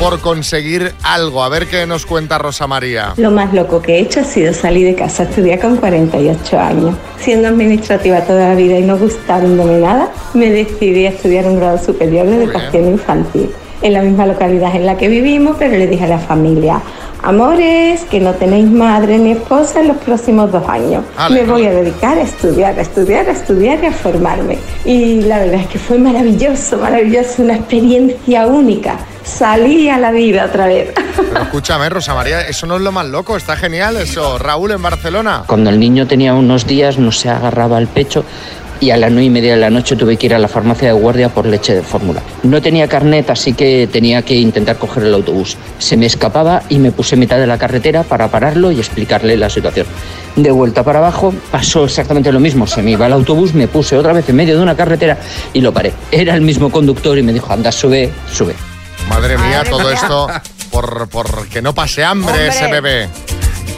por 0.00 0.20
conseguir 0.20 0.94
algo. 1.02 1.44
A 1.44 1.50
ver 1.50 1.68
qué 1.68 1.86
nos 1.86 2.06
cuenta 2.06 2.38
Rosa 2.38 2.66
María. 2.66 3.12
Lo 3.18 3.30
más 3.30 3.52
loco 3.52 3.82
que 3.82 3.96
he 3.96 4.00
hecho 4.00 4.20
ha 4.20 4.24
sido 4.24 4.54
salir 4.54 4.86
de 4.86 4.94
casa 4.94 5.24
a 5.24 5.26
estudiar 5.26 5.60
con 5.60 5.76
48 5.76 6.58
años. 6.58 6.96
Siendo 7.18 7.48
administrativa 7.48 8.22
toda 8.22 8.48
la 8.48 8.54
vida 8.54 8.78
y 8.78 8.82
no 8.82 8.96
gustándome 8.96 9.78
nada, 9.78 10.10
me 10.32 10.50
decidí 10.50 11.04
a 11.04 11.10
estudiar 11.10 11.44
un 11.46 11.60
grado 11.60 11.78
superior 11.78 12.26
de 12.26 12.44
educación 12.44 12.86
infantil. 12.88 13.50
En 13.82 13.92
la 13.92 14.02
misma 14.02 14.26
localidad 14.26 14.74
en 14.74 14.86
la 14.86 14.96
que 14.96 15.08
vivimos, 15.08 15.56
pero 15.58 15.76
le 15.76 15.86
dije 15.86 16.04
a 16.04 16.08
la 16.08 16.18
familia, 16.18 16.80
amores, 17.22 18.02
que 18.04 18.20
no 18.20 18.32
tenéis 18.32 18.70
madre 18.70 19.18
ni 19.18 19.32
esposa 19.32 19.80
en 19.80 19.88
los 19.88 19.98
próximos 19.98 20.50
dos 20.50 20.66
años. 20.66 21.04
Ale, 21.18 21.42
me 21.42 21.50
voy 21.50 21.66
a 21.66 21.72
dedicar 21.72 22.16
a 22.16 22.22
estudiar, 22.22 22.78
a 22.78 22.82
estudiar, 22.82 23.28
a 23.28 23.32
estudiar 23.32 23.82
y 23.82 23.86
a 23.86 23.92
formarme. 23.92 24.58
Y 24.86 25.22
la 25.22 25.40
verdad 25.40 25.60
es 25.60 25.66
que 25.66 25.78
fue 25.78 25.98
maravilloso, 25.98 26.78
maravilloso, 26.78 27.42
una 27.42 27.56
experiencia 27.56 28.46
única. 28.46 28.96
Salí 29.22 29.88
a 29.88 29.98
la 29.98 30.10
vida 30.10 30.46
otra 30.46 30.66
vez. 30.66 30.92
Pero 30.94 31.42
escúchame, 31.42 31.88
Rosa 31.88 32.14
María, 32.14 32.46
eso 32.46 32.66
no 32.66 32.76
es 32.76 32.82
lo 32.82 32.92
más 32.92 33.06
loco, 33.06 33.36
está 33.36 33.56
genial 33.56 33.96
eso. 33.96 34.38
Raúl 34.38 34.72
en 34.72 34.82
Barcelona. 34.82 35.44
Cuando 35.46 35.70
el 35.70 35.78
niño 35.78 36.06
tenía 36.06 36.34
unos 36.34 36.66
días 36.66 36.98
no 36.98 37.12
se 37.12 37.28
agarraba 37.28 37.76
al 37.76 37.86
pecho 37.86 38.24
y 38.80 38.90
a 38.90 38.96
las 38.96 39.10
nueve 39.10 39.26
y 39.26 39.30
media 39.30 39.54
de 39.54 39.60
la 39.60 39.70
noche 39.70 39.94
tuve 39.94 40.16
que 40.16 40.26
ir 40.26 40.34
a 40.34 40.38
la 40.38 40.48
farmacia 40.48 40.88
de 40.88 40.94
guardia 40.94 41.28
por 41.28 41.46
leche 41.46 41.74
de 41.74 41.82
fórmula. 41.82 42.22
No 42.42 42.62
tenía 42.62 42.88
carnet, 42.88 43.28
así 43.28 43.52
que 43.52 43.88
tenía 43.92 44.22
que 44.22 44.34
intentar 44.34 44.78
coger 44.78 45.04
el 45.04 45.14
autobús. 45.14 45.56
Se 45.78 45.96
me 45.96 46.06
escapaba 46.06 46.62
y 46.68 46.78
me 46.78 46.90
puse 46.90 47.14
en 47.14 47.20
mitad 47.20 47.38
de 47.38 47.46
la 47.46 47.58
carretera 47.58 48.02
para 48.02 48.28
pararlo 48.28 48.72
y 48.72 48.78
explicarle 48.78 49.36
la 49.36 49.50
situación. 49.50 49.86
De 50.34 50.50
vuelta 50.50 50.82
para 50.82 51.00
abajo 51.00 51.34
pasó 51.50 51.84
exactamente 51.84 52.32
lo 52.32 52.40
mismo. 52.40 52.66
Se 52.66 52.82
me 52.82 52.92
iba 52.92 53.06
el 53.06 53.12
autobús, 53.12 53.52
me 53.52 53.68
puse 53.68 53.96
otra 53.98 54.14
vez 54.14 54.28
en 54.28 54.36
medio 54.36 54.56
de 54.56 54.62
una 54.62 54.76
carretera 54.76 55.18
y 55.52 55.60
lo 55.60 55.72
paré. 55.72 55.92
Era 56.10 56.34
el 56.34 56.40
mismo 56.40 56.70
conductor 56.70 57.18
y 57.18 57.22
me 57.22 57.32
dijo, 57.32 57.52
anda, 57.52 57.70
sube, 57.70 58.10
sube. 58.32 58.54
Madre 59.08 59.36
mía, 59.38 59.58
Madre 59.58 59.70
todo 59.70 59.80
mía. 59.84 59.94
esto 59.94 60.28
por, 60.70 61.08
por 61.08 61.48
que 61.48 61.60
no 61.62 61.74
pase 61.74 62.04
hambre 62.04 62.30
Hombre. 62.32 62.48
ese 62.48 62.70
bebé. 62.70 63.08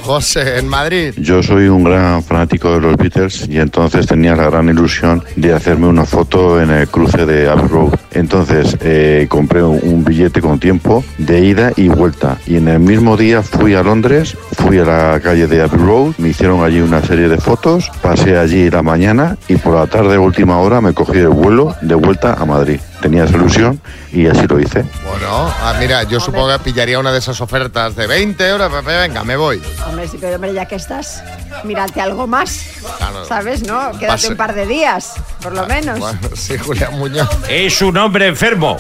José, 0.04 0.58
en 0.58 0.66
Madrid. 0.66 1.14
Yo 1.16 1.44
soy 1.44 1.68
un 1.68 1.84
gran 1.84 2.24
fanático 2.24 2.72
de 2.74 2.80
los 2.80 2.96
Beatles 2.96 3.46
y 3.48 3.60
entonces 3.60 4.04
tenía 4.08 4.34
la 4.34 4.50
gran 4.50 4.68
ilusión 4.68 5.22
de 5.36 5.52
hacerme 5.52 5.86
una 5.86 6.04
foto 6.04 6.60
en 6.60 6.70
el 6.72 6.88
cruce 6.88 7.24
de 7.24 7.48
Abbey 7.48 7.68
Road. 7.68 7.94
Entonces 8.10 8.76
eh, 8.80 9.26
compré 9.30 9.62
un, 9.62 9.78
un 9.80 10.04
billete 10.04 10.40
con 10.40 10.58
tiempo 10.58 11.04
de 11.18 11.44
ida 11.44 11.70
y 11.76 11.86
vuelta. 11.86 12.36
Y 12.48 12.56
en 12.56 12.66
el 12.66 12.80
mismo 12.80 13.16
día 13.16 13.42
fui 13.42 13.74
a 13.74 13.84
Londres, 13.84 14.36
fui 14.56 14.78
a 14.80 14.84
la 14.84 15.20
calle 15.20 15.46
de 15.46 15.62
Abbey 15.62 15.78
Road, 15.80 16.14
me 16.18 16.30
hicieron 16.30 16.64
allí 16.64 16.80
una 16.80 17.00
serie 17.02 17.28
de 17.28 17.38
fotos, 17.38 17.88
pasé 18.02 18.36
allí 18.36 18.70
la 18.70 18.82
mañana 18.82 19.36
y 19.46 19.54
por 19.54 19.76
la 19.76 19.86
tarde, 19.86 20.18
última 20.18 20.58
hora, 20.58 20.80
me 20.80 20.94
cogí 20.94 21.18
el 21.18 21.28
vuelo 21.28 21.76
de 21.80 21.94
vuelta 21.94 22.34
a 22.34 22.44
Madrid. 22.44 22.80
Tenía 23.02 23.24
esa 23.24 23.34
ilusión 23.34 23.80
y 24.12 24.28
así 24.28 24.46
lo 24.46 24.60
hice. 24.60 24.84
Bueno, 25.04 25.26
ah, 25.28 25.74
mira, 25.80 26.04
yo 26.04 26.20
supongo 26.20 26.48
que 26.52 26.58
pillaría 26.60 27.00
una 27.00 27.10
de 27.10 27.18
esas 27.18 27.40
ofertas 27.40 27.96
de 27.96 28.06
20 28.06 28.48
euros. 28.48 28.70
pues, 28.70 28.84
Venga, 28.84 29.24
me 29.24 29.34
voy. 29.34 29.60
Hombre, 29.88 30.06
sí, 30.06 30.18
pero 30.20 30.36
hombre, 30.36 30.54
ya 30.54 30.66
que 30.66 30.76
estás, 30.76 31.22
mírate 31.64 32.00
algo 32.00 32.28
más. 32.28 32.64
Claro. 32.98 33.24
¿Sabes, 33.24 33.66
no? 33.66 33.90
Quédate 33.98 34.06
Pase. 34.06 34.28
un 34.28 34.36
par 34.36 34.54
de 34.54 34.66
días, 34.66 35.14
por 35.42 35.52
lo 35.52 35.66
menos. 35.66 35.98
Bueno, 35.98 36.18
sí, 36.36 36.56
Julián 36.56 36.96
Muñoz. 36.96 37.28
Es 37.48 37.82
un 37.82 37.96
hombre 37.98 38.28
enfermo. 38.28 38.76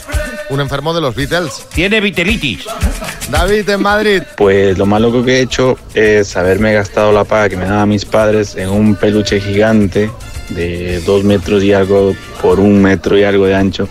Un 0.50 0.60
enfermo 0.60 0.94
de 0.94 1.00
los 1.00 1.16
Beatles. 1.16 1.66
Tiene 1.74 2.00
vitelitis. 2.00 2.64
David, 3.28 3.68
en 3.70 3.82
Madrid. 3.82 4.22
Pues 4.36 4.78
lo 4.78 4.86
más 4.86 5.00
loco 5.00 5.24
que 5.24 5.38
he 5.38 5.40
hecho 5.40 5.76
es 5.94 6.36
haberme 6.36 6.74
gastado 6.74 7.10
la 7.10 7.24
paga 7.24 7.48
que 7.48 7.56
me 7.56 7.64
daban 7.64 7.88
mis 7.88 8.04
padres 8.04 8.54
en 8.54 8.68
un 8.68 8.94
peluche 8.94 9.40
gigante 9.40 10.10
de 10.50 11.00
dos 11.00 11.24
metros 11.24 11.62
y 11.62 11.72
algo 11.72 12.14
por 12.40 12.60
un 12.60 12.82
metro 12.82 13.16
y 13.18 13.24
algo 13.24 13.46
de 13.46 13.54
ancho 13.54 13.88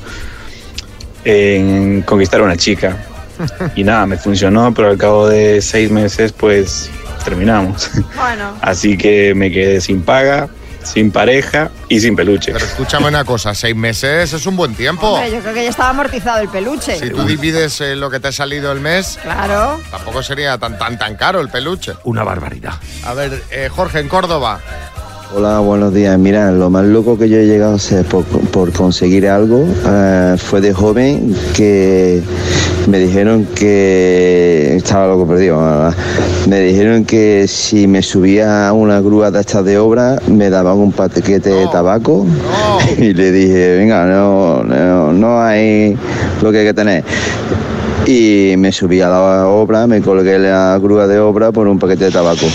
en 1.24 2.02
conquistar 2.04 2.42
a 2.42 2.44
una 2.44 2.58
chica. 2.58 2.98
Y 3.76 3.84
nada, 3.84 4.06
me 4.06 4.18
funcionó, 4.18 4.72
pero 4.74 4.90
al 4.90 4.98
cabo 4.98 5.28
de 5.28 5.62
seis 5.64 5.90
meses 5.90 6.32
pues 6.32 6.92
terminamos. 7.26 7.90
Bueno. 8.16 8.56
Así 8.62 8.98
que 8.98 9.34
me 9.34 9.52
quedé 9.52 9.82
sin 9.82 10.04
paga, 10.04 10.48
sin 10.84 11.12
pareja 11.12 11.72
y 11.90 12.00
sin 12.00 12.16
peluche. 12.16 12.52
Pero 12.54 12.64
escúchame 12.66 13.08
una 13.08 13.24
cosa, 13.26 13.56
seis 13.56 13.76
meses 13.76 14.32
es 14.34 14.46
un 14.46 14.56
buen 14.56 14.76
tiempo. 14.76 15.08
Hombre, 15.14 15.32
yo 15.32 15.40
creo 15.40 15.56
que 15.56 15.64
ya 15.64 15.70
estaba 15.72 15.90
amortizado 15.90 16.40
el 16.42 16.50
peluche. 16.50 17.00
Si 17.00 17.10
tú 17.10 17.24
divides 17.26 17.82
eh, 17.82 17.96
lo 17.96 18.12
que 18.12 18.20
te 18.20 18.28
ha 18.28 18.32
salido 18.32 18.72
el 18.72 18.80
mes, 18.80 19.18
Claro. 19.24 19.80
tampoco 19.90 20.22
sería 20.22 20.60
tan 20.60 20.78
tan 20.78 21.00
tan 21.00 21.16
caro 21.16 21.42
el 21.42 21.50
peluche. 21.50 21.94
Una 22.04 22.24
barbaridad. 22.24 22.74
A 23.06 23.16
ver, 23.16 23.42
eh, 23.50 23.70
Jorge, 23.72 24.00
en 24.02 24.08
Córdoba. 24.08 24.60
Hola, 25.34 25.60
buenos 25.60 25.94
días. 25.94 26.20
Mira, 26.20 26.52
lo 26.52 26.70
más 26.70 26.84
loco 26.84 27.18
que 27.18 27.30
yo 27.30 27.38
he 27.38 27.46
llegado 27.46 27.72
a 27.72 27.76
hacer 27.76 28.06
por, 28.06 28.26
por 28.26 28.74
conseguir 28.74 29.30
algo 29.30 29.66
eh, 29.88 30.36
fue 30.38 30.60
de 30.60 30.74
joven 30.74 31.34
que 31.56 32.22
me 32.90 33.00
dijeron 33.00 33.46
que 33.56 34.76
estaba 34.76 35.08
loco 35.08 35.26
perdido. 35.26 35.58
verdad. 35.58 35.96
Me 36.50 36.60
dijeron 36.60 37.06
que 37.06 37.46
si 37.48 37.88
me 37.88 38.02
subía 38.02 38.68
a 38.68 38.74
una 38.74 39.00
grúa 39.00 39.32
de 39.32 39.40
estas 39.40 39.64
de 39.64 39.78
obra 39.78 40.20
me 40.28 40.50
daban 40.50 40.78
un 40.78 40.92
paquete 40.92 41.50
de 41.50 41.66
tabaco 41.68 42.26
y 42.98 43.14
le 43.14 43.32
dije, 43.32 43.78
venga, 43.78 44.06
no, 44.06 44.64
no, 44.64 45.14
no 45.14 45.42
hay 45.42 45.98
lo 46.42 46.52
que 46.52 46.58
hay 46.58 46.66
que 46.66 46.74
tener. 46.74 47.06
Y 48.06 48.56
me 48.58 48.74
subí 48.74 49.00
a 49.00 49.08
la 49.08 49.48
obra, 49.48 49.88
me 49.88 50.02
colgué 50.02 50.38
la 50.40 50.78
grúa 50.78 51.08
de 51.08 51.20
obra 51.20 51.54
por 51.54 51.70
un 51.70 51.80
paquete 51.80 52.06
de 52.06 52.12
tabaco. 52.12 52.48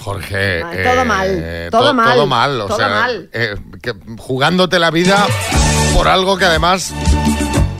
Jorge. 0.00 0.60
Todo 0.84 1.04
mal, 1.04 1.26
eh, 1.30 1.68
todo 1.70 1.88
to- 1.88 1.94
mal, 1.94 2.14
Todo 2.14 2.26
mal, 2.26 2.60
o 2.60 2.66
todo 2.66 2.76
sea, 2.78 2.88
mal. 2.88 3.28
eh, 3.32 3.54
que 3.82 3.94
jugándote 4.18 4.78
la 4.78 4.90
vida 4.90 5.26
por 5.94 6.08
algo 6.08 6.36
que 6.38 6.44
además 6.44 6.92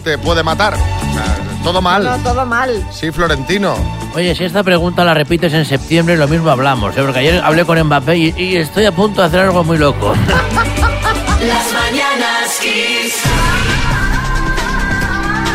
te 0.05 0.19
puede 0.19 0.43
matar. 0.43 0.75
O 0.75 1.15
sea, 1.15 1.37
todo 1.63 1.81
mal. 1.81 2.05
No, 2.05 2.17
todo 2.19 2.45
mal. 2.45 2.87
Sí, 2.91 3.11
Florentino. 3.13 3.77
Oye, 4.15 4.35
si 4.35 4.45
esta 4.45 4.63
pregunta 4.63 5.05
la 5.05 5.15
repites 5.15 5.53
en 5.53 5.65
septiembre, 5.65 6.17
lo 6.17 6.27
mismo 6.29 6.51
hablamos, 6.51 6.97
¿eh? 6.97 7.03
porque 7.03 7.21
ayer 7.21 7.41
hablé 7.45 7.65
con 7.65 7.81
Mbappé 7.83 8.17
y, 8.17 8.35
y 8.37 8.57
estoy 8.57 8.87
a 8.87 8.93
punto 8.93 9.21
de 9.21 9.27
hacer 9.29 9.41
algo 9.41 9.63
muy 9.65 9.79
loco. 9.79 10.15
Las 11.47 11.73
mañanas 11.73 12.59
Kiss. 12.61 13.15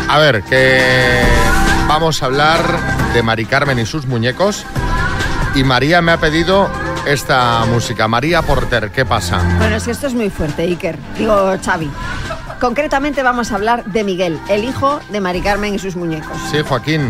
A 0.10 0.18
ver, 0.20 0.44
que 0.44 1.24
vamos 1.88 2.22
a 2.22 2.28
hablar 2.28 2.62
de 3.14 3.24
Mari 3.24 3.46
Carmen 3.46 3.80
y 3.80 3.86
sus 3.86 4.06
muñecos. 4.06 4.64
Y 5.56 5.64
María 5.64 6.02
me 6.02 6.12
ha 6.12 6.18
pedido 6.18 6.70
esta 7.06 7.64
música. 7.66 8.08
María 8.08 8.42
Porter, 8.42 8.92
¿qué 8.92 9.06
pasa? 9.06 9.40
Bueno, 9.60 9.76
es 9.76 9.84
que 9.84 9.92
esto 9.92 10.08
es 10.08 10.14
muy 10.14 10.30
fuerte, 10.30 10.64
Iker. 10.64 10.98
Digo, 11.18 11.54
Xavi. 11.64 11.90
Concretamente 12.60 13.22
vamos 13.24 13.52
a 13.52 13.56
hablar 13.56 13.84
de 13.86 14.04
Miguel, 14.04 14.40
el 14.48 14.64
hijo 14.64 15.00
de 15.10 15.20
Mari 15.20 15.42
Carmen 15.42 15.76
y 15.76 15.80
sus 15.80 15.96
muñecos. 15.96 16.36
Sí, 16.50 16.58
Joaquín. 16.68 17.10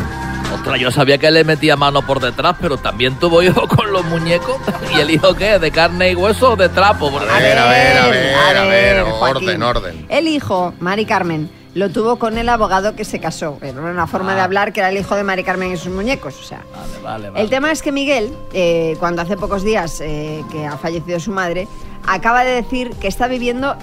Ostras, 0.54 0.80
yo 0.80 0.92
sabía 0.92 1.18
que 1.18 1.32
le 1.32 1.44
metía 1.44 1.76
mano 1.76 2.06
por 2.06 2.20
detrás, 2.20 2.56
pero 2.60 2.78
también 2.78 3.16
tuvo 3.16 3.42
hijo 3.42 3.68
con 3.76 3.92
los 3.92 4.04
muñecos. 4.06 4.58
¿Y 4.96 5.00
el 5.00 5.12
hijo 5.12 5.34
qué? 5.36 5.58
¿De 5.60 5.72
carne 5.72 6.12
y 6.12 6.16
hueso 6.16 6.52
o 6.52 6.56
de 6.56 6.70
trapo? 6.70 7.08
A 7.08 7.40
ver, 7.40 7.58
a 7.58 7.70
ver, 7.70 7.98
a 7.98 8.08
ver, 8.08 8.58
a 8.58 8.64
ver. 8.66 9.04
Joaquín. 9.04 9.48
Orden, 9.50 9.64
orden. 9.64 10.06
El 10.10 10.28
hijo, 10.28 10.74
Mari 10.80 11.06
Carmen, 11.06 11.50
lo 11.76 11.90
tuvo 11.90 12.18
con 12.18 12.38
el 12.38 12.50
abogado 12.50 12.96
que 12.96 13.04
se 13.06 13.20
casó. 13.20 13.58
Era 13.62 13.82
una 13.82 14.06
forma 14.08 14.36
de 14.36 14.42
Ah. 14.42 14.46
hablar 14.46 14.74
que 14.74 14.80
era 14.82 14.90
el 14.90 14.98
hijo 14.98 15.16
de 15.16 15.24
Mari 15.24 15.44
Carmen 15.44 15.72
y 15.74 15.78
sus 15.78 15.92
muñecos. 15.92 16.36
O 16.40 16.44
sea, 16.44 16.62
Vale, 16.76 17.04
vale, 17.04 17.30
vale. 17.32 17.44
el 17.44 17.50
tema 17.50 17.72
es 17.72 17.82
que 17.82 17.92
Miguel, 17.92 18.32
eh, 18.54 18.96
cuando 19.00 19.22
hace 19.22 19.38
pocos 19.38 19.64
días 19.64 20.00
eh, 20.02 20.44
que 20.52 20.66
ha 20.66 20.78
fallecido 20.78 21.20
su 21.20 21.32
madre, 21.32 21.68
acaba 22.08 22.44
de 22.44 22.52
decir 22.62 22.92
que 23.02 23.08
está 23.08 23.28
viviendo 23.28 23.76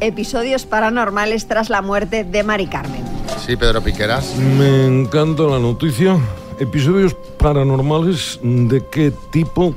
episodios 0.00 0.66
paranormales 0.66 1.46
tras 1.46 1.70
la 1.70 1.80
muerte 1.80 2.24
de 2.24 2.42
Mari 2.42 2.66
Carmen. 2.66 3.02
Sí, 3.46 3.56
Pedro 3.56 3.80
Piqueras. 3.82 4.36
Me 4.36 4.86
encanta 4.86 5.44
la 5.44 5.58
noticia. 5.58 6.18
Episodios 6.58 7.14
paranormales 7.38 8.38
de 8.42 8.84
qué 8.90 9.12
tipo? 9.30 9.74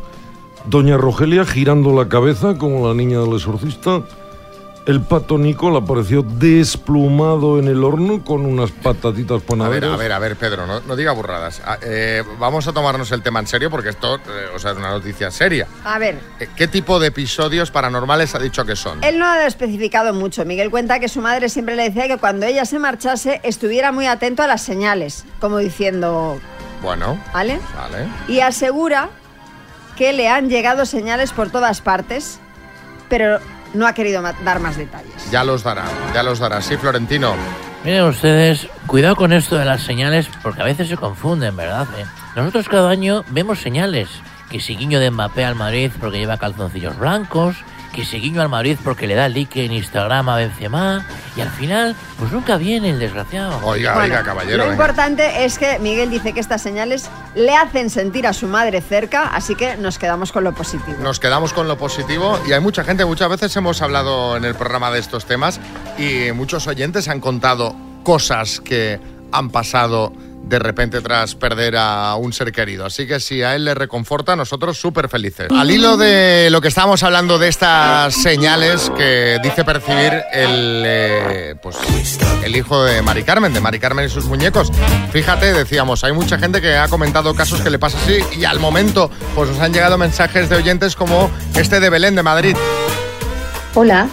Doña 0.66 0.98
Rogelia 0.98 1.46
girando 1.46 1.94
la 1.94 2.10
cabeza 2.10 2.58
como 2.58 2.86
la 2.88 2.94
niña 2.94 3.20
del 3.20 3.34
exorcista. 3.34 4.02
El 4.88 5.02
pato 5.02 5.38
Nicol 5.38 5.76
apareció 5.76 6.22
desplumado 6.24 7.60
en 7.60 7.68
el 7.68 7.84
horno 7.84 8.24
con 8.24 8.46
unas 8.46 8.72
patatitas 8.72 9.32
A 9.32 9.36
ver, 9.40 9.46
panaderas. 9.46 9.92
a 9.94 9.98
ver, 9.98 10.12
a 10.14 10.20
ver, 10.20 10.38
Pedro, 10.38 10.66
no, 10.66 10.80
no 10.80 10.96
diga 10.96 11.12
burradas. 11.12 11.62
Ah, 11.66 11.78
eh, 11.82 12.24
vamos 12.40 12.68
a 12.70 12.72
tomarnos 12.74 13.12
el 13.12 13.22
tema 13.22 13.42
en 13.42 13.48
serio 13.48 13.70
porque 13.70 13.90
esto, 13.90 14.16
eh, 14.16 14.20
o 14.56 14.60
sea, 14.60 14.72
es 14.72 14.78
una 14.78 14.90
noticia 14.92 15.30
seria. 15.30 15.68
A 15.84 16.00
ver, 16.00 16.18
Eh, 16.40 16.48
¿Qué 16.56 16.70
tipo 16.70 17.00
de 17.02 17.08
episodios 17.08 17.70
paranormales 17.70 18.34
ha 18.34 18.40
dicho 18.40 18.64
que 18.64 18.78
son? 18.78 19.04
Él 19.04 19.20
no 19.20 19.26
ha 19.26 19.46
especificado 19.46 20.14
mucho. 20.14 20.46
Miguel 20.46 20.72
cuenta 20.72 21.02
que 21.02 21.10
su 21.10 21.22
madre 21.22 21.50
siempre 21.50 21.76
le 21.76 21.84
decía 21.84 22.08
que 22.08 22.18
cuando 22.18 22.46
ella 22.46 22.64
se 22.64 22.80
marchase 22.80 23.42
estuviera 23.44 23.92
muy 23.92 24.06
atento 24.06 24.42
a 24.42 24.48
las 24.48 24.62
señales, 24.62 25.26
como 25.42 25.58
diciendo, 25.58 26.40
Bueno, 26.82 27.20
¿vale? 27.34 27.60
vale. 27.76 28.08
Y 28.30 28.40
asegura 28.40 29.10
que 29.98 30.14
le 30.14 30.30
han 30.30 30.48
llegado 30.50 30.86
señales 30.86 31.32
por 31.34 31.50
todas 31.50 31.82
partes, 31.82 32.40
pero 33.10 33.40
no 33.74 33.88
ha 33.88 33.94
querido 33.94 34.22
dar 34.22 34.60
más 34.60 34.78
detalles. 34.78 35.30
Ya 35.32 35.44
los 35.44 35.64
dará, 35.64 35.86
ya 36.14 36.24
los 36.24 36.40
dará. 36.40 36.62
Sí, 36.62 36.78
Florentino. 36.78 37.36
Miren 37.84 38.04
ustedes, 38.06 38.68
cuidado 38.86 39.16
con 39.16 39.32
esto 39.32 39.56
de 39.58 39.66
las 39.66 39.82
señales, 39.82 40.28
porque 40.42 40.62
a 40.62 40.66
veces 40.66 40.90
se 40.90 40.98
confunden, 40.98 41.56
¿verdad? 41.56 41.88
eh? 41.98 42.06
Nosotros 42.36 42.68
cada 42.70 42.90
año 42.90 43.24
vemos 43.30 43.60
señales. 43.60 44.10
Que 44.50 44.60
si 44.62 44.76
guiño 44.78 45.00
de 45.00 45.12
Mbappé 45.12 45.44
al 45.44 45.56
Madrid 45.56 45.92
porque 46.00 46.20
lleva 46.20 46.38
calzoncillos 46.38 46.98
blancos, 46.98 47.58
que 47.94 48.06
si 48.06 48.20
guiño 48.20 48.42
al 48.42 48.50
Madrid 48.50 48.78
porque 48.84 49.08
le 49.08 49.16
da 49.16 49.30
like 49.30 49.64
en 49.64 49.72
Instagram 49.72 50.30
a 50.30 50.36
Benzema, 50.36 51.06
y 51.36 51.42
al 51.42 51.50
final, 51.50 51.96
pues 52.18 52.32
nunca 52.32 52.58
viene 52.58 52.90
el 52.90 53.00
desgraciado. 53.00 53.60
Oiga, 53.64 53.94
Bueno, 53.94 54.14
oiga, 54.14 54.24
caballero. 54.24 54.58
Lo 54.58 54.64
venga. 54.64 54.74
importante 54.74 55.46
es 55.46 55.58
que 55.60 55.78
Miguel 55.80 56.10
dice 56.10 56.34
que 56.34 56.40
estas 56.40 56.62
señales 56.62 57.10
le 57.36 57.56
hacen 57.56 57.90
sentir 57.90 58.26
a 58.26 58.34
su 58.34 58.48
madre 58.48 58.82
cerca, 58.82 59.28
así 59.28 59.56
que 59.56 59.78
nos 59.78 60.00
quedamos 60.00 60.32
con 60.32 60.44
lo 60.44 60.54
positivo. 60.54 60.98
Nos 61.02 61.20
quedamos 61.20 61.54
con 61.54 61.68
lo 61.68 61.78
positivo 61.78 62.40
y 62.48 62.54
hay 62.54 62.60
mucha 62.60 62.84
gente, 62.84 63.06
muchas 63.06 63.30
veces 63.30 63.56
hemos 63.56 63.82
hablado 63.82 64.36
en 64.38 64.46
el 64.46 64.56
programa 64.56 64.92
de 64.92 65.00
estos 65.00 65.26
temas 65.26 65.60
y 65.98 66.32
muchos 66.32 66.68
oyentes 66.68 67.08
han 67.08 67.20
contado 67.20 67.76
cosas 68.04 68.62
que 68.62 69.00
han 69.32 69.50
pasado 69.50 70.14
de 70.48 70.60
repente 70.60 71.02
tras 71.02 71.36
perder 71.36 71.76
a 71.78 72.16
un 72.16 72.34
ser 72.34 72.52
querido. 72.52 72.86
Así 72.86 73.08
que 73.08 73.20
si 73.20 73.44
a 73.44 73.56
él 73.56 73.66
le 73.66 73.74
reconforta, 73.74 74.36
nosotros 74.36 74.78
súper 74.78 75.10
felices. 75.10 75.48
Al 75.52 75.70
hilo 75.70 75.98
de 75.98 76.50
lo 76.52 76.62
que 76.62 76.70
estábamos 76.70 77.04
hablando 77.04 77.38
de 77.38 77.48
estas 77.48 78.14
señales 78.14 78.92
que 78.98 79.40
dice 79.44 79.64
percibir 79.64 80.14
el, 80.32 80.84
eh, 80.86 81.56
pues, 81.62 81.78
el 82.44 82.56
hijo 82.56 82.84
de 82.84 83.02
Mari 83.02 83.24
Carmen, 83.24 83.54
de 83.54 83.60
Mari 83.60 83.80
Carmen 83.80 84.06
y 84.06 84.10
sus 84.10 84.26
muñecos. 84.26 84.72
Fíjate, 85.12 85.54
decíamos, 85.54 86.04
hay 86.04 86.14
mucha 86.14 86.38
gente 86.38 86.62
que 86.62 86.76
ha 86.76 86.88
comentado 86.88 87.34
casos 87.36 87.62
que 87.62 87.70
le 87.70 87.80
pasa 87.80 87.98
así 88.04 88.20
y 88.38 88.46
al 88.46 88.60
momento 88.60 89.12
pues 89.36 89.50
nos 89.50 89.60
han 89.60 89.74
llegado 89.74 89.98
mensajes 89.98 90.50
de 90.50 90.56
oyentes 90.56 90.96
como 90.96 91.30
este 91.56 91.80
de 91.80 91.90
Belén 91.90 92.16
de 92.16 92.24
Madrid. 92.24 92.56
Hola, 93.74 94.08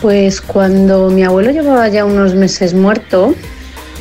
pues 0.00 0.40
cuando 0.40 1.10
mi 1.10 1.24
abuelo 1.24 1.50
llevaba 1.50 1.88
ya 1.88 2.04
unos 2.04 2.34
meses 2.34 2.74
muerto, 2.74 3.34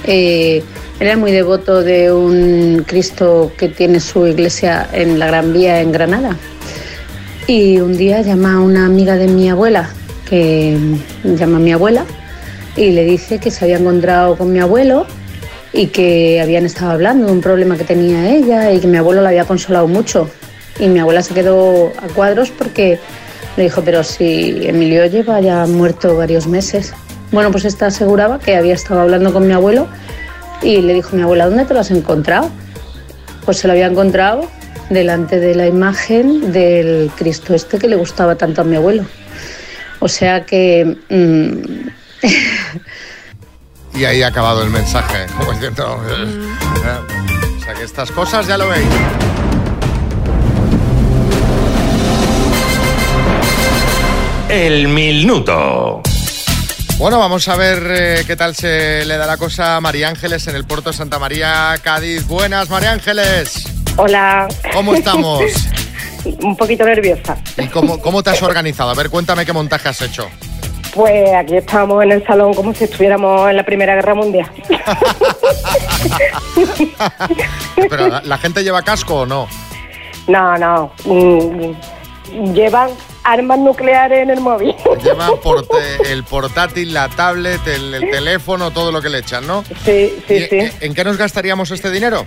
eh, 0.05 0.63
era 0.99 1.17
muy 1.17 1.31
devoto 1.31 1.83
de 1.83 2.11
un 2.11 2.83
Cristo 2.87 3.51
que 3.57 3.67
tiene 3.67 3.99
su 3.99 4.25
iglesia 4.27 4.87
en 4.93 5.19
la 5.19 5.27
Gran 5.27 5.51
Vía 5.51 5.81
en 5.81 5.91
Granada. 5.91 6.37
Y 7.47 7.79
un 7.79 7.97
día 7.97 8.21
llama 8.21 8.55
a 8.55 8.59
una 8.59 8.85
amiga 8.85 9.15
de 9.17 9.27
mi 9.27 9.49
abuela, 9.49 9.89
que 10.27 10.77
llama 11.23 11.57
a 11.57 11.59
mi 11.59 11.73
abuela, 11.73 12.05
y 12.75 12.91
le 12.91 13.03
dice 13.03 13.39
que 13.39 13.51
se 13.51 13.65
había 13.65 13.77
encontrado 13.77 14.37
con 14.37 14.51
mi 14.51 14.59
abuelo 14.59 15.05
y 15.73 15.87
que 15.87 16.41
habían 16.41 16.65
estado 16.65 16.91
hablando 16.91 17.27
de 17.27 17.33
un 17.33 17.41
problema 17.41 17.77
que 17.77 17.83
tenía 17.83 18.29
ella 18.33 18.71
y 18.71 18.79
que 18.79 18.87
mi 18.87 18.97
abuelo 18.97 19.21
la 19.21 19.29
había 19.29 19.43
consolado 19.45 19.87
mucho. 19.87 20.29
Y 20.79 20.87
mi 20.87 20.99
abuela 20.99 21.21
se 21.21 21.33
quedó 21.33 21.91
a 21.97 22.07
cuadros 22.13 22.51
porque 22.51 22.99
le 23.57 23.63
dijo, 23.63 23.81
pero 23.83 24.03
si 24.03 24.65
Emilio 24.65 25.05
lleva 25.05 25.39
ya 25.41 25.65
muerto 25.67 26.15
varios 26.15 26.47
meses. 26.47 26.93
Bueno, 27.31 27.51
pues 27.51 27.65
esta 27.65 27.87
aseguraba 27.87 28.39
que 28.39 28.55
había 28.55 28.73
estado 28.73 29.01
hablando 29.01 29.33
con 29.33 29.45
mi 29.45 29.53
abuelo 29.53 29.87
y 30.61 30.81
le 30.81 30.93
dijo, 30.93 31.15
mi 31.15 31.21
abuela, 31.21 31.45
¿dónde 31.45 31.65
te 31.65 31.73
lo 31.73 31.79
has 31.79 31.91
encontrado? 31.91 32.49
Pues 33.45 33.57
se 33.57 33.67
lo 33.67 33.73
había 33.73 33.87
encontrado 33.87 34.49
delante 34.89 35.39
de 35.39 35.55
la 35.55 35.67
imagen 35.67 36.51
del 36.51 37.11
Cristo 37.15 37.53
este 37.53 37.79
que 37.79 37.87
le 37.87 37.95
gustaba 37.95 38.35
tanto 38.35 38.61
a 38.61 38.63
mi 38.63 38.75
abuelo. 38.75 39.05
O 39.99 40.07
sea 40.07 40.45
que... 40.45 40.97
mm, 41.09 41.89
Y 43.95 44.03
ahí 44.03 44.21
ha 44.23 44.27
acabado 44.27 44.61
el 44.63 44.69
mensaje. 44.69 45.25
Como 45.37 45.53
diciendo, 45.53 46.01
eh, 46.09 46.53
O 47.57 47.63
sea 47.63 47.73
que 47.73 47.83
estas 47.83 48.11
cosas 48.11 48.47
ya 48.47 48.57
lo 48.57 48.67
veis. 48.67 48.85
El 54.49 54.87
minuto. 54.89 56.01
Bueno, 56.97 57.19
vamos 57.19 57.47
a 57.49 57.55
ver 57.57 57.83
eh, 57.89 58.23
qué 58.25 58.35
tal 58.37 58.55
se 58.55 59.03
le 59.05 59.17
da 59.17 59.25
la 59.27 59.35
cosa 59.37 59.75
a 59.75 59.81
María 59.81 60.07
Ángeles 60.07 60.47
en 60.47 60.55
el 60.55 60.65
puerto 60.65 60.91
de 60.91 60.97
Santa 60.97 61.19
María, 61.19 61.75
Cádiz. 61.83 62.25
Buenas, 62.25 62.69
María 62.69 62.93
Ángeles. 62.93 63.65
Hola. 63.97 64.47
¿Cómo 64.73 64.95
estamos? 64.95 65.41
Un 66.41 66.55
poquito 66.55 66.85
nerviosa. 66.85 67.37
¿Y 67.57 67.67
cómo, 67.67 67.99
cómo 67.99 68.23
te 68.23 68.29
has 68.29 68.41
organizado? 68.41 68.89
A 68.91 68.95
ver, 68.95 69.09
cuéntame 69.09 69.45
qué 69.45 69.51
montaje 69.53 69.89
has 69.89 70.01
hecho. 70.01 70.29
Pues 70.93 71.33
aquí 71.35 71.57
estamos 71.57 72.01
en 72.03 72.13
el 72.13 72.25
salón 72.25 72.53
como 72.53 72.73
si 72.73 72.85
estuviéramos 72.85 73.49
en 73.49 73.57
la 73.57 73.63
Primera 73.65 73.95
Guerra 73.95 74.15
Mundial. 74.15 74.49
Pero 77.89 78.07
¿la, 78.07 78.21
la 78.21 78.37
gente 78.37 78.63
lleva 78.63 78.81
casco 78.81 79.21
o 79.21 79.25
no? 79.25 79.47
No, 80.27 80.57
no. 80.57 80.93
mm, 81.03 81.73
Llevan 82.53 82.89
armas 83.25 83.59
nucleares 83.59 84.19
en 84.23 84.29
el 84.29 84.39
móvil. 84.39 84.73
Lleva 85.03 85.27
porte- 85.41 86.11
el 86.11 86.23
portátil, 86.23 86.93
la 86.93 87.09
tablet, 87.09 87.65
el, 87.67 87.93
el 87.95 88.09
teléfono, 88.11 88.71
todo 88.71 88.91
lo 88.91 89.01
que 89.01 89.09
le 89.09 89.17
echan, 89.19 89.45
¿no? 89.45 89.63
Sí, 89.83 90.13
sí, 90.27 90.33
¿Y, 90.35 90.39
sí. 90.41 90.55
eh, 90.57 90.71
¿En 90.81 90.93
qué 90.93 91.03
nos 91.03 91.17
gastaríamos 91.17 91.71
este 91.71 91.91
dinero? 91.91 92.25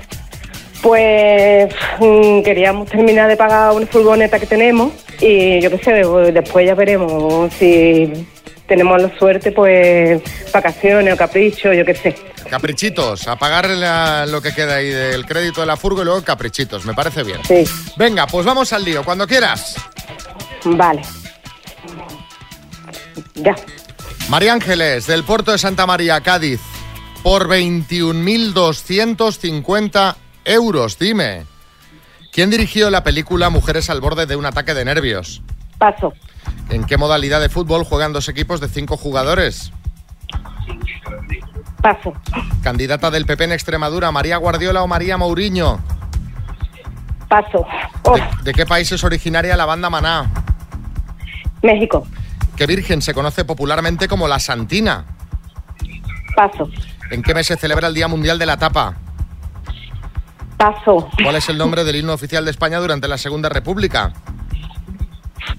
Pues 0.83 1.75
mm, 1.99 2.43
queríamos 2.43 2.89
terminar 2.89 3.29
de 3.29 3.37
pagar 3.37 3.73
una 3.73 3.87
furgoneta 3.87 4.39
que 4.39 4.47
tenemos 4.47 4.93
y 5.21 5.61
yo 5.61 5.71
qué 5.71 5.79
sé, 5.79 5.93
de- 5.93 6.33
después 6.33 6.65
ya 6.67 6.75
veremos 6.75 7.53
si 7.59 8.27
tenemos 8.69 9.01
la 9.03 9.19
suerte, 9.19 9.51
pues 9.51 10.21
vacaciones 10.53 11.15
o 11.15 11.17
capricho, 11.17 11.73
yo 11.73 11.85
qué 11.85 11.95
sé. 11.95 12.15
Caprichitos, 12.49 13.27
a 13.27 13.37
pagar 13.37 13.69
la- 13.71 14.25
lo 14.27 14.41
que 14.41 14.53
queda 14.55 14.77
ahí 14.77 14.89
del 14.91 15.27
crédito 15.27 15.63
de 15.63 15.67
la 15.67 15.77
furgo 15.77 16.03
y 16.03 16.05
luego 16.05 16.23
caprichitos, 16.23 16.85
me 16.87 16.95
parece 16.95 17.23
bien. 17.25 17.39
Sí. 17.47 17.65
Venga, 17.97 18.27
pues 18.27 18.47
vamos 18.47 18.73
al 18.73 18.85
lío, 18.85 19.03
cuando 19.05 19.27
quieras. 19.27 19.75
Vale. 20.65 21.03
Ya. 23.35 23.55
María 24.29 24.53
Ángeles, 24.53 25.07
del 25.07 25.25
puerto 25.25 25.53
de 25.53 25.59
Santa 25.59 25.87
María, 25.87 26.21
Cádiz, 26.21 26.61
por 27.23 27.49
21.250 27.49 30.17
euros, 30.45 30.99
dime. 30.99 31.47
¿Quién 32.33 32.51
dirigió 32.51 32.91
la 32.91 33.03
película 33.03 33.49
Mujeres 33.51 33.91
al 33.91 34.01
borde 34.01 34.27
de 34.27 34.37
un 34.37 34.47
ataque 34.47 34.75
de 34.75 34.85
nervios? 34.85 35.43
Paso. 35.79 36.13
¿En 36.71 36.85
qué 36.85 36.97
modalidad 36.99 37.41
de 37.41 37.49
fútbol 37.49 37.85
juegan 37.85 38.13
dos 38.13 38.29
equipos 38.29 38.61
de 38.61 38.69
cinco 38.69 38.97
jugadores? 38.97 39.73
Paso. 41.83 42.13
Candidata 42.63 43.11
del 43.11 43.25
PP 43.25 43.45
en 43.45 43.53
Extremadura, 43.53 44.13
María 44.13 44.37
Guardiola 44.37 44.83
o 44.83 44.87
María 44.87 45.17
Mourinho. 45.17 45.81
Paso. 47.29 47.67
¿De, 48.15 48.45
de 48.45 48.53
qué 48.53 48.65
país 48.65 48.91
es 48.91 49.05
originaria 49.05 49.57
la 49.57 49.67
banda 49.67 49.91
Maná? 49.91 50.31
México. 51.63 52.07
¿Qué 52.57 52.67
virgen 52.67 53.03
se 53.03 53.15
conoce 53.15 53.45
popularmente 53.45 54.09
como 54.09 54.27
la 54.27 54.39
Santina? 54.39 55.05
Paso. 56.35 56.71
¿En 57.11 57.23
qué 57.23 57.35
mes 57.35 57.47
se 57.47 57.57
celebra 57.57 57.89
el 57.89 57.95
Día 57.95 58.09
Mundial 58.09 58.39
de 58.39 58.47
la 58.47 58.57
Tapa? 58.57 58.97
Paso. 60.57 61.09
¿Cuál 61.23 61.37
es 61.37 61.49
el 61.49 61.59
nombre 61.59 61.85
del 61.85 61.97
himno 61.97 62.13
oficial 62.13 62.45
de 62.45 62.51
España 62.51 62.79
durante 62.79 63.07
la 63.09 63.19
Segunda 63.19 63.49
República? 63.49 64.13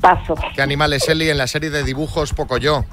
Paso. 0.02 0.36
¿Qué 0.56 0.62
animal 0.62 0.94
es 0.94 1.08
Eli 1.08 1.30
en 1.30 1.38
la 1.38 1.48
serie 1.48 1.70
de 1.70 1.84
dibujos 1.84 2.34
Pocoyo? 2.34 2.86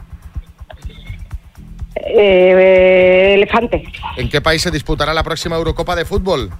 Eh, 1.96 3.34
elefante. 3.34 3.84
¿En 4.16 4.28
qué 4.28 4.40
país 4.40 4.62
se 4.62 4.70
disputará 4.70 5.12
la 5.12 5.22
próxima 5.22 5.56
Eurocopa 5.56 5.96
de 5.96 6.04
fútbol? 6.04 6.50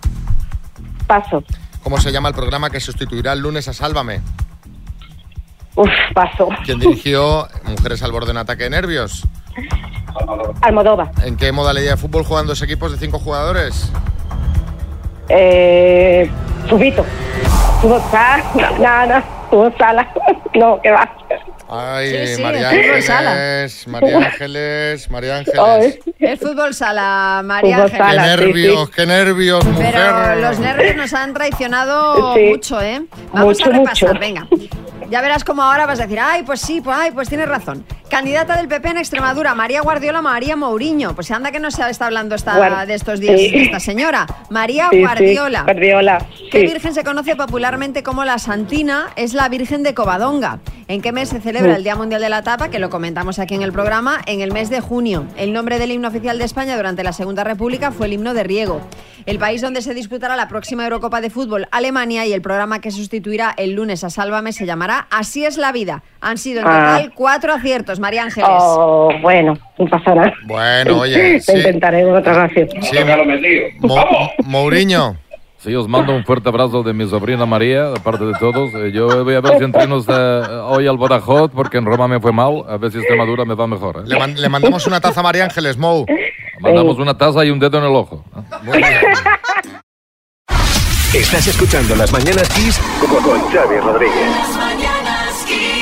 Paso. 1.06 1.44
¿Cómo 1.86 2.00
se 2.00 2.10
llama 2.10 2.30
el 2.30 2.34
programa 2.34 2.68
que 2.68 2.80
sustituirá 2.80 3.32
el 3.32 3.38
lunes 3.38 3.68
a 3.68 3.72
Sálvame? 3.72 4.20
Uf, 5.76 5.88
paso. 6.14 6.48
¿Quién 6.64 6.80
dirigió 6.80 7.46
Mujeres 7.62 8.02
al 8.02 8.10
borde 8.10 8.26
de 8.26 8.32
un 8.32 8.38
ataque 8.38 8.64
de 8.64 8.70
nervios? 8.70 9.22
Almodóvar. 10.62 11.12
¿En 11.22 11.36
qué 11.36 11.52
modalidad 11.52 11.92
de 11.92 11.96
fútbol 11.96 12.24
juegan 12.24 12.48
dos 12.48 12.60
equipos 12.60 12.90
de 12.90 12.98
cinco 12.98 13.20
jugadores? 13.20 13.92
Eh, 15.28 16.28
Fubito. 16.68 17.06
Fútbol 17.86 18.02
sala. 18.10 18.42
No, 18.54 19.06
no, 19.06 19.06
no. 19.06 19.24
Fútbol 19.50 19.74
sala. 19.78 20.08
No, 20.54 20.80
que 20.82 20.90
va. 20.90 21.08
Ay, 21.68 22.10
Sí, 22.26 22.34
sí, 22.36 22.42
María 22.42 22.70
el 22.70 22.84
fútbol 22.84 23.02
sala. 23.02 23.30
Ángeles, 23.30 23.88
María 23.88 24.16
Ángeles, 24.18 25.10
María 25.10 25.36
Ángeles. 25.38 25.98
El 26.18 26.38
fútbol 26.38 26.74
sala, 26.74 27.42
María 27.44 27.76
Fútbol 27.76 27.90
Qué 27.90 27.96
Ángeles. 28.02 28.16
sala. 28.16 28.34
sí, 28.36 28.40
nervios, 28.44 28.90
qué 28.90 29.06
nervios, 29.06 29.64
mujer. 29.64 29.94
Pero 29.94 30.34
los 30.40 30.58
nervios 30.58 30.96
nos 30.96 31.12
han 31.14 31.32
traicionado 31.34 32.34
Sí. 32.34 32.40
mucho, 32.50 32.80
¿eh? 32.82 33.02
Vamos 33.32 33.58
Mucho, 33.58 33.70
a 33.70 33.72
repasar, 33.72 34.08
mucho. 34.08 34.20
venga. 34.20 34.46
Ya 35.10 35.20
verás 35.20 35.44
cómo 35.44 35.62
ahora 35.62 35.86
vas 35.86 36.00
a 36.00 36.04
decir, 36.04 36.18
ay, 36.20 36.42
pues 36.42 36.60
sí, 36.60 36.80
pues, 36.80 36.96
ay, 36.98 37.10
pues 37.12 37.28
tienes 37.28 37.48
razón. 37.48 37.84
Candidata 38.10 38.56
del 38.56 38.68
PP 38.68 38.90
en 38.90 38.98
Extremadura, 38.98 39.54
María 39.54 39.80
Guardiola, 39.82 40.22
María 40.22 40.54
Mourinho. 40.56 41.14
Pues 41.14 41.30
anda 41.30 41.50
que 41.50 41.58
no 41.58 41.70
se 41.70 41.88
está 41.88 42.06
hablando 42.06 42.34
esta, 42.36 42.86
de 42.86 42.94
estos 42.94 43.18
días 43.20 43.38
sí. 43.40 43.50
esta 43.54 43.80
señora. 43.80 44.26
María 44.48 44.88
sí, 44.90 44.96
sí. 44.98 45.02
Guardiola. 45.02 45.62
Guardiola. 45.62 46.26
¿Qué 46.50 46.60
virgen 46.62 46.94
se 46.94 47.02
conoce 47.02 47.34
popularmente 47.34 48.02
como 48.04 48.24
la 48.24 48.38
Santina? 48.38 49.08
Es 49.16 49.34
la 49.34 49.48
Virgen 49.48 49.82
de 49.82 49.94
Covadonga. 49.94 50.60
¿En 50.88 51.00
qué 51.02 51.10
mes 51.10 51.30
se 51.30 51.40
celebra 51.40 51.72
Mm. 51.72 51.76
el 51.76 51.82
Día 51.84 51.96
Mundial 51.96 52.20
de 52.20 52.28
la 52.28 52.42
Tapa? 52.42 52.68
Que 52.70 52.78
lo 52.78 52.90
comentamos 52.90 53.40
aquí 53.40 53.54
en 53.56 53.62
el 53.62 53.72
programa, 53.72 54.20
en 54.26 54.40
el 54.40 54.52
mes 54.52 54.70
de 54.70 54.80
junio. 54.80 55.26
El 55.36 55.52
nombre 55.52 55.80
del 55.80 55.90
himno 55.90 56.06
oficial 56.08 56.38
de 56.38 56.44
España 56.44 56.76
durante 56.76 57.02
la 57.02 57.12
Segunda 57.12 57.42
República 57.42 57.90
fue 57.90 58.06
el 58.06 58.12
himno 58.12 58.34
de 58.34 58.44
Riego. 58.44 58.80
El 59.26 59.40
país 59.40 59.60
donde 59.60 59.82
se 59.82 59.94
disputará 59.94 60.36
la 60.36 60.46
próxima 60.46 60.84
Eurocopa 60.84 61.20
de 61.20 61.30
Fútbol, 61.30 61.66
Alemania, 61.72 62.24
y 62.26 62.32
el 62.32 62.40
programa 62.40 62.80
que 62.80 62.92
sustituirá 62.92 63.52
el 63.56 63.72
lunes 63.72 64.04
a 64.04 64.10
Sálvame 64.10 64.52
se 64.52 64.64
llamará 64.66 64.95
Así 65.10 65.44
es 65.44 65.56
la 65.56 65.72
vida. 65.72 66.02
Han 66.20 66.38
sido 66.38 66.60
en 66.60 66.66
Ah. 66.66 66.94
total 66.96 67.12
cuatro 67.14 67.52
aciertos, 67.54 68.00
María 68.00 68.22
Ángeles. 68.24 68.48
Oh, 68.52 69.10
bueno, 69.22 69.56
no 69.78 69.86
pasa 69.86 70.14
nada. 70.14 70.32
Bueno, 70.46 71.00
oye, 71.00 71.34
Lo 71.34 71.40
sí. 71.40 71.52
intentaré 71.56 72.00
en 72.00 72.14
otra 72.14 72.32
ocasión. 72.44 72.68
Sí, 72.82 72.96
Mo- 73.80 74.30
Mourinho. 74.44 75.16
Sí, 75.58 75.74
os 75.74 75.88
mando 75.88 76.14
un 76.14 76.22
fuerte 76.24 76.48
abrazo 76.48 76.82
de 76.84 76.92
mi 76.92 77.08
sobrina 77.08 77.44
María, 77.46 77.84
de 77.90 77.98
parte 77.98 78.24
de 78.24 78.34
todos. 78.38 78.72
Eh, 78.74 78.92
Yo 78.92 79.24
voy 79.24 79.34
a 79.34 79.40
ver 79.40 79.58
si 79.58 79.64
entrenos 79.64 80.06
eh, 80.08 80.12
hoy 80.64 80.86
al 80.86 80.96
Badajoz, 80.96 81.50
porque 81.52 81.78
en 81.78 81.86
Roma 81.86 82.06
me 82.06 82.20
fue 82.20 82.30
mal. 82.30 82.62
A 82.68 82.76
ver 82.76 82.92
si 82.92 82.98
Extremadura 82.98 83.44
me 83.44 83.54
va 83.54 83.66
mejor. 83.66 83.96
¿eh? 83.96 84.02
Le, 84.06 84.18
man- 84.18 84.34
le 84.40 84.48
mandamos 84.48 84.86
una 84.86 85.00
taza 85.00 85.20
a 85.20 85.22
María 85.24 85.44
Ángeles, 85.44 85.76
Mou. 85.76 86.06
Mandamos 86.60 86.98
una 86.98 87.16
taza 87.18 87.44
y 87.44 87.50
un 87.50 87.58
dedo 87.58 87.78
en 87.78 87.84
el 87.84 87.90
ojo. 87.96 88.24
Muy 88.62 88.78
bien. 88.78 88.90
Estás 91.14 91.46
escuchando 91.46 91.96
Las 91.96 92.12
Mañanas 92.12 92.48
Kiss 92.50 92.78
con, 93.00 93.22
con 93.22 93.40
Xavi 93.50 93.78
Rodríguez. 93.78 94.30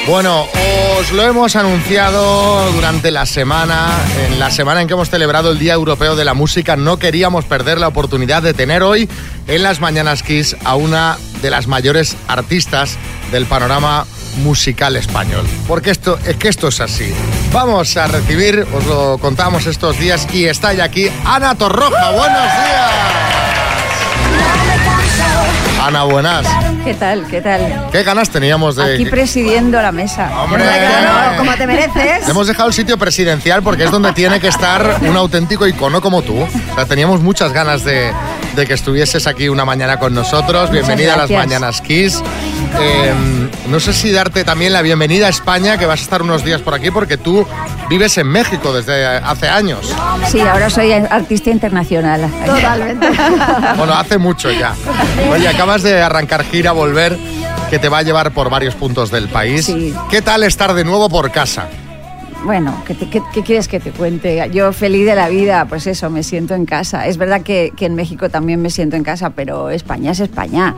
Bueno, 0.06 0.46
os 0.98 1.12
lo 1.12 1.22
hemos 1.22 1.56
anunciado 1.56 2.70
durante 2.72 3.10
la 3.10 3.24
semana, 3.24 3.90
en 4.26 4.38
la 4.38 4.50
semana 4.50 4.82
en 4.82 4.86
que 4.86 4.92
hemos 4.92 5.08
celebrado 5.08 5.50
el 5.50 5.58
Día 5.58 5.72
Europeo 5.72 6.14
de 6.14 6.24
la 6.24 6.34
Música, 6.34 6.76
no 6.76 6.98
queríamos 6.98 7.46
perder 7.46 7.78
la 7.78 7.88
oportunidad 7.88 8.42
de 8.42 8.52
tener 8.52 8.82
hoy 8.82 9.08
en 9.48 9.62
las 9.62 9.80
Mañanas 9.80 10.22
Kiss 10.22 10.56
a 10.62 10.76
una 10.76 11.16
de 11.40 11.50
las 11.50 11.66
mayores 11.66 12.16
artistas 12.28 12.96
del 13.32 13.46
panorama 13.46 14.06
musical 14.42 14.94
español. 14.96 15.46
Porque 15.66 15.90
esto 15.90 16.18
es 16.26 16.36
que 16.36 16.48
esto 16.48 16.68
es 16.68 16.80
así. 16.80 17.12
Vamos 17.52 17.96
a 17.96 18.06
recibir, 18.06 18.66
os 18.74 18.84
lo 18.84 19.18
contamos 19.18 19.66
estos 19.66 19.98
días 19.98 20.28
y 20.32 20.44
está 20.44 20.74
ya 20.74 20.84
aquí 20.84 21.10
Ana 21.24 21.54
Torroja. 21.54 22.10
Buenos 22.10 22.42
días. 22.42 23.63
Ana, 25.84 26.04
buenas. 26.04 26.46
¿Qué 26.82 26.94
tal? 26.94 27.26
¿Qué 27.26 27.42
tal? 27.42 27.88
¿Qué 27.92 28.02
ganas 28.04 28.30
teníamos 28.30 28.76
de 28.76 28.94
Aquí 28.94 29.04
presidiendo 29.04 29.82
la 29.82 29.92
mesa. 29.92 30.30
Hombre, 30.42 30.64
Claro, 30.64 31.36
como 31.36 31.54
te 31.56 31.66
mereces. 31.66 32.26
Hemos 32.26 32.46
dejado 32.46 32.68
el 32.68 32.74
sitio 32.74 32.96
presidencial 32.96 33.62
porque 33.62 33.84
es 33.84 33.90
donde 33.90 34.12
tiene 34.14 34.40
que 34.40 34.48
estar 34.48 35.00
un 35.02 35.14
auténtico 35.14 35.66
icono 35.66 36.00
como 36.00 36.22
tú. 36.22 36.40
O 36.40 36.74
sea, 36.74 36.86
teníamos 36.86 37.20
muchas 37.20 37.52
ganas 37.52 37.84
de, 37.84 38.10
de 38.56 38.66
que 38.66 38.72
estuvieses 38.72 39.26
aquí 39.26 39.50
una 39.50 39.66
mañana 39.66 39.98
con 39.98 40.14
nosotros. 40.14 40.70
Bienvenida 40.70 41.14
a 41.14 41.16
las. 41.18 41.30
Mañanas 41.30 41.82
Kiss. 41.82 42.22
Eh, 42.80 43.14
no 43.68 43.80
sé 43.80 43.92
si 43.92 44.10
darte 44.12 44.44
también 44.44 44.72
la 44.72 44.82
bienvenida 44.82 45.26
a 45.26 45.30
España, 45.30 45.78
que 45.78 45.86
vas 45.86 46.00
a 46.00 46.02
estar 46.02 46.22
unos 46.22 46.44
días 46.44 46.60
por 46.60 46.74
aquí 46.74 46.90
porque 46.90 47.16
tú 47.16 47.46
vives 47.88 48.16
en 48.18 48.26
México 48.28 48.72
desde 48.72 49.06
hace 49.06 49.48
años. 49.48 49.94
Sí, 50.28 50.40
ahora 50.40 50.68
soy 50.70 50.92
artista 50.92 51.50
internacional. 51.50 52.28
Totalmente. 52.44 53.08
Bueno, 53.76 53.94
hace 53.94 54.18
mucho 54.18 54.50
ya. 54.50 54.74
Oye, 55.30 55.48
acabas 55.48 55.82
de 55.82 56.00
arrancar 56.00 56.44
gira, 56.44 56.72
volver, 56.72 57.18
que 57.70 57.78
te 57.78 57.88
va 57.88 57.98
a 57.98 58.02
llevar 58.02 58.30
por 58.32 58.48
varios 58.48 58.74
puntos 58.74 59.10
del 59.10 59.28
país. 59.28 59.66
Sí. 59.66 59.92
¿Qué 60.10 60.22
tal 60.22 60.42
estar 60.44 60.74
de 60.74 60.84
nuevo 60.84 61.08
por 61.08 61.30
casa? 61.30 61.68
Bueno, 62.44 62.74
¿qué, 62.86 62.94
te- 62.94 63.08
qué- 63.08 63.22
qué 63.32 63.42
quieres 63.42 63.68
que 63.68 63.80
te 63.80 63.90
cuente? 63.90 64.50
Yo 64.52 64.72
feliz 64.72 65.06
de 65.06 65.14
la 65.14 65.28
vida, 65.28 65.64
pues 65.66 65.86
eso, 65.86 66.10
me 66.10 66.22
siento 66.22 66.54
en 66.54 66.66
casa. 66.66 67.06
Es 67.06 67.16
verdad 67.16 67.40
que, 67.42 67.72
que 67.76 67.86
en 67.86 67.94
México 67.94 68.28
también 68.28 68.60
me 68.60 68.68
siento 68.70 68.96
en 68.96 69.02
casa, 69.02 69.30
pero 69.30 69.70
España 69.70 70.10
es 70.12 70.20
España. 70.20 70.74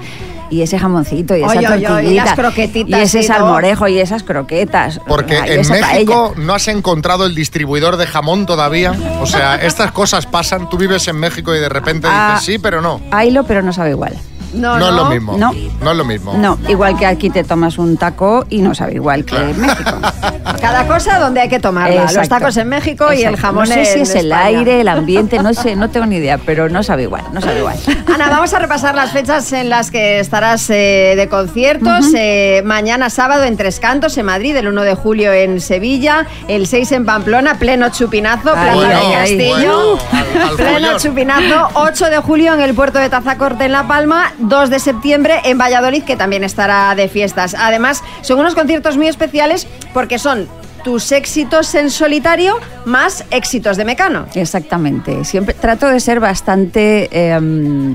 Y 0.49 0.63
ese 0.63 0.79
jamoncito 0.79 1.37
y 1.37 1.43
esa 1.43 1.49
oye, 1.49 2.11
y 2.13 2.15
las 2.15 2.35
croquetitas 2.35 3.01
y 3.01 3.03
ese 3.03 3.23
salmorejo 3.25 3.89
y 3.89 3.99
esas 3.99 4.23
croquetas. 4.23 5.01
Porque 5.09 5.37
Ay, 5.39 5.59
en 5.59 5.69
México 5.69 6.35
no 6.37 6.55
has 6.55 6.69
encontrado 6.69 7.27
el 7.27 7.35
distribuidor 7.35 7.97
de 7.97 8.07
jamón 8.07 8.47
todavía. 8.47 8.95
O 9.21 9.27
sea, 9.27 9.57
estas 9.57 9.91
cosas 9.91 10.25
pasan. 10.27 10.71
Tú 10.71 10.79
vives 10.79 11.09
en 11.09 11.17
México 11.17 11.53
y 11.53 11.59
de 11.59 11.69
repente 11.69 12.07
Ah. 12.09 12.35
dices 12.39 12.47
sí, 12.47 12.59
pero 12.61 12.81
no. 12.81 13.01
Haylo, 13.11 13.43
pero 13.43 13.61
no 13.63 13.73
sabe 13.73 13.91
igual. 13.91 14.15
No, 14.57 14.79
No, 14.79 14.89
es 14.89 14.95
lo 14.95 15.05
mismo. 15.07 15.37
No. 15.39 15.53
No 15.83 15.91
es 15.93 15.97
lo 15.97 16.05
mismo. 16.05 16.35
No, 16.35 16.59
igual 16.69 16.97
que 16.99 17.07
aquí 17.07 17.31
te 17.31 17.45
tomas 17.45 17.79
un 17.79 17.97
taco 17.97 18.45
y 18.49 18.63
no 18.63 18.75
sabe 18.75 18.95
igual 18.95 19.25
que 19.25 19.37
en 19.37 19.61
México. 19.61 19.91
Cada 20.61 20.87
cosa 20.87 21.19
donde 21.19 21.41
hay 21.41 21.49
que 21.49 21.59
tomarla. 21.61 22.03
Los 22.03 22.11
Exacto. 22.13 22.29
tacos 22.37 22.57
en 22.57 22.69
México 22.69 23.13
y 23.13 23.23
el 23.25 23.37
jamón 23.37 23.69
No 23.69 23.75
sé 23.75 23.85
si 23.85 24.01
es 24.01 24.15
el 24.15 24.33
aire, 24.33 24.81
el 24.81 24.89
ambiente, 24.97 25.39
no 25.39 25.53
sé, 25.55 25.77
no 25.77 25.91
tengo 25.91 26.07
ni 26.07 26.17
idea, 26.17 26.39
pero 26.39 26.69
no 26.69 26.83
sabe 26.83 27.03
igual, 27.05 27.23
no 27.33 27.41
sabe 27.41 27.59
igual. 27.59 27.77
Ana, 28.13 28.29
vamos 28.31 28.53
a 28.55 28.59
repasar 28.59 28.95
las 28.95 29.11
fechas 29.13 29.53
en 29.53 29.69
las 29.69 29.91
que 29.91 30.19
estarás 30.21 30.69
eh, 30.71 31.15
de 31.17 31.29
conciertos. 31.29 32.07
Eh, 32.15 32.63
mañana 32.65 33.11
sábado 33.11 33.45
en 33.45 33.57
Tres 33.57 33.81
Cantos, 33.81 34.17
en 34.19 34.27
Madrid, 34.27 34.57
el 34.57 34.69
1 34.69 34.83
de 34.83 34.95
julio 34.95 35.33
en 35.33 35.61
Sevilla, 35.61 36.27
el 36.49 36.67
6 36.67 36.93
en 36.93 37.05
Pamplona, 37.07 37.59
pleno 37.59 37.89
chupinazo, 37.91 38.53
Ay, 38.57 38.79
Plaza 38.79 38.99
ay, 38.99 39.07
de 39.09 39.15
ay. 39.15 39.15
Castillo. 39.15 39.99
Bueno, 39.99 39.99
al- 40.13 40.49
al 40.51 40.57
Pleno 40.57 40.99
chupinazo, 40.99 41.69
8 41.75 42.07
de 42.11 42.17
julio 42.19 42.55
en 42.55 42.61
el 42.61 42.75
puerto 42.75 42.99
de 42.99 43.09
Tazacorte 43.11 43.65
en 43.67 43.73
La 43.73 43.87
Palma, 43.87 44.33
2 44.49 44.71
de 44.71 44.79
septiembre 44.81 45.41
en 45.45 45.59
Valladolid, 45.59 46.03
que 46.05 46.17
también 46.17 46.45
estará 46.45 46.95
de 46.95 47.09
fiestas. 47.09 47.55
Además, 47.59 48.03
son 48.23 48.39
unos 48.41 48.55
conciertos 48.55 48.97
muy 48.97 49.09
especiales 49.09 49.67
porque 49.93 50.19
son 50.19 50.49
tus 50.85 51.11
éxitos 51.13 51.75
en 51.75 51.91
solitario 51.91 52.57
más 52.85 53.25
éxitos 53.31 53.77
de 53.77 53.85
Mecano. 53.85 54.27
Exactamente. 54.35 55.25
Siempre 55.25 55.55
trato 55.55 55.89
de 55.89 55.99
ser 55.99 56.21
bastante 56.21 57.09
eh, 57.11 57.95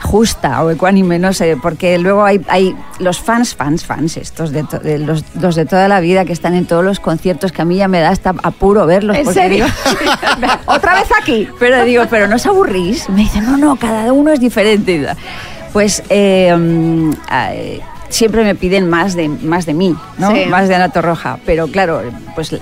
justa 0.00 0.64
o 0.64 0.70
ecuánime, 0.70 1.20
no 1.20 1.32
sé, 1.32 1.56
porque 1.62 1.96
luego 1.98 2.24
hay, 2.24 2.40
hay 2.48 2.74
los 2.98 3.20
fans, 3.20 3.54
fans, 3.54 3.84
fans, 3.84 4.16
estos 4.16 4.50
de, 4.50 4.64
to- 4.64 4.80
de 4.80 4.98
los, 4.98 5.24
los 5.40 5.54
de 5.54 5.64
toda 5.64 5.86
la 5.86 6.00
vida 6.00 6.24
que 6.24 6.32
están 6.32 6.54
en 6.54 6.66
todos 6.66 6.84
los 6.84 6.98
conciertos, 6.98 7.52
que 7.52 7.62
a 7.62 7.64
mí 7.64 7.76
ya 7.76 7.86
me 7.86 8.00
da 8.00 8.08
hasta 8.08 8.34
apuro 8.42 8.84
verlos. 8.84 9.16
¿En 9.16 9.24
porque 9.24 9.40
serio? 9.40 9.66
digo- 9.66 10.52
¿Otra 10.66 10.94
vez 10.96 11.08
aquí? 11.20 11.48
pero 11.60 11.84
digo, 11.84 12.04
pero 12.10 12.26
no 12.26 12.34
os 12.34 12.44
aburrís. 12.46 13.08
Me 13.10 13.20
dicen, 13.20 13.44
no, 13.44 13.56
no, 13.56 13.76
cada 13.76 14.12
uno 14.12 14.32
es 14.32 14.40
diferente. 14.40 15.06
Pues 15.72 16.02
eh, 16.10 16.54
mm, 16.56 17.10
eh, 17.32 17.80
siempre 18.08 18.44
me 18.44 18.54
piden 18.54 18.88
más 18.90 19.14
de, 19.14 19.28
más 19.28 19.64
de 19.66 19.74
mí, 19.74 19.94
¿no? 20.18 20.30
Sí. 20.32 20.44
Más 20.46 20.68
de 20.68 20.74
Ana 20.74 20.90
Torroja. 20.90 21.38
Pero 21.46 21.66
claro, 21.68 22.02
pues 22.34 22.54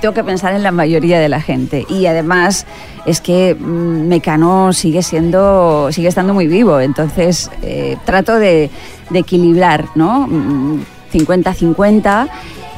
tengo 0.00 0.14
que 0.14 0.22
pensar 0.24 0.54
en 0.54 0.62
la 0.62 0.70
mayoría 0.72 1.18
de 1.18 1.28
la 1.28 1.40
gente. 1.40 1.84
Y 1.88 2.06
además 2.06 2.66
es 3.04 3.20
que 3.20 3.54
mm, 3.58 4.06
Mecano 4.08 4.72
sigue 4.72 5.02
siendo, 5.02 5.88
sigue 5.90 6.08
estando 6.08 6.34
muy 6.34 6.46
vivo. 6.46 6.78
Entonces 6.80 7.50
eh, 7.62 7.96
trato 8.04 8.36
de, 8.38 8.70
de 9.10 9.18
equilibrar, 9.18 9.86
¿no? 9.96 10.26
Mm, 10.28 10.80
50-50. 11.12 12.28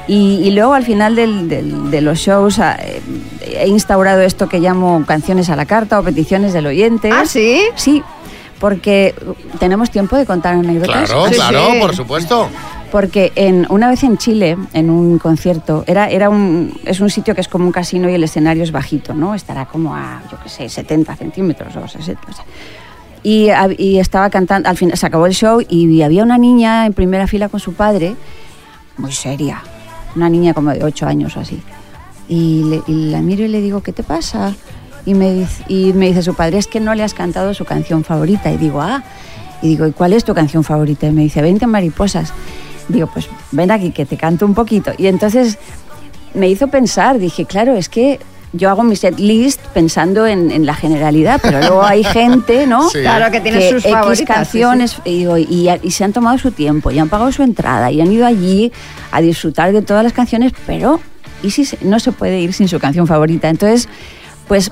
Y, 0.06 0.40
y 0.44 0.50
luego 0.50 0.74
al 0.74 0.84
final 0.84 1.16
del- 1.16 1.48
del- 1.48 1.90
de 1.90 2.00
los 2.02 2.18
shows 2.18 2.58
ah, 2.58 2.76
eh, 2.78 3.00
he 3.56 3.68
instaurado 3.68 4.20
esto 4.20 4.48
que 4.50 4.58
llamo 4.60 5.02
canciones 5.06 5.48
a 5.48 5.56
la 5.56 5.64
carta 5.64 5.98
o 5.98 6.02
peticiones 6.02 6.52
del 6.52 6.66
oyente. 6.66 7.08
¿Ah, 7.10 7.24
sí? 7.26 7.62
Sí, 7.74 8.02
porque 8.64 9.14
tenemos 9.58 9.90
tiempo 9.90 10.16
de 10.16 10.24
contar 10.24 10.54
anécdotas. 10.54 11.10
Claro, 11.10 11.26
Sí, 11.28 11.34
claro, 11.34 11.66
sí. 11.72 11.78
por 11.80 11.94
supuesto. 11.94 12.48
Porque 12.90 13.30
en, 13.36 13.66
una 13.68 13.90
vez 13.90 14.02
en 14.04 14.16
Chile, 14.16 14.56
en 14.72 14.88
un 14.88 15.18
concierto, 15.18 15.84
era, 15.86 16.08
era 16.08 16.30
un, 16.30 16.72
es 16.86 17.00
un 17.00 17.10
sitio 17.10 17.34
que 17.34 17.42
es 17.42 17.48
como 17.48 17.66
un 17.66 17.72
casino 17.72 18.08
y 18.08 18.14
el 18.14 18.24
escenario 18.24 18.62
es 18.62 18.72
bajito, 18.72 19.12
¿no? 19.12 19.34
Estará 19.34 19.66
como 19.66 19.94
a, 19.94 20.22
yo 20.32 20.38
qué 20.42 20.48
sé, 20.48 20.68
70 20.70 21.14
centímetros 21.14 21.76
o 21.76 21.86
60. 21.86 22.22
o 22.26 22.32
sea. 22.32 22.44
Y, 23.22 23.98
estaba 23.98 24.30
cantando, 24.30 24.66
al 24.70 24.78
final 24.78 24.96
se 24.96 25.04
acabó 25.04 25.26
el 25.26 25.34
show 25.34 25.60
y 25.68 26.00
había 26.00 26.22
una 26.22 26.38
niña 26.38 26.86
en 26.86 26.94
primera 26.94 27.26
fila 27.26 27.50
con 27.50 27.60
su 27.60 27.74
padre, 27.74 28.16
muy 28.96 29.12
seria, 29.12 29.62
una 30.16 30.30
niña 30.30 30.54
como 30.54 30.70
de 30.70 30.82
8 30.84 31.06
años 31.06 31.36
o 31.36 31.40
así. 31.40 31.60
Y, 32.30 32.64
le- 32.64 32.82
y 32.86 33.10
la 33.10 33.20
miro 33.20 33.44
y 33.44 33.48
le 33.48 33.60
digo, 33.60 33.82
¿qué 33.82 33.92
te 33.92 34.02
pasa? 34.04 34.54
Y 35.06 35.14
me, 35.14 35.32
dice, 35.32 35.64
y 35.68 35.92
me 35.92 36.06
dice 36.08 36.22
su 36.22 36.34
padre, 36.34 36.58
es 36.58 36.66
que 36.66 36.80
no 36.80 36.94
le 36.94 37.02
has 37.02 37.14
cantado 37.14 37.52
su 37.54 37.64
canción 37.64 38.04
favorita. 38.04 38.50
Y 38.52 38.56
digo, 38.56 38.80
ah. 38.80 39.02
Y 39.62 39.68
digo, 39.68 39.86
¿y 39.86 39.92
cuál 39.92 40.12
es 40.12 40.24
tu 40.24 40.34
canción 40.34 40.64
favorita? 40.64 41.06
Y 41.06 41.10
me 41.12 41.22
dice, 41.22 41.42
20 41.42 41.66
mariposas. 41.66 42.32
Digo, 42.88 43.06
pues 43.12 43.28
ven 43.52 43.70
aquí 43.70 43.90
que 43.92 44.04
te 44.06 44.16
canto 44.16 44.44
un 44.46 44.54
poquito. 44.54 44.92
Y 44.98 45.06
entonces 45.06 45.58
me 46.34 46.48
hizo 46.48 46.68
pensar, 46.68 47.18
dije, 47.18 47.44
claro, 47.46 47.74
es 47.74 47.88
que 47.88 48.18
yo 48.52 48.70
hago 48.70 48.82
mi 48.82 48.94
set 48.94 49.18
list 49.18 49.60
pensando 49.72 50.26
en, 50.26 50.50
en 50.50 50.64
la 50.64 50.74
generalidad, 50.74 51.40
pero 51.42 51.58
luego 51.60 51.82
hay 51.82 52.04
gente, 52.04 52.66
¿no? 52.66 52.88
Sí. 52.88 53.00
Claro, 53.00 53.30
que 53.32 53.40
tiene 53.40 53.68
sus 53.68 53.84
X 53.84 53.90
favoritas, 53.92 54.36
canciones 54.36 54.96
Y, 55.04 55.18
digo, 55.18 55.36
y, 55.38 55.68
y 55.82 55.90
se 55.90 56.04
han 56.04 56.12
tomado 56.12 56.38
su 56.38 56.50
tiempo, 56.52 56.90
y 56.90 56.98
han 56.98 57.08
pagado 57.08 57.32
su 57.32 57.42
entrada, 57.42 57.90
y 57.90 58.00
han 58.00 58.12
ido 58.12 58.26
allí 58.26 58.70
a 59.10 59.20
disfrutar 59.20 59.72
de 59.72 59.82
todas 59.82 60.04
las 60.04 60.12
canciones, 60.12 60.52
pero 60.66 61.00
¿y 61.42 61.50
si 61.50 61.64
se- 61.64 61.78
no 61.82 61.98
se 62.00 62.12
puede 62.12 62.38
ir 62.40 62.52
sin 62.52 62.68
su 62.68 62.78
canción 62.78 63.06
favorita? 63.06 63.48
Entonces, 63.48 63.88
pues 64.46 64.70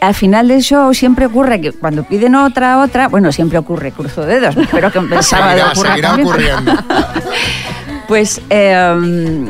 al 0.00 0.14
final 0.14 0.48
del 0.48 0.62
show 0.62 0.92
siempre 0.94 1.26
ocurre 1.26 1.60
que 1.60 1.72
cuando 1.72 2.04
piden 2.04 2.34
otra, 2.34 2.80
otra, 2.80 3.08
bueno, 3.08 3.32
siempre 3.32 3.58
ocurre, 3.58 3.92
cruzo 3.92 4.24
dedos, 4.24 4.54
pero 4.70 4.90
que 4.90 5.00
seguirá 5.22 5.72
también. 5.72 6.26
ocurriendo. 6.28 6.72
Pues 8.08 8.40
eh, 8.50 9.48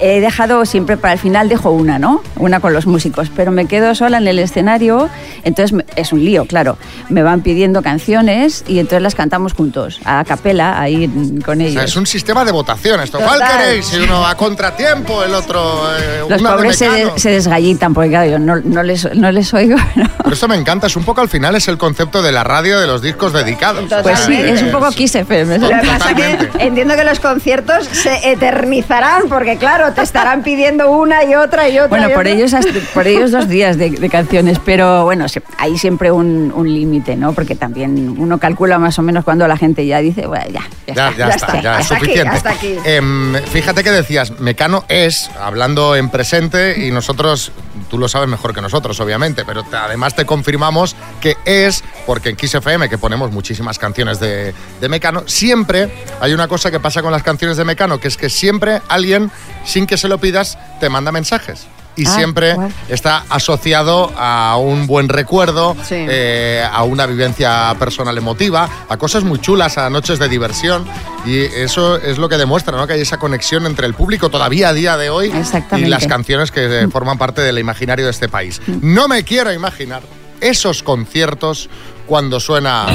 he 0.00 0.20
dejado 0.20 0.64
siempre 0.64 0.96
para 0.96 1.14
el 1.14 1.18
final, 1.18 1.48
dejo 1.48 1.70
una, 1.70 1.98
¿no? 1.98 2.22
Una 2.36 2.60
con 2.60 2.72
los 2.72 2.86
músicos, 2.86 3.30
pero 3.34 3.50
me 3.52 3.66
quedo 3.66 3.94
sola 3.94 4.18
en 4.18 4.28
el 4.28 4.38
escenario, 4.38 5.08
entonces 5.44 5.78
es 5.96 6.12
un 6.12 6.24
lío, 6.24 6.44
claro. 6.46 6.76
Me 7.08 7.22
van 7.22 7.40
pidiendo 7.42 7.82
canciones 7.82 8.64
y 8.66 8.78
entonces 8.78 9.02
las 9.02 9.14
cantamos 9.14 9.52
juntos, 9.54 10.00
a 10.04 10.24
capela, 10.24 10.80
ahí 10.80 11.08
con 11.44 11.58
O 11.58 11.62
ellos. 11.62 11.74
sea, 11.74 11.84
es 11.84 11.96
un 11.96 12.06
sistema 12.06 12.44
de 12.44 12.52
votación 12.52 13.00
esto. 13.00 13.18
¿Cuál 13.18 13.40
queréis? 13.40 13.86
Si 13.86 13.96
uno 13.98 14.26
a 14.26 14.34
contratiempo, 14.36 15.22
el 15.24 15.34
otro... 15.34 15.82
eh, 15.96 16.24
Los 16.28 16.40
una 16.40 16.50
de 16.50 16.56
pobres 16.56 16.76
se, 16.78 16.88
Mecano. 16.88 17.18
se 17.18 17.30
desgallitan 17.30 17.94
porque 17.94 18.10
claro, 18.10 18.30
yo 18.30 18.38
no, 18.38 18.56
no 18.56 18.82
les, 18.82 19.14
no 19.14 19.30
les 19.32 19.52
oigo. 19.54 19.76
¿no? 19.96 20.08
Pero 20.18 20.34
esto 20.34 20.48
me 20.48 20.56
encanta, 20.56 20.86
es 20.88 20.96
un 20.96 21.04
poco 21.04 21.20
al 21.20 21.28
final 21.28 21.54
es 21.56 21.68
el 21.68 21.78
concepto 21.78 22.22
de 22.22 22.32
la 22.32 22.44
radio 22.44 22.78
de 22.80 22.86
los 22.86 23.02
discos 23.02 23.32
dedicados. 23.32 23.84
Pues 24.02 24.18
sí, 24.20 24.34
es 24.34 24.62
un 24.62 24.70
poco 24.72 24.90
Kiss 24.90 25.14
FM. 25.14 25.58
Lo 25.58 25.68
que 25.68 25.86
pasa 25.86 26.14
que 26.14 26.38
entiendo 26.58 26.94
que 26.96 27.04
los 27.04 27.20
conciertos 27.20 27.86
se 27.86 28.30
eternizarán, 28.32 29.22
porque 29.28 29.56
claro, 29.56 29.77
te 29.94 30.02
estarán 30.02 30.42
pidiendo 30.42 30.90
una 30.90 31.24
y 31.24 31.34
otra 31.34 31.68
y 31.68 31.78
otra. 31.78 31.88
Bueno, 31.88 32.08
y 32.08 32.12
por 32.12 32.26
otra. 32.26 32.32
ellos, 32.32 32.52
por 32.94 33.06
ellos 33.06 33.30
dos 33.32 33.48
días 33.48 33.76
de, 33.78 33.90
de 33.90 34.08
canciones, 34.10 34.58
pero 34.64 35.04
bueno, 35.04 35.26
hay 35.56 35.78
siempre 35.78 36.10
un, 36.10 36.52
un 36.54 36.72
límite, 36.72 37.16
¿no? 37.16 37.32
Porque 37.32 37.54
también 37.54 38.14
uno 38.18 38.38
calcula 38.38 38.78
más 38.78 38.98
o 38.98 39.02
menos 39.02 39.24
cuando 39.24 39.46
la 39.48 39.56
gente 39.56 39.86
ya 39.86 39.98
dice, 40.00 40.26
bueno, 40.26 40.46
ya, 40.52 40.62
ya, 40.86 40.94
Ya, 40.94 41.16
ya 41.16 41.28
está, 41.28 41.60
ya 41.62 41.72
es 41.74 41.80
Hasta 41.80 41.94
aquí, 41.96 42.04
suficiente. 42.04 42.36
hasta 42.36 42.50
aquí. 42.50 42.76
Em, 42.84 43.34
fíjate 43.52 43.82
que 43.84 43.90
decías, 43.90 44.38
Mecano 44.40 44.84
es, 44.88 45.30
hablando 45.40 45.96
en 45.96 46.10
presente, 46.10 46.86
y 46.86 46.90
nosotros, 46.90 47.52
tú 47.90 47.98
lo 47.98 48.08
sabes 48.08 48.28
mejor 48.28 48.54
que 48.54 48.60
nosotros, 48.60 48.98
obviamente, 49.00 49.44
pero 49.44 49.62
te- 49.64 49.76
además 49.76 50.14
te 50.14 50.24
confirmamos 50.26 50.96
que 51.20 51.36
es, 51.44 51.82
porque 52.06 52.30
en 52.30 52.36
Kiss 52.36 52.54
FM, 52.54 52.88
que 52.88 52.98
ponemos 52.98 53.30
muchísimas 53.32 53.78
canciones 53.78 54.20
de, 54.20 54.54
de 54.80 54.88
Mecano, 54.88 55.22
siempre 55.26 55.90
hay 56.20 56.32
una 56.32 56.48
cosa 56.48 56.70
que 56.70 56.80
pasa 56.80 57.02
con 57.02 57.12
las 57.12 57.22
canciones 57.22 57.56
de 57.56 57.64
Mecano, 57.64 57.98
que 57.98 58.08
es 58.08 58.16
que 58.16 58.28
siempre 58.30 58.80
alguien, 58.88 59.30
sin 59.68 59.86
que 59.86 59.96
se 59.96 60.08
lo 60.08 60.18
pidas, 60.18 60.58
te 60.80 60.88
manda 60.88 61.12
mensajes. 61.12 61.66
Y 61.96 62.06
Ah, 62.06 62.14
siempre 62.14 62.54
está 62.88 63.24
asociado 63.28 64.12
a 64.16 64.56
un 64.56 64.86
buen 64.86 65.08
recuerdo, 65.08 65.76
Sí. 65.82 65.96
eh, 65.98 66.64
a 66.72 66.84
una 66.84 67.06
vivencia 67.06 67.74
personal 67.76 68.16
emotiva, 68.16 68.68
a 68.88 68.96
cosas 68.96 69.24
muy 69.24 69.40
chulas, 69.40 69.78
a 69.78 69.90
noches 69.90 70.20
de 70.20 70.28
diversión. 70.28 70.86
Y 71.26 71.38
eso 71.40 71.96
es 71.96 72.18
lo 72.18 72.28
que 72.28 72.36
demuestra 72.38 72.76
¿no? 72.76 72.86
que 72.86 72.92
hay 72.92 73.00
esa 73.00 73.16
conexión 73.18 73.66
entre 73.66 73.84
el 73.86 73.94
público 73.94 74.28
todavía 74.28 74.68
a 74.68 74.72
día 74.74 74.96
de 74.96 75.10
hoy 75.10 75.32
y 75.76 75.84
las 75.86 76.06
canciones 76.06 76.52
que 76.52 76.82
eh, 76.84 76.88
forman 76.88 77.18
parte 77.18 77.40
del 77.42 77.58
imaginario 77.58 78.04
de 78.04 78.12
este 78.12 78.28
país. 78.28 78.60
No 78.80 79.08
me 79.08 79.24
quiero 79.24 79.52
imaginar 79.52 80.02
esos 80.40 80.84
conciertos 80.84 81.68
cuando 82.06 82.38
suena... 82.38 82.86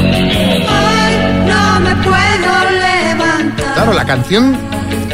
No 1.45 1.79
me 1.81 1.95
puedo 1.97 2.69
levantar. 2.71 3.73
Claro, 3.73 3.91
la 3.93 4.05
canción 4.05 4.57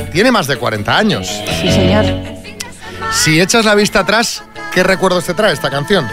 tiene 0.10 0.32
más 0.32 0.48
de 0.48 0.58
40 0.58 0.98
años. 0.98 1.28
Sí, 1.62 1.72
señor. 1.72 2.06
Si 3.12 3.40
echas 3.42 3.66
la 3.66 3.76
vista 3.76 4.02
atrás, 4.02 4.44
¿qué 4.74 4.84
recuerdos 4.84 5.26
te 5.26 5.34
trae 5.34 5.54
esta 5.54 5.70
canción? 5.70 6.06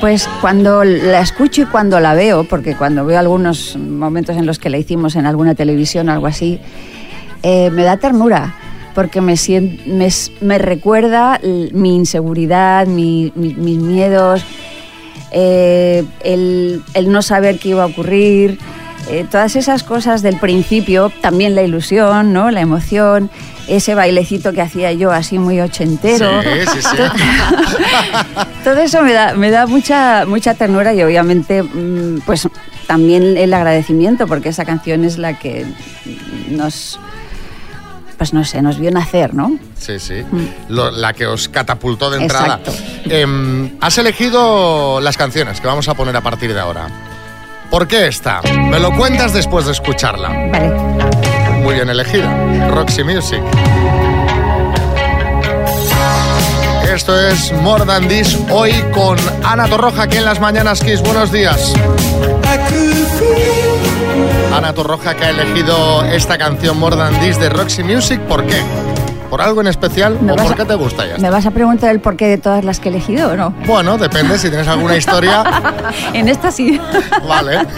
Pues 0.00 0.28
cuando 0.40 0.82
la 0.84 1.20
escucho 1.20 1.62
y 1.62 1.66
cuando 1.66 2.00
la 2.00 2.14
veo, 2.14 2.44
porque 2.44 2.74
cuando 2.74 3.04
veo 3.04 3.18
algunos 3.18 3.76
momentos 3.76 4.36
en 4.36 4.46
los 4.46 4.58
que 4.58 4.70
la 4.70 4.78
hicimos 4.78 5.14
en 5.16 5.26
alguna 5.26 5.54
televisión 5.54 6.08
o 6.08 6.12
algo 6.12 6.26
así, 6.26 6.58
eh, 7.42 7.70
me 7.70 7.82
da 7.82 7.98
ternura, 7.98 8.54
porque 8.94 9.20
me, 9.20 9.34
me, 9.86 10.08
me 10.40 10.58
recuerda 10.58 11.38
mi 11.42 11.96
inseguridad, 11.96 12.86
mi- 12.86 13.30
mi- 13.34 13.54
mis 13.54 13.76
miedos, 13.78 14.42
eh, 15.32 16.04
el, 16.24 16.82
el 16.94 17.12
no 17.12 17.20
saber 17.20 17.58
qué 17.58 17.70
iba 17.70 17.82
a 17.82 17.86
ocurrir, 17.86 18.58
eh, 19.10 19.26
todas 19.30 19.56
esas 19.56 19.82
cosas 19.82 20.22
del 20.22 20.36
principio, 20.38 21.10
también 21.20 21.54
la 21.54 21.62
ilusión, 21.62 22.32
¿no? 22.32 22.50
la 22.50 22.60
emoción, 22.60 23.30
ese 23.68 23.94
bailecito 23.94 24.52
que 24.52 24.62
hacía 24.62 24.92
yo 24.92 25.10
así 25.12 25.38
muy 25.38 25.60
ochentero. 25.60 26.42
Sí, 26.42 26.48
sí, 26.74 26.82
sí. 26.82 26.96
Todo 28.64 28.78
eso 28.80 29.02
me 29.02 29.12
da, 29.12 29.34
me 29.34 29.50
da 29.50 29.66
mucha, 29.66 30.24
mucha 30.26 30.54
ternura 30.54 30.92
y 30.94 31.02
obviamente 31.02 31.62
mm, 31.62 32.20
pues 32.26 32.48
también 32.86 33.36
el 33.36 33.52
agradecimiento 33.54 34.26
porque 34.26 34.48
esa 34.50 34.64
canción 34.64 35.04
es 35.04 35.18
la 35.18 35.38
que 35.38 35.66
nos 36.48 36.98
pues 38.18 38.34
no 38.34 38.44
sé, 38.44 38.60
nos 38.60 38.78
vio 38.78 38.90
nacer, 38.90 39.32
¿no? 39.32 39.56
Sí, 39.78 39.98
sí. 39.98 40.22
Lo- 40.68 40.90
la 40.90 41.14
que 41.14 41.26
os 41.26 41.48
catapultó 41.48 42.10
de 42.10 42.18
entrada. 42.20 42.60
Exacto. 42.62 42.72
Em, 43.08 43.70
has 43.80 43.96
elegido 43.96 45.00
las 45.00 45.16
canciones 45.16 45.58
que 45.58 45.66
vamos 45.66 45.88
a 45.88 45.94
poner 45.94 46.14
a 46.14 46.20
partir 46.20 46.52
de 46.52 46.60
ahora. 46.60 46.88
¿Por 47.70 47.86
qué 47.86 48.08
esta? 48.08 48.40
Me 48.42 48.80
lo 48.80 48.90
cuentas 48.96 49.32
después 49.32 49.64
de 49.64 49.72
escucharla. 49.72 50.28
Vale. 50.28 50.70
Muy 51.62 51.74
bien 51.74 51.88
elegida. 51.88 52.68
Roxy 52.68 53.04
Music. 53.04 53.40
Esto 56.92 57.28
es 57.28 57.52
More 57.52 57.86
Than 57.86 58.08
This, 58.08 58.36
hoy 58.50 58.72
con 58.92 59.16
Ana 59.44 59.68
Torroja, 59.68 60.02
aquí 60.02 60.16
en 60.16 60.24
las 60.24 60.40
Mañanas 60.40 60.80
Kiss. 60.80 61.00
Buenos 61.00 61.30
días. 61.30 61.72
Ana 64.52 64.72
Torroja, 64.72 65.14
que 65.14 65.26
ha 65.26 65.30
elegido 65.30 66.04
esta 66.06 66.36
canción 66.36 66.76
More 66.76 66.96
Than 66.96 67.20
This 67.20 67.38
de 67.38 67.48
Roxy 67.48 67.84
Music. 67.84 68.20
¿Por 68.22 68.44
qué? 68.44 68.60
¿Por 69.30 69.40
algo 69.40 69.60
en 69.60 69.68
especial 69.68 70.18
¿Me 70.20 70.32
o 70.32 70.36
por 70.36 70.52
a- 70.52 70.56
qué 70.56 70.64
te 70.64 70.74
gusta 70.74 71.06
ya? 71.06 71.16
¿Me 71.18 71.30
vas 71.30 71.46
a 71.46 71.52
preguntar 71.52 71.90
el 71.92 72.00
porqué 72.00 72.26
de 72.26 72.36
todas 72.36 72.64
las 72.64 72.80
que 72.80 72.88
he 72.88 72.92
elegido 72.92 73.30
o 73.30 73.36
no? 73.36 73.54
Bueno, 73.66 73.96
depende 73.96 74.36
si 74.38 74.48
tienes 74.48 74.66
alguna 74.68 74.96
historia. 74.96 75.44
en 76.12 76.28
esta 76.28 76.50
sí. 76.50 76.78
Vale. 77.28 77.58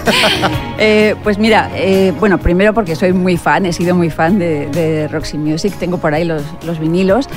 Eh, 0.84 1.14
pues 1.22 1.38
mira, 1.38 1.70
eh, 1.76 2.12
bueno, 2.18 2.38
primero 2.38 2.74
porque 2.74 2.96
soy 2.96 3.12
muy 3.12 3.36
fan, 3.36 3.66
he 3.66 3.72
sido 3.72 3.94
muy 3.94 4.10
fan 4.10 4.36
de, 4.40 4.66
de 4.68 5.06
Roxy 5.06 5.38
Music, 5.38 5.72
tengo 5.78 5.98
por 5.98 6.12
ahí 6.12 6.24
los, 6.24 6.42
los 6.66 6.80
vinilos 6.80 7.28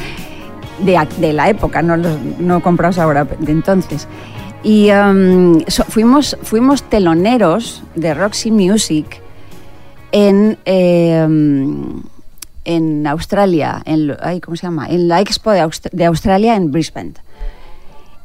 de, 0.80 1.32
la 1.34 1.49
época, 1.49 1.84
no, 1.84 1.95
los, 1.95 2.18
no 2.39 2.61
comprados 2.63 2.97
ahora, 2.97 3.26
de 3.26 3.51
entonces. 3.51 4.07
Y 4.63 4.89
um, 4.89 5.59
so- 5.68 5.84
fuimos, 5.84 6.36
fuimos 6.41 6.82
teloneros 6.84 7.84
de 7.93 8.16
Roxy 8.16 8.49
Music 8.49 9.22
en, 10.11 10.57
eh, 10.66 11.28
en 12.66 13.05
Australia, 13.07 13.82
en, 13.86 14.16
ay, 14.22 14.41
¿cómo 14.41 14.57
se 14.57 14.63
llama? 14.68 14.88
En 14.88 15.07
la 15.07 15.22
Expo 15.22 15.51
de, 15.51 15.61
Aust- 15.63 15.89
de 15.91 16.05
Australia 16.05 16.55
en 16.55 16.72
Brisbane. 16.72 17.13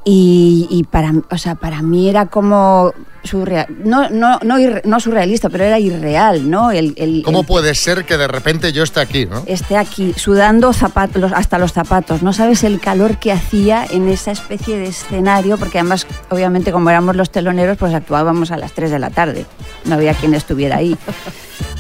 Y, 0.03 0.67
y 0.71 0.85
para, 0.85 1.13
o 1.31 1.37
sea, 1.37 1.57
para 1.57 1.83
mí 1.83 2.09
era 2.09 2.25
como 2.25 2.95
surreal, 3.23 3.67
no, 3.85 4.09
no, 4.09 4.39
no, 4.43 4.59
irre- 4.59 4.81
no 4.85 4.99
surrealista, 4.99 5.51
pero 5.51 5.65
era 5.65 5.79
irreal, 5.79 6.49
¿no? 6.49 6.71
El, 6.71 6.95
el- 6.97 7.21
¿Cómo 7.23 7.41
el- 7.41 7.47
puede 7.47 7.75
ser 7.75 8.07
que 8.07 8.17
de 8.17 8.27
repente 8.27 8.73
yo 8.73 8.83
esté 8.83 9.01
aquí, 9.01 9.27
no? 9.27 9.43
esté 9.45 9.77
aquí 9.77 10.15
sudando 10.17 10.73
zapatos, 10.73 11.33
hasta 11.35 11.59
los 11.59 11.75
zapatos. 11.75 12.23
No 12.23 12.33
sabes 12.33 12.65
el 12.65 12.81
calor 12.81 13.19
que 13.19 13.31
hacía 13.31 13.85
en 13.91 14.09
esa 14.09 14.31
especie 14.31 14.79
de 14.79 14.87
escenario, 14.87 15.59
porque 15.59 15.79
además, 15.81 16.07
obviamente, 16.31 16.73
como 16.73 16.89
éramos 16.89 17.15
los 17.15 17.31
teloneros, 17.31 17.77
pues 17.77 17.93
actuábamos 17.93 18.51
a 18.53 18.57
las 18.57 18.73
3 18.73 18.91
de 18.91 18.99
la 18.99 19.11
tarde. 19.11 19.45
No 19.85 19.97
había 19.97 20.15
quien 20.15 20.33
estuviera 20.33 20.77
ahí. 20.77 20.97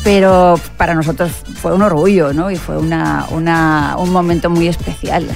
Pero 0.02 0.58
para 0.76 0.94
nosotros 0.94 1.30
fue 1.60 1.74
un 1.74 1.82
orgullo, 1.82 2.32
¿no? 2.32 2.50
Y 2.50 2.56
fue 2.56 2.78
una, 2.78 3.26
un 3.28 4.10
momento 4.10 4.48
muy 4.48 4.68
especial. 4.68 5.26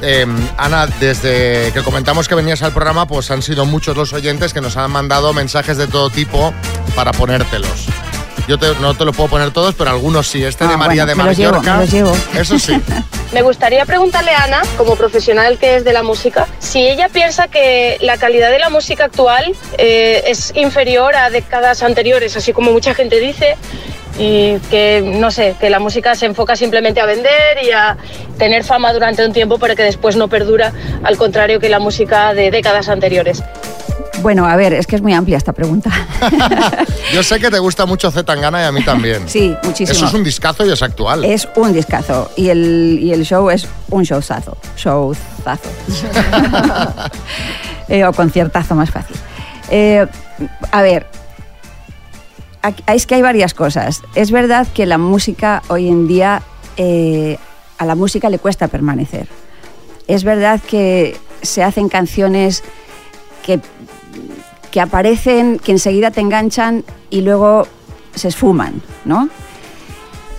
Eh, 0.00 0.26
Ana, 0.56 0.86
desde 1.00 1.72
que 1.72 1.82
comentamos 1.82 2.28
que 2.28 2.34
venías 2.34 2.62
al 2.62 2.72
programa, 2.72 3.06
pues 3.06 3.30
han 3.30 3.42
sido 3.42 3.66
muchos 3.66 3.96
los 3.96 4.12
oyentes 4.12 4.54
que 4.54 4.60
nos 4.60 4.76
han 4.76 4.90
mandado 4.90 5.32
mensajes 5.32 5.76
de 5.76 5.88
todo 5.88 6.08
tipo 6.08 6.54
para 6.94 7.12
ponértelos. 7.12 7.88
Yo 8.48 8.58
te- 8.58 8.74
no 8.80 8.94
te 8.94 9.04
lo 9.04 9.12
puedo 9.12 9.28
poner 9.28 9.50
todos, 9.52 9.74
pero 9.74 9.90
algunos 9.90 10.26
sí. 10.26 10.42
Este 10.42 10.66
de 10.66 10.72
Ah, 10.74 10.76
María 10.78 11.04
bueno, 11.04 11.16
de 11.18 11.22
me 11.22 11.28
los 11.28 11.36
llevo, 11.36 11.52
Mallorca. 11.52 11.74
me 11.74 11.80
los 11.82 11.92
llevo. 11.92 12.16
Eso 12.34 12.58
sí. 12.58 12.72
Me 13.32 13.42
gustaría 13.42 13.84
preguntarle 13.84 14.30
a 14.30 14.44
Ana, 14.44 14.62
como 14.78 14.96
profesional 14.96 15.58
que 15.58 15.76
es 15.76 15.84
de 15.84 15.92
la 15.92 16.02
música, 16.02 16.46
si 16.60 16.88
ella 16.88 17.10
piensa 17.10 17.46
que 17.48 17.98
la 18.00 18.16
calidad 18.16 18.50
de 18.50 18.58
la 18.58 18.70
música 18.70 19.04
actual 19.04 19.54
eh, 19.76 20.22
es 20.28 20.50
inferior 20.56 21.14
a 21.14 21.28
décadas 21.28 21.82
anteriores, 21.82 22.38
así 22.38 22.54
como 22.54 22.72
mucha 22.72 22.94
gente 22.94 23.20
dice, 23.20 23.56
y 24.18 24.56
que, 24.70 25.02
no 25.04 25.30
sé, 25.30 25.56
que 25.60 25.68
la 25.68 25.78
música 25.78 26.14
se 26.14 26.24
enfoca 26.24 26.56
simplemente 26.56 27.02
a 27.02 27.04
vender 27.04 27.62
y 27.62 27.70
a 27.70 27.98
tener 28.38 28.64
fama 28.64 28.94
durante 28.94 29.22
un 29.26 29.34
tiempo, 29.34 29.58
pero 29.58 29.76
que 29.76 29.82
después 29.82 30.16
no 30.16 30.28
perdura, 30.28 30.72
al 31.04 31.18
contrario 31.18 31.60
que 31.60 31.68
la 31.68 31.80
música 31.80 32.32
de 32.32 32.50
décadas 32.50 32.88
anteriores. 32.88 33.42
Bueno, 34.22 34.46
a 34.46 34.56
ver, 34.56 34.72
es 34.72 34.86
que 34.86 34.96
es 34.96 35.02
muy 35.02 35.12
amplia 35.12 35.36
esta 35.36 35.52
pregunta. 35.52 35.90
Yo 37.14 37.22
sé 37.22 37.38
que 37.38 37.50
te 37.50 37.58
gusta 37.58 37.86
mucho 37.86 38.10
Z 38.10 38.24
Tangana 38.24 38.62
y 38.62 38.64
a 38.64 38.72
mí 38.72 38.84
también. 38.84 39.28
Sí, 39.28 39.54
muchísimo. 39.62 39.96
Eso 39.96 40.06
es 40.06 40.14
un 40.14 40.24
discazo 40.24 40.66
y 40.66 40.72
es 40.72 40.82
actual. 40.82 41.24
Es 41.24 41.48
un 41.56 41.72
discazo 41.72 42.30
y 42.36 42.48
el, 42.48 42.98
y 43.00 43.12
el 43.12 43.24
show 43.24 43.48
es 43.50 43.66
un 43.90 44.02
showzazo. 44.02 44.56
Showzazo. 44.76 45.70
Eh, 47.90 48.04
o 48.04 48.12
conciertazo 48.12 48.74
más 48.74 48.90
fácil. 48.90 49.16
Eh, 49.70 50.06
a 50.72 50.82
ver, 50.82 51.06
es 52.86 53.06
que 53.06 53.14
hay 53.14 53.22
varias 53.22 53.54
cosas. 53.54 54.02
Es 54.14 54.30
verdad 54.30 54.66
que 54.74 54.86
la 54.86 54.98
música 54.98 55.62
hoy 55.68 55.88
en 55.88 56.06
día, 56.06 56.42
eh, 56.76 57.38
a 57.78 57.86
la 57.86 57.94
música 57.94 58.28
le 58.28 58.38
cuesta 58.38 58.68
permanecer. 58.68 59.26
Es 60.06 60.24
verdad 60.24 60.60
que 60.60 61.16
se 61.42 61.62
hacen 61.62 61.88
canciones 61.88 62.62
que, 63.42 63.60
que 64.70 64.80
aparecen, 64.80 65.58
que 65.58 65.72
enseguida 65.72 66.10
te 66.10 66.20
enganchan 66.20 66.84
y 67.10 67.22
luego 67.22 67.66
se 68.14 68.28
esfuman, 68.28 68.82
¿no? 69.04 69.28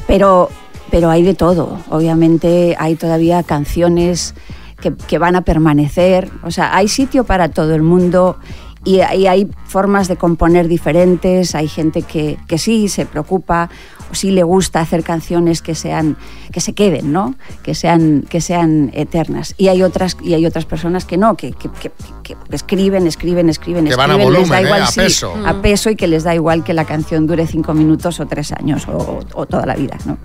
Pero, 0.08 0.50
pero 0.92 1.10
hay 1.10 1.24
de 1.24 1.34
todo. 1.34 1.80
Obviamente 1.90 2.76
hay 2.80 2.96
todavía 2.96 3.44
canciones 3.44 4.36
que, 4.82 4.94
que 4.96 5.18
van 5.18 5.36
a 5.36 5.42
permanecer. 5.42 6.30
O 6.44 6.52
sea, 6.52 6.76
hay 6.76 6.88
sitio 6.88 7.24
para 7.24 7.50
todo 7.50 7.76
el 7.76 7.82
mundo 7.82 8.38
y, 8.84 9.02
hay 9.02 9.50
formas 9.66 10.08
de 10.08 10.16
componer 10.16 10.68
diferentes. 10.68 11.56
Hay 11.56 11.68
gente 11.68 12.02
que, 12.02 12.38
que 12.48 12.58
sí 12.58 12.88
se 12.88 13.06
preocupa 13.06 13.70
sí 14.12 14.32
le 14.32 14.44
gusta 14.44 14.80
hacer 14.82 15.04
canciones 15.04 15.62
que 15.62 15.76
sean 15.76 16.18
que 16.52 16.62
se 16.62 16.74
queden, 16.74 17.12
¿no? 17.14 17.36
Que 17.64 17.76
sean 17.76 18.26
que 18.30 18.42
sean 18.42 18.92
eternas. 18.94 19.54
Y 19.58 19.68
hay 19.68 19.84
otras 19.84 20.18
y 20.22 20.34
hay 20.34 20.46
otras 20.46 20.66
personas 20.66 21.06
que 21.06 21.18
no, 21.18 21.36
que, 21.38 21.52
que- 21.52 21.70
que- 21.70 21.92
que 22.24 22.36
escriben, 22.52 23.08
escriben, 23.08 23.50
escriben, 23.50 23.86
Que 23.86 23.96
van 23.96 24.12
a 24.12 24.14
escriben, 24.16 24.34
les 24.34 24.42
volumen, 24.42 24.50
da 24.50 24.60
¿eh? 24.62 24.66
igual 24.66 24.82
A 24.84 24.88
sí, 24.88 25.00
peso. 25.02 25.34
a 25.46 25.62
peso 25.62 25.90
y 25.90 25.96
que 25.96 26.08
les 26.08 26.24
da 26.24 26.36
igual 26.36 26.64
que 26.64 26.74
la 26.74 26.86
canción 26.86 27.26
dure 27.28 27.48
cinco 27.48 27.74
minutos 27.74 28.20
o 28.20 28.26
tres 28.28 28.52
años 28.52 28.88
o, 28.88 29.20
o 29.34 29.46
toda 29.46 29.66
la 29.66 29.76
vida, 29.76 29.98
¿no? 30.06 30.18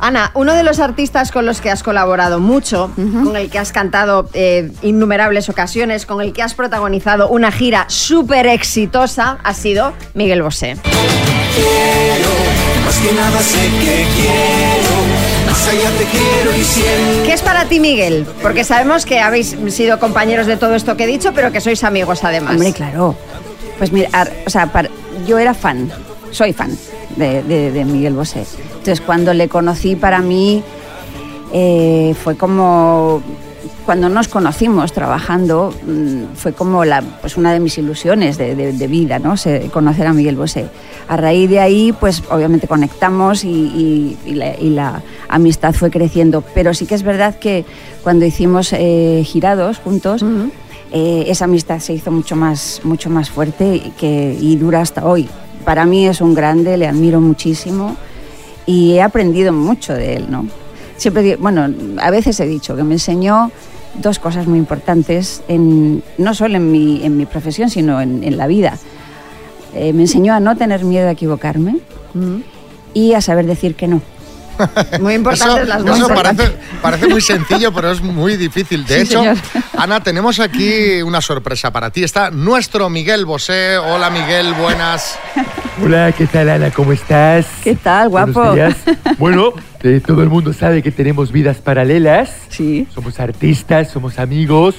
Ana, 0.00 0.32
uno 0.34 0.52
de 0.52 0.64
los 0.64 0.80
artistas 0.80 1.30
con 1.32 1.46
los 1.46 1.62
que 1.62 1.70
has 1.70 1.82
colaborado 1.82 2.38
mucho, 2.38 2.90
con 2.96 3.36
el 3.36 3.48
que 3.48 3.58
has 3.58 3.72
cantado 3.72 4.28
eh, 4.34 4.70
innumerables 4.82 5.48
ocasiones, 5.48 6.04
con 6.04 6.20
el 6.20 6.32
que 6.34 6.42
has 6.42 6.52
protagonizado 6.54 7.28
una 7.28 7.50
gira 7.50 7.86
súper 7.88 8.46
exitosa, 8.48 9.38
ha 9.42 9.54
sido 9.54 9.94
Miguel 10.12 10.42
Bosé. 10.42 10.76
Más 12.84 12.96
que 12.98 13.12
nada 13.12 13.40
sé 13.40 13.58
que 13.80 14.04
quiero, 14.16 14.94
más 15.46 15.68
allá 15.68 15.90
te 15.98 16.04
quiero 16.04 16.56
y 16.56 16.62
siento. 16.64 17.24
¿Qué 17.24 17.32
es 17.32 17.42
para 17.42 17.64
ti, 17.66 17.80
Miguel? 17.80 18.26
Porque 18.42 18.64
sabemos 18.64 19.04
que 19.06 19.20
habéis 19.20 19.56
sido 19.70 19.98
compañeros 19.98 20.46
de 20.46 20.56
todo 20.56 20.74
esto 20.74 20.96
que 20.96 21.04
he 21.04 21.06
dicho, 21.06 21.32
pero 21.34 21.50
que 21.52 21.60
sois 21.60 21.82
amigos 21.84 22.22
además. 22.24 22.52
Hombre, 22.52 22.72
claro. 22.72 23.14
Pues 23.78 23.90
mira, 23.92 24.08
ar- 24.12 24.32
o 24.46 24.50
sea, 24.50 24.66
par- 24.72 24.90
yo 25.26 25.38
era 25.38 25.54
fan, 25.54 25.90
soy 26.30 26.52
fan 26.52 26.76
de, 27.16 27.42
de- 27.42 27.70
de 27.72 27.84
Miguel 27.84 28.14
Bosé. 28.14 28.44
Entonces, 28.68 29.00
cuando 29.00 29.32
le 29.32 29.48
conocí, 29.48 29.96
para 29.96 30.20
mí 30.20 30.62
eh, 31.52 32.14
fue 32.22 32.36
como 32.36 33.22
cuando 33.84 34.08
nos 34.08 34.28
conocimos 34.28 34.92
trabajando, 34.92 35.72
mm, 35.86 36.34
fue 36.34 36.52
como 36.52 36.84
la, 36.84 37.02
pues 37.20 37.36
una 37.36 37.52
de 37.52 37.60
mis 37.60 37.76
ilusiones 37.78 38.36
de, 38.38 38.54
de- 38.54 38.72
de 38.72 38.86
vida, 38.86 39.18
¿no? 39.18 39.36
Se- 39.36 39.68
conocer 39.72 40.06
a 40.06 40.12
Miguel 40.12 40.36
Bosé. 40.36 40.66
A 41.08 41.16
raíz 41.16 41.48
de 41.50 41.60
ahí, 41.60 41.92
pues 41.98 42.22
obviamente 42.30 42.66
conectamos 42.66 43.44
y, 43.44 43.48
y- 43.48 44.18
y 44.26 44.34
la, 44.34 44.58
y 44.58 44.70
la 44.70 45.02
amistad 45.28 45.72
fue 45.74 45.90
creciendo. 45.90 46.42
Pero 46.54 46.74
sí 46.74 46.86
que 46.86 46.94
es 46.94 47.02
verdad 47.02 47.38
que 47.38 47.64
cuando 48.02 48.24
hicimos 48.24 48.72
eh, 48.72 49.22
girados 49.24 49.78
juntos, 49.78 50.24
eh, 50.92 51.24
esa 51.28 51.44
amistad 51.46 51.78
se 51.80 51.92
hizo 51.92 52.10
mucho 52.10 52.36
más, 52.36 52.80
mucho 52.84 53.10
más 53.10 53.28
fuerte 53.30 53.76
y, 53.76 53.90
que, 53.98 54.36
y 54.40 54.56
dura 54.56 54.80
hasta 54.80 55.04
hoy. 55.06 55.28
Para 55.64 55.84
mí 55.86 56.06
es 56.06 56.20
un 56.20 56.34
grande, 56.34 56.76
le 56.76 56.86
admiro 56.86 57.20
muchísimo 57.20 57.96
y 58.66 58.92
he 58.92 59.02
aprendido 59.02 59.52
mucho 59.52 59.92
de 59.94 60.16
él, 60.16 60.26
¿no? 60.30 60.46
Siempre, 61.04 61.36
bueno, 61.36 61.68
a 62.00 62.10
veces 62.10 62.40
he 62.40 62.46
dicho 62.46 62.74
que 62.76 62.82
me 62.82 62.94
enseñó 62.94 63.50
dos 64.00 64.18
cosas 64.18 64.46
muy 64.46 64.58
importantes, 64.58 65.42
en, 65.48 66.02
no 66.16 66.32
solo 66.32 66.56
en 66.56 66.72
mi, 66.72 67.04
en 67.04 67.18
mi 67.18 67.26
profesión, 67.26 67.68
sino 67.68 68.00
en, 68.00 68.24
en 68.24 68.38
la 68.38 68.46
vida. 68.46 68.78
Eh, 69.74 69.92
me 69.92 70.00
enseñó 70.00 70.32
a 70.32 70.40
no 70.40 70.56
tener 70.56 70.82
miedo 70.82 71.06
a 71.06 71.10
equivocarme 71.10 71.76
y 72.94 73.12
a 73.12 73.20
saber 73.20 73.44
decir 73.44 73.74
que 73.74 73.86
no. 73.86 74.00
Muy 75.00 75.14
importantes 75.14 75.56
Eso, 75.56 75.64
las 75.66 75.84
dos. 75.84 75.96
eso 75.98 76.08
parece, 76.08 76.52
parece 76.82 77.08
muy 77.08 77.20
sencillo, 77.20 77.72
pero 77.72 77.90
es 77.90 78.00
muy 78.00 78.36
difícil. 78.36 78.84
De 78.84 78.96
Sí, 78.96 79.00
hecho, 79.02 79.18
señor. 79.20 79.36
Ana, 79.76 80.00
tenemos 80.02 80.40
aquí 80.40 81.02
una 81.02 81.20
sorpresa 81.20 81.70
para 81.72 81.90
ti. 81.90 82.02
Está 82.04 82.30
nuestro 82.30 82.88
Miguel 82.90 83.24
Bosé. 83.26 83.76
Hola, 83.78 84.10
Miguel, 84.10 84.52
buenas. 84.54 85.18
Hola, 85.82 86.12
¿qué 86.16 86.26
tal 86.26 86.48
Ana? 86.48 86.70
¿Cómo 86.70 86.92
estás? 86.92 87.46
¿Qué 87.64 87.74
tal, 87.74 88.08
guapo? 88.08 88.32
Buenos 88.32 88.54
días. 88.54 88.76
Bueno, 89.18 89.52
eh, 89.82 90.00
todo 90.04 90.22
el 90.22 90.28
mundo 90.28 90.52
sabe 90.52 90.82
que 90.82 90.90
tenemos 90.90 91.30
vidas 91.32 91.58
paralelas. 91.58 92.30
Sí. 92.48 92.86
Somos 92.94 93.20
artistas, 93.20 93.90
somos 93.90 94.18
amigos, 94.18 94.76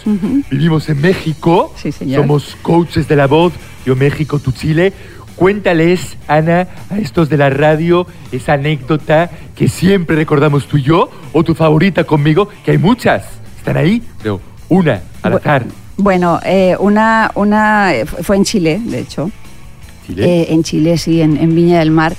vivimos 0.49 0.87
en 0.89 0.99
México. 1.01 1.73
Sí, 1.81 1.91
señor. 1.91 2.21
Somos 2.21 2.57
coaches 2.61 3.07
de 3.07 3.15
la 3.15 3.27
voz. 3.27 3.53
Yo 3.85 3.95
México, 3.95 4.39
tú 4.39 4.51
Chile. 4.51 4.93
Cuéntales, 5.35 6.17
Ana, 6.27 6.67
a 6.89 6.97
estos 6.97 7.29
de 7.29 7.37
la 7.37 7.49
radio, 7.49 8.07
esa 8.31 8.53
anécdota 8.53 9.29
que 9.55 9.67
siempre 9.67 10.15
recordamos 10.15 10.65
tú 10.67 10.77
y 10.77 10.83
yo, 10.83 11.09
o 11.33 11.43
tu 11.43 11.53
favorita 11.55 12.03
conmigo, 12.05 12.47
que 12.63 12.71
hay 12.71 12.77
muchas. 12.77 13.23
¿Están 13.57 13.77
ahí? 13.77 14.01
Pero 14.21 14.39
una, 14.69 15.01
al 15.21 15.33
azar. 15.33 15.65
Bueno, 15.97 16.39
eh, 16.45 16.75
una, 16.79 17.31
una 17.35 17.93
eh, 17.93 18.05
fu- 18.05 18.17
fue 18.23 18.35
en 18.37 18.43
Chile, 18.45 18.81
de 18.83 18.99
hecho. 18.99 19.29
¿Chile? 20.07 20.41
Eh, 20.41 20.47
en 20.53 20.63
Chile, 20.63 20.97
sí, 20.97 21.21
en, 21.21 21.37
en 21.37 21.55
Viña 21.55 21.79
del 21.79 21.91
Mar. 21.91 22.13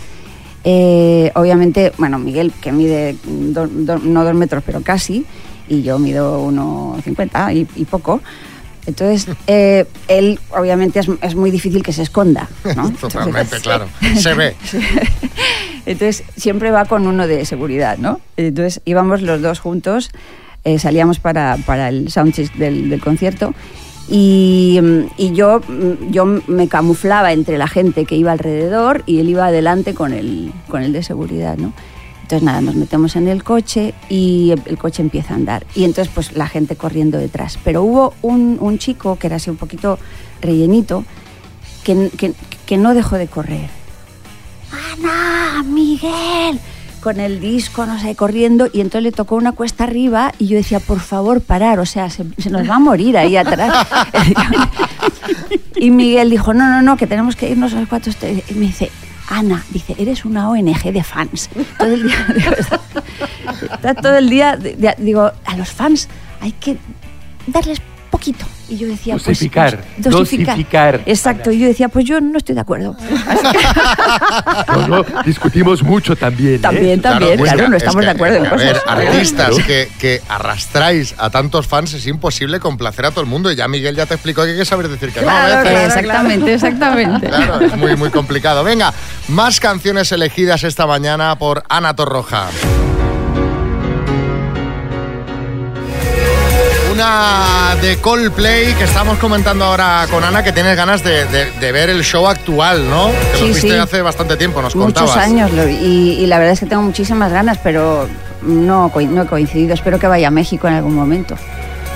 Eh, 0.64 1.30
obviamente, 1.34 1.92
bueno, 1.98 2.18
Miguel, 2.18 2.52
que 2.60 2.72
mide 2.72 3.16
do- 3.24 3.68
do- 3.68 3.98
no 3.98 4.24
dos 4.24 4.34
metros, 4.34 4.62
pero 4.66 4.82
casi, 4.82 5.24
y 5.68 5.82
yo 5.82 5.98
mido 5.98 6.44
1,50 6.50 7.54
y, 7.54 7.66
y 7.80 7.84
poco. 7.84 8.20
Entonces, 8.86 9.28
eh, 9.46 9.84
él 10.08 10.38
obviamente 10.50 11.00
es, 11.00 11.08
es 11.20 11.34
muy 11.34 11.50
difícil 11.50 11.82
que 11.82 11.92
se 11.92 12.02
esconda. 12.02 12.48
¿no? 12.76 12.90
Totalmente, 13.00 13.56
Entonces, 13.56 13.62
claro. 13.62 13.88
Se 14.16 14.34
ve. 14.34 14.54
entonces 15.86 16.24
siempre 16.36 16.70
va 16.70 16.84
con 16.84 17.06
uno 17.06 17.26
de 17.26 17.44
seguridad, 17.44 17.98
¿no? 17.98 18.20
Entonces 18.36 18.80
íbamos 18.84 19.22
los 19.22 19.42
dos 19.42 19.60
juntos, 19.60 20.10
eh, 20.64 20.78
salíamos 20.78 21.18
para, 21.18 21.56
para 21.66 21.88
el 21.88 22.10
soundcheck 22.10 22.52
del, 22.54 22.88
del 22.88 23.00
concierto 23.00 23.54
y, 24.08 24.78
mm, 24.82 25.00
y 25.16 25.32
yo, 25.32 25.60
mm, 25.60 26.10
yo 26.10 26.24
me 26.24 26.68
camuflaba 26.68 27.32
entre 27.32 27.58
la 27.58 27.66
gente 27.66 28.04
que 28.04 28.16
iba 28.16 28.32
alrededor 28.32 29.02
y 29.06 29.18
él 29.18 29.28
iba 29.28 29.46
adelante 29.46 29.94
con 29.94 30.12
el, 30.12 30.52
con 30.68 30.82
el 30.82 30.92
de 30.92 31.02
seguridad, 31.02 31.56
¿no? 31.56 31.72
Entonces 32.26 32.42
nada, 32.42 32.60
nos 32.60 32.74
metemos 32.74 33.14
en 33.14 33.28
el 33.28 33.44
coche 33.44 33.94
y 34.08 34.52
el, 34.66 34.78
coche 34.78 35.00
empieza 35.00 35.32
a 35.32 35.36
andar. 35.36 35.64
Y 35.76 35.84
entonces 35.84 36.12
pues 36.12 36.32
la 36.32 36.48
gente 36.48 36.74
corriendo 36.74 37.18
detrás. 37.18 37.56
Pero 37.62 37.84
hubo 37.84 38.14
un, 38.20 38.78
chico 38.78 39.16
que 39.16 39.28
era 39.28 39.36
así 39.36 39.48
un 39.48 39.56
poquito 39.56 39.96
rellenito 40.40 41.04
que, 41.84 42.10
que, 42.66 42.76
no 42.78 42.94
dejó 42.94 43.14
de 43.14 43.28
correr. 43.28 43.70
Ana, 44.72 45.62
Miguel, 45.62 46.58
con 47.00 47.20
el 47.20 47.38
disco, 47.38 47.86
no 47.86 47.96
sé, 48.00 48.16
corriendo, 48.16 48.66
y 48.72 48.80
entonces 48.80 49.04
le 49.04 49.12
tocó 49.12 49.36
una 49.36 49.52
cuesta 49.52 49.84
arriba 49.84 50.32
y 50.36 50.48
yo 50.48 50.56
decía, 50.56 50.80
por 50.80 50.98
favor, 50.98 51.42
parar, 51.42 51.78
o 51.78 51.86
sea, 51.86 52.10
se, 52.10 52.24
se 52.38 52.50
nos 52.50 52.68
va 52.68 52.74
a 52.74 52.80
morir 52.80 53.16
ahí 53.16 53.36
atrás. 53.36 53.86
y 55.76 55.92
Miguel 55.92 56.28
dijo, 56.28 56.52
no, 56.54 56.68
no, 56.68 56.82
no, 56.82 56.96
que 56.96 57.06
tenemos 57.06 57.36
que 57.36 57.48
irnos 57.48 57.72
a 57.72 57.78
los 57.78 57.88
cuatro. 57.88 58.10
este-". 58.10 58.42
Y 58.50 58.54
me 58.54 58.66
dice, 58.66 58.90
Ana, 59.28 59.64
dice, 59.70 59.94
eres 59.98 60.24
una 60.24 60.48
ONG 60.48 60.92
de 60.92 61.02
fans. 61.02 61.50
Todo 61.78 61.92
el 61.92 62.02
día, 62.04 62.26
digo, 62.34 63.94
todo 64.02 64.16
el 64.16 64.30
día, 64.30 64.56
digo, 64.98 65.32
a 65.44 65.56
los 65.56 65.70
fans 65.70 66.08
hay 66.40 66.52
que 66.52 66.76
darles 67.46 67.80
poquito. 68.10 68.46
Y 68.68 68.78
yo 68.78 68.88
decía, 68.88 69.14
pues, 69.14 69.24
Dosificar, 69.26 69.78
pues, 70.02 70.12
dosificar, 70.12 71.00
Exacto, 71.06 71.52
y 71.52 71.60
yo 71.60 71.68
decía, 71.68 71.88
pues 71.88 72.04
yo 72.04 72.20
no 72.20 72.36
estoy 72.38 72.54
de 72.56 72.60
acuerdo. 72.62 72.96
No, 74.68 74.88
no, 74.88 75.04
discutimos 75.24 75.82
mucho 75.82 76.16
también. 76.16 76.56
¿eh? 76.56 76.58
También, 76.58 77.00
también, 77.00 77.32
es 77.34 77.40
claro, 77.42 77.58
que- 77.64 77.68
no 77.68 77.76
es 77.76 77.82
estamos 77.82 78.00
que, 78.00 78.06
de 78.06 78.10
acuerdo 78.12 78.36
en 78.38 78.46
A 78.46 78.54
ver, 78.54 78.72
cosas. 78.80 78.88
artistas 79.06 79.56
que, 79.66 79.88
que 79.98 80.22
arrastráis 80.28 81.14
a 81.18 81.30
tantos 81.30 81.66
fans 81.66 81.92
es 81.94 82.06
imposible 82.06 82.60
complacer 82.60 83.06
a 83.06 83.10
todo 83.10 83.20
el 83.22 83.26
mundo. 83.26 83.50
Y 83.50 83.56
ya 83.56 83.68
Miguel 83.68 83.96
ya 83.96 84.06
te 84.06 84.14
explicó 84.14 84.44
que 84.44 84.50
hay 84.52 84.56
que 84.58 84.64
saber 84.64 84.88
decir 84.88 85.12
que 85.12 85.20
no. 85.20 85.26
Claro, 85.26 85.62
claro, 85.62 85.86
exactamente, 85.86 86.54
exactamente. 86.54 87.26
Claro, 87.28 87.60
es 87.60 87.76
muy, 87.76 87.96
muy 87.96 88.10
complicado. 88.10 88.64
Venga, 88.64 88.92
más 89.28 89.60
canciones 89.60 90.10
elegidas 90.12 90.62
esta 90.64 90.86
mañana 90.86 91.36
por 91.38 91.62
Ana 91.68 91.94
Torroja. 91.94 92.48
Una 97.00 97.76
de 97.82 97.98
Coldplay 97.98 98.72
que 98.72 98.84
estamos 98.84 99.18
comentando 99.18 99.66
ahora 99.66 100.06
con 100.10 100.24
Ana, 100.24 100.42
que 100.42 100.50
tienes 100.50 100.74
ganas 100.78 101.04
de, 101.04 101.26
de- 101.26 101.50
de 101.50 101.70
ver 101.72 101.90
el 101.90 102.02
show 102.02 102.26
actual, 102.26 102.88
¿no? 102.88 103.10
Que 103.34 103.40
lo 103.42 103.46
viste 103.48 103.68
sí. 103.68 103.76
hace 103.76 104.00
bastante 104.00 104.38
tiempo, 104.38 104.62
nos 104.62 104.74
Muchos 104.74 104.94
contabas. 105.02 105.18
años 105.22 105.52
lo 105.52 105.66
vi, 105.66 105.74
y, 105.74 106.10
y 106.22 106.26
la 106.26 106.38
verdad 106.38 106.54
es 106.54 106.60
que 106.60 106.64
tengo 106.64 106.80
muchísimas 106.80 107.30
ganas, 107.30 107.58
pero 107.62 108.08
no, 108.40 108.90
no 109.10 109.22
he 109.22 109.26
coincidido. 109.26 109.74
Espero 109.74 109.98
que 109.98 110.06
vaya 110.06 110.28
a 110.28 110.30
México 110.30 110.68
en 110.68 110.72
algún 110.72 110.94
momento. 110.94 111.36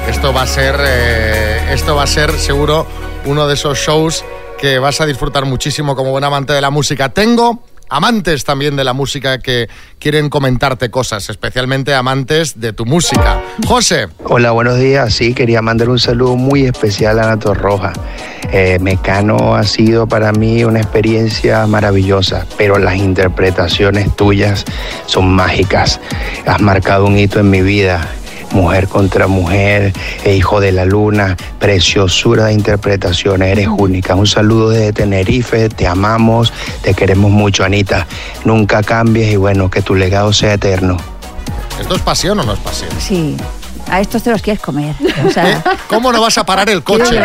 Esto 0.06 0.34
va 0.34 0.42
a 0.42 0.46
ser, 0.46 0.76
eh, 0.84 1.72
esto 1.72 1.96
va 1.96 2.02
a 2.02 2.06
ser 2.06 2.32
seguro 2.38 2.86
uno 3.24 3.46
de 3.48 3.54
esos 3.54 3.78
shows 3.78 4.22
que 4.58 4.78
vas 4.78 5.00
a 5.00 5.06
disfrutar 5.06 5.46
muchísimo 5.46 5.96
como 5.96 6.10
buen 6.10 6.24
amante 6.24 6.52
de 6.52 6.60
la 6.60 6.68
música. 6.68 7.08
Tengo 7.08 7.62
amantes 7.90 8.44
también 8.44 8.76
de 8.76 8.84
la 8.84 8.92
música 8.92 9.38
que 9.38 9.68
quieren 9.98 10.30
comentarte 10.30 10.90
cosas, 10.90 11.28
especialmente 11.28 11.94
amantes 11.94 12.58
de 12.60 12.72
tu 12.72 12.86
música. 12.86 13.42
José. 13.66 14.08
Hola, 14.24 14.52
buenos 14.52 14.78
días. 14.78 15.12
Sí, 15.12 15.34
quería 15.34 15.60
mandar 15.60 15.90
un 15.90 15.98
saludo 15.98 16.36
muy 16.36 16.64
especial 16.64 17.18
a 17.18 17.24
Ana 17.24 17.38
Torroja. 17.38 17.92
Eh, 18.52 18.78
Mecano 18.80 19.54
ha 19.54 19.64
sido 19.64 20.06
para 20.06 20.32
mí 20.32 20.64
una 20.64 20.80
experiencia 20.80 21.66
maravillosa, 21.66 22.46
pero 22.56 22.78
las 22.78 22.96
interpretaciones 22.96 24.14
tuyas 24.16 24.64
son 25.06 25.30
mágicas. 25.34 26.00
Has 26.46 26.60
marcado 26.60 27.06
un 27.06 27.18
hito 27.18 27.40
en 27.40 27.50
mi 27.50 27.62
vida. 27.62 28.08
Mujer 28.52 28.88
contra 28.88 29.26
mujer, 29.26 29.92
e 30.24 30.34
hijo 30.34 30.60
de 30.60 30.72
la 30.72 30.84
luna, 30.84 31.36
preciosura 31.58 32.46
de 32.46 32.54
interpretaciones, 32.54 33.52
eres 33.52 33.68
única. 33.68 34.14
Un 34.14 34.26
saludo 34.26 34.70
desde 34.70 34.92
Tenerife, 34.92 35.68
te 35.68 35.86
amamos, 35.86 36.52
te 36.82 36.94
queremos 36.94 37.30
mucho, 37.30 37.64
Anita. 37.64 38.06
Nunca 38.44 38.82
cambies 38.82 39.32
y 39.32 39.36
bueno, 39.36 39.70
que 39.70 39.82
tu 39.82 39.94
legado 39.94 40.32
sea 40.32 40.54
eterno. 40.54 40.96
¿Esto 41.80 41.94
es 41.94 42.02
pasión 42.02 42.40
o 42.40 42.44
no 42.44 42.52
es 42.52 42.58
pasión? 42.60 42.90
Sí. 42.98 43.36
A 43.90 44.00
estos 44.00 44.22
te 44.22 44.30
los 44.30 44.40
quieres 44.42 44.62
comer. 44.62 44.94
O 45.26 45.30
sea, 45.30 45.50
¿Eh? 45.50 45.62
¿Cómo 45.88 46.12
no 46.12 46.20
vas 46.20 46.38
a 46.38 46.44
parar 46.44 46.68
el 46.70 46.82
Quiero, 46.82 47.04
coche? 47.04 47.18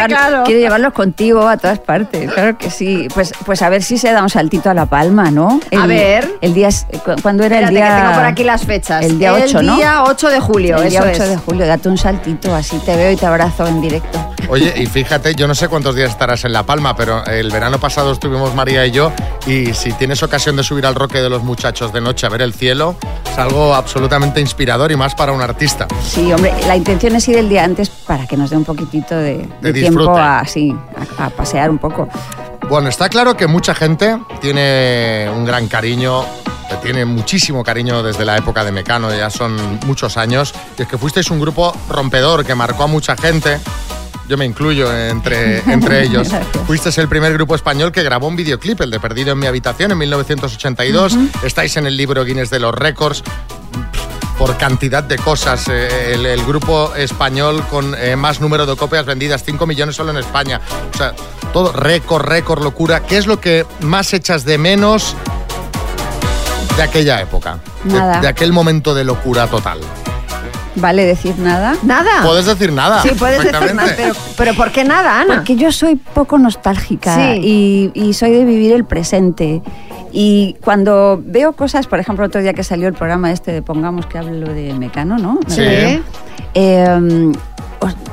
quiero 0.46 0.60
llevarlos 0.60 0.94
contigo 0.94 1.48
a 1.48 1.58
todas 1.58 1.80
partes, 1.80 2.32
claro 2.32 2.58
que 2.58 2.70
sí. 2.72 3.08
Pues, 3.14 3.34
pues 3.46 3.62
a 3.62 3.70
ver 3.70 3.84
si 3.84 3.98
se 3.98 4.12
da 4.12 4.22
un 4.24 4.30
saltito 4.30 4.70
a 4.70 4.74
La 4.74 4.86
Palma, 4.86 5.30
¿no? 5.32 5.60
A 5.80 5.86
ver. 5.88 6.28
El 6.42 6.54
día, 6.54 6.70
¿cuándo 7.22 7.44
era 7.44 7.60
Espérate, 7.60 7.68
el 7.68 7.76
día? 7.76 7.96
que 7.96 8.02
tengo 8.02 8.14
por 8.16 8.26
aquí 8.26 8.44
las 8.44 8.66
fechas. 8.66 9.06
El 9.06 9.20
día 9.20 9.34
8, 9.34 9.60
El 9.60 9.66
¿no? 9.68 9.76
día 9.76 10.04
8 10.04 10.30
de 10.30 10.40
julio, 10.40 10.78
El 10.82 10.90
día 10.90 11.00
eso 11.00 11.10
8 11.14 11.24
es. 11.24 11.30
de 11.30 11.38
julio, 11.38 11.68
date 11.68 11.90
un 11.90 11.98
saltito, 11.98 12.54
así 12.56 12.78
te 12.80 12.96
veo 12.96 13.12
y 13.12 13.16
te 13.16 13.26
abrazo 13.26 13.68
en 13.68 13.82
directo. 13.82 14.20
Oye, 14.50 14.74
y 14.78 14.86
fíjate, 14.86 15.34
yo 15.36 15.48
no 15.48 15.56
sé 15.56 15.68
cuántos 15.68 15.96
días 15.96 16.10
estarás 16.12 16.46
en 16.46 16.54
La 16.54 16.64
Palma, 16.64 16.96
pero 16.96 17.26
el 17.26 17.50
verano 17.52 17.80
pasado 17.80 18.12
estuvimos 18.12 18.54
María 18.54 18.86
y 18.86 18.92
yo, 18.92 19.12
y 19.48 19.74
si 19.74 19.92
tienes 19.94 20.22
ocasión 20.24 20.56
de 20.56 20.64
subir 20.64 20.86
al 20.86 20.94
Roque 20.96 21.20
de 21.22 21.30
los 21.30 21.44
Muchachos 21.44 21.92
de 21.94 22.02
noche 22.02 22.28
a 22.28 22.30
ver 22.30 22.42
el 22.44 22.54
cielo, 22.54 22.96
es 23.32 23.38
algo 23.40 23.74
absolutamente 23.74 24.40
inspirador 24.42 24.92
y 24.92 24.96
más 24.96 25.16
para 25.16 25.32
un 25.32 25.42
artista. 25.42 25.88
Sí, 26.08 26.32
hombre, 26.32 26.54
la 26.68 26.76
intención 26.76 27.16
es 27.16 27.28
ir 27.28 27.38
el 27.38 27.50
día 27.50 27.64
antes 27.64 27.90
para 27.90 28.28
que 28.28 28.38
nos 28.38 28.50
dé 28.50 28.58
un 28.58 28.66
poquitito 28.66 29.16
de, 29.16 29.48
de 29.62 29.74
tiempo 29.74 30.18
a, 30.18 30.46
sí, 30.46 30.76
a, 31.18 31.26
a 31.26 31.30
pasear 31.30 31.70
un 31.70 31.78
poco. 31.78 32.08
Bueno, 32.70 32.90
está 32.90 33.10
claro 33.10 33.38
que 33.38 33.48
mucha 33.48 33.76
gente 33.76 34.18
tiene 34.42 35.30
un 35.34 35.46
gran 35.46 35.68
cariño, 35.68 36.26
te 36.70 36.78
tiene 36.78 37.06
muchísimo 37.06 37.64
cariño 37.64 38.02
desde 38.02 38.26
la 38.26 38.38
época 38.38 38.64
de 38.64 38.72
Mecano, 38.72 39.16
ya 39.16 39.30
son 39.30 39.56
muchos 39.86 40.18
años, 40.18 40.54
y 40.78 40.82
es 40.82 40.88
que 40.88 40.98
fuisteis 40.98 41.30
un 41.30 41.40
grupo 41.40 41.76
rompedor 41.90 42.44
que 42.44 42.56
marcó 42.56 42.84
a 42.84 42.88
mucha 42.88 43.16
gente. 43.16 43.60
Yo 44.28 44.38
me 44.38 44.46
incluyo 44.46 44.92
entre, 44.92 45.60
entre 45.72 46.04
ellos. 46.06 46.30
Fuisteis 46.66 46.98
el 46.98 47.08
primer 47.08 47.32
grupo 47.34 47.54
español 47.54 47.92
que 47.92 48.02
grabó 48.02 48.28
un 48.28 48.36
videoclip, 48.36 48.82
el 48.82 48.90
de 48.90 49.00
Perdido 49.00 49.34
en 49.34 49.40
mi 49.40 49.46
habitación, 49.46 49.92
en 49.92 50.00
1982. 50.00 51.16
Estáis 51.44 51.78
en 51.78 51.86
el 51.86 51.96
libro 51.96 52.26
Guinness 52.26 52.50
de 52.50 52.60
los 52.60 52.74
récords 52.74 53.24
por 54.46 54.58
cantidad 54.58 55.02
de 55.04 55.18
cosas. 55.18 55.68
Eh, 55.70 56.14
El, 56.14 56.26
el 56.28 56.46
grupo 56.46 56.94
español 56.96 57.64
con 57.70 57.96
eh, 57.98 58.16
más 58.16 58.40
número 58.40 58.66
de 58.68 58.76
copias 58.76 59.04
vendidas, 59.06 59.44
5 59.44 59.66
millones 59.66 59.96
solo 59.96 60.12
en 60.12 60.18
España. 60.18 60.62
O 60.94 60.98
sea, 60.98 61.14
todo 61.52 61.72
récord, 61.72 62.24
récord, 62.24 62.62
locura. 62.64 63.00
¿Qué 63.02 63.18
es 63.18 63.26
lo 63.26 63.40
que 63.42 63.66
más 63.80 64.14
echas 64.14 64.46
de 64.46 64.60
menos 64.60 65.16
de 66.78 66.84
aquella 66.84 67.20
época? 67.22 67.58
De- 67.84 67.94
Nada. 67.94 68.22
De, 68.22 68.28
aquel 68.28 68.54
momento 68.54 68.94
de 68.94 69.04
locura 69.04 69.48
total. 69.48 69.80
¿Vale 70.76 71.06
decir 71.06 71.40
nada? 71.40 71.76
Nada. 71.84 72.22
Puedes 72.24 72.46
decir 72.46 72.72
nada. 72.72 73.02
Sí, 73.02 73.10
puedes 73.18 73.40
decir 73.42 73.74
nada, 73.74 73.94
pero, 73.98 74.14
pero 74.38 74.54
¿por 74.54 74.72
qué 74.72 74.84
nada, 74.84 75.22
Ana? 75.22 75.36
Porque 75.38 75.56
yo 75.56 75.72
soy 75.72 75.96
poco 75.96 76.38
nostálgica 76.38 77.16
Sí. 77.16 77.40
y, 77.42 77.92
y 77.96 78.14
soy 78.14 78.30
de 78.32 78.44
vivir 78.46 78.74
el 78.74 78.84
presente. 78.86 79.62
Y 80.18 80.56
cuando 80.64 81.22
veo 81.22 81.52
cosas, 81.54 81.88
por 81.88 82.00
ejemplo, 82.00 82.26
otro 82.26 82.42
día 82.42 82.54
que 82.54 82.64
salió 82.64 82.88
el 82.88 82.94
programa 82.94 83.34
este 83.34 83.52
de 83.52 83.62
Pongamos 83.62 84.06
que 84.06 84.18
hablo 84.18 84.48
de 84.54 84.74
Mecano, 84.74 85.18
¿no? 85.18 85.40
Sí. 85.48 85.62
Eh, 86.54 87.32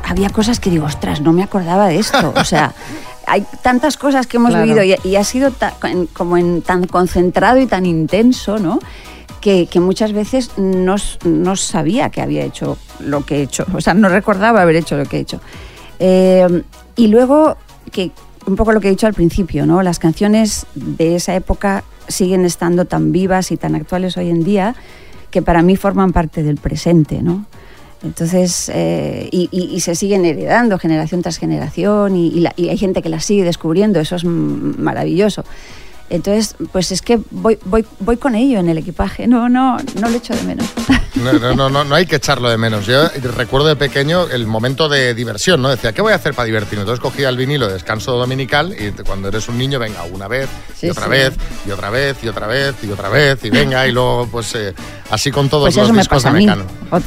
había 0.09 0.29
cosas 0.31 0.59
que 0.59 0.69
digo, 0.69 0.85
ostras, 0.87 1.21
no 1.21 1.33
me 1.33 1.45
acordaba 1.45 1.87
de 1.87 2.01
esto. 2.01 2.33
O 2.37 2.45
sea, 2.45 2.75
hay 3.29 3.45
tantas 3.63 3.97
cosas 3.97 4.27
que 4.27 4.37
hemos 4.39 4.51
Claro. 4.51 4.65
vivido 4.65 4.83
y, 4.83 4.97
y 5.09 5.15
ha 5.15 5.23
sido 5.23 5.53
ta- 5.53 5.75
como 6.13 6.37
en 6.37 6.63
tan 6.63 6.89
concentrado 6.89 7.59
y 7.61 7.67
tan 7.67 7.87
intenso, 7.87 8.59
¿no? 8.59 8.81
Que, 9.41 9.67
que 9.67 9.79
muchas 9.79 10.13
veces 10.13 10.51
no, 10.57 10.97
no 11.25 11.57
sabía 11.57 12.11
que 12.11 12.21
había 12.21 12.45
hecho 12.45 12.79
lo 12.99 13.25
que 13.25 13.37
he 13.37 13.43
hecho. 13.43 13.65
O 13.75 13.81
sea, 13.81 13.95
no 13.95 14.09
recordaba 14.09 14.63
haber 14.63 14.75
hecho 14.77 14.97
lo 14.97 15.05
que 15.07 15.19
he 15.19 15.21
hecho. 15.21 15.41
Eh, 16.01 16.63
y 16.97 17.07
luego, 17.07 17.57
que 17.93 18.11
un 18.47 18.57
poco 18.57 18.73
lo 18.73 18.81
que 18.81 18.89
he 18.89 18.91
dicho 18.91 19.07
al 19.07 19.15
principio, 19.15 19.67
¿no? 19.67 19.83
Las 19.83 19.99
canciones 19.99 20.67
de 20.75 21.17
esa 21.17 21.35
época 21.35 21.85
siguen 22.09 22.45
estando 22.45 22.85
tan 22.85 23.13
vivas 23.13 23.53
y 23.53 23.57
tan 23.57 23.75
actuales 23.75 24.17
hoy 24.17 24.31
en 24.31 24.43
día 24.45 24.75
que 25.31 25.43
para 25.43 25.63
mí 25.63 25.77
forman 25.77 26.13
parte 26.13 26.43
del 26.43 26.57
presente, 26.57 27.23
¿no? 27.23 27.47
Entonces, 28.03 28.69
eh, 28.75 29.29
y, 29.31 29.79
se 29.81 29.95
siguen 29.95 30.25
heredando 30.25 30.77
generación 30.77 31.23
tras 31.23 31.39
generación 31.39 32.17
y, 32.17 32.41
la- 32.41 32.53
y 32.57 32.69
hay 32.69 32.77
gente 32.77 33.01
que 33.01 33.09
las 33.09 33.25
sigue 33.25 33.45
descubriendo, 33.45 34.01
eso 34.01 34.17
es 34.17 34.25
maravilloso. 34.25 35.45
Entonces, 36.13 36.55
pues 36.73 36.93
es 36.93 37.01
que 37.01 37.19
voy, 37.31 37.59
voy, 37.65 37.87
voy 38.01 38.19
con 38.19 38.35
ello 38.35 38.59
en 38.61 38.69
el 38.69 38.77
equipaje, 38.77 39.27
no, 39.27 39.49
no, 39.49 39.79
no 39.99 40.09
lo 40.11 40.17
echo 40.17 40.35
de 40.35 40.43
menos. 40.43 40.67
No, 41.15 41.33
no, 41.33 41.55
no, 41.55 41.71
no, 41.71 41.85
no 41.85 41.95
hay 41.95 42.05
que 42.07 42.17
echarlo 42.17 42.51
de 42.51 42.59
menos. 42.59 42.85
Yo 42.87 43.09
recuerdo 43.37 43.69
de 43.69 43.77
pequeño 43.77 44.29
el 44.29 44.47
momento 44.47 44.89
de 44.91 45.15
diversión, 45.15 45.63
¿no? 45.63 45.71
Decía, 45.71 45.93
¿qué 45.93 46.03
voy 46.03 46.13
a 46.13 46.17
hacer 46.17 46.35
para 46.35 46.47
divertirme? 46.47 46.83
Entonces 46.83 47.01
cogía 47.01 47.29
el 47.31 47.37
vinilo 47.37 47.67
de 47.67 47.75
descanso 47.75 48.13
dominical 48.17 48.75
y 48.79 48.91
cuando 49.03 49.29
eres 49.29 49.49
un 49.49 49.57
niño, 49.57 49.79
venga, 49.79 50.03
una 50.05 50.29
vez, 50.29 50.49
Sí, 50.75 50.87
y 50.89 50.91
otra 50.91 51.05
sí. 51.05 51.11
vez, 51.11 51.35
y 51.67 51.71
otra 51.71 51.91
vez, 51.91 52.17
y 52.23 52.29
otra 52.29 52.47
vez, 52.47 52.75
y 52.83 52.91
otra 52.91 53.09
vez, 53.09 53.45
y 53.45 53.51
venga, 53.51 53.87
y 53.87 53.93
luego, 53.93 54.29
pues 54.31 54.55
así 54.55 54.75
así 55.11 55.31
con 55.31 55.49
todos 55.49 55.65
Pues 55.67 55.77
los 55.77 55.85
eso 55.85 55.93
me 55.95 56.01
discos 56.01 56.23
pasa 56.23 56.35
de. 56.35 56.41
Mecano. 56.41 56.65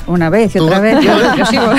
Una 0.08 0.30
vez 0.30 0.56
y 0.56 0.60
¿Tú? 0.60 0.66
otra 0.66 0.80
vez, 0.80 0.98
yo, 1.04 1.36
yo 1.36 1.46
sigo. 1.52 1.70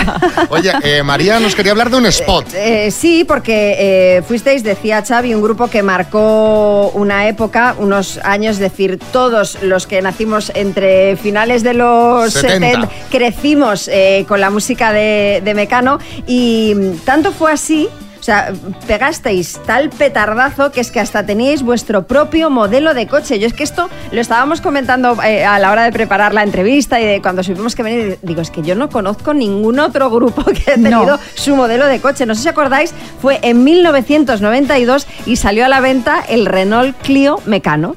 Oye, 0.51 0.73
eh, 0.83 1.03
María 1.03 1.41
nos 1.41 1.55
quería 1.55 1.73
hablar 1.73 1.91
de 1.91 1.97
un 1.97 2.07
spot. 2.07 2.47
Eh, 2.55 2.91
sí, 2.91 3.25
porque 3.25 3.77
eh, 4.19 4.23
fuisteis, 4.23 4.63
decía 4.63 5.03
Xavi, 5.07 5.35
un 5.35 5.43
grupo 5.43 5.69
que 5.69 5.83
marcó 5.83 6.91
una 6.95 7.16
época, 7.25 7.75
unos 7.79 8.19
años, 8.19 8.57
es 8.57 8.61
decir, 8.61 8.99
todos 9.13 9.63
los 9.63 9.87
que 9.87 10.03
nacimos 10.03 10.53
entre 10.55 11.17
finales 11.17 11.63
de 11.63 11.75
los 11.75 12.33
70. 12.33 12.89
70, 12.89 12.91
crecimos 13.11 13.89
eh, 13.89 14.25
con 14.29 14.41
la 14.41 14.51
música 14.51 14.93
de, 14.93 15.41
de 15.45 15.55
Mecano 15.55 15.99
y 16.27 16.75
mm, 16.77 17.05
tanto 17.05 17.33
fue 17.33 17.53
así. 17.53 17.89
O 18.27 18.29
sea, 18.29 18.53
pegasteis 18.89 19.61
tal 19.67 19.89
petardazo 19.89 20.73
que 20.73 20.81
es 20.81 20.91
que 20.91 20.99
hasta 20.99 21.25
teníais 21.25 21.63
vuestro 21.63 22.09
propio 22.09 22.51
modelo 22.51 22.93
de 22.93 23.07
coche. 23.07 23.39
Yo 23.39 23.47
es 23.47 23.53
que 23.53 23.63
esto 23.63 23.89
lo 24.11 24.21
estábamos 24.21 24.61
comentando 24.61 25.17
eh, 25.23 25.45
a 25.45 25.61
la 25.61 25.71
hora 25.71 25.85
de 25.85 25.93
preparar 25.93 26.35
la 26.35 26.43
entrevista 26.43 27.01
y 27.01 27.07
de 27.07 27.23
cuando 27.23 27.45
supimos 27.45 27.77
que 27.77 27.85
venir. 27.85 28.19
Digo, 28.23 28.41
es 28.41 28.51
que 28.51 28.63
yo 28.63 28.75
no 28.75 28.89
conozco 28.91 29.33
ningún 29.33 29.79
otro 29.79 30.11
grupo 30.11 30.43
que 30.47 30.73
haya 30.73 30.75
tenido 30.75 31.07
No. 31.07 31.19
su 31.37 31.55
modelo 31.55 31.87
de 31.87 32.01
coche. 32.01 32.27
No 32.27 32.35
sé 32.35 32.43
si 32.43 32.49
acordáis, 32.49 32.93
fue 33.23 33.39
en 33.43 33.63
1992 33.63 35.07
y 35.25 35.37
salió 35.37 35.65
a 35.65 35.69
la 35.69 35.79
venta 35.79 36.21
el 36.29 36.47
Renault 36.47 36.97
Clio 37.03 37.39
Mecano. 37.47 37.95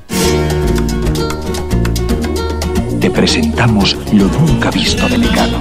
Te 3.01 3.09
presentamos 3.09 3.97
lo 4.13 4.25
nunca 4.25 4.69
visto 4.69 5.09
de 5.09 5.17
Mecano. 5.17 5.57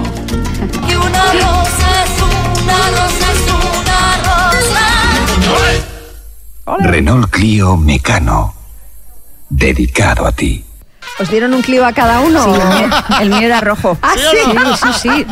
Renault 6.77 7.29
Clio 7.31 7.75
Mecano. 7.75 8.53
Dedicado 9.47 10.25
a 10.25 10.31
ti. 10.31 10.68
¿Os 11.19 11.29
dieron 11.29 11.53
un 11.53 11.61
Clio 11.61 11.85
a 11.85 11.91
cada 11.91 12.21
uno? 12.21 12.43
Sí, 12.43 12.49
el 12.61 12.67
mío, 12.69 12.89
el 13.21 13.29
mío 13.29 13.41
era 13.47 13.59
rojo. 13.61 13.97
¿Ah, 14.01 14.13
sí, 14.15 14.37
sí? 14.41 14.77
sí, 14.77 15.09
sí. 15.09 15.25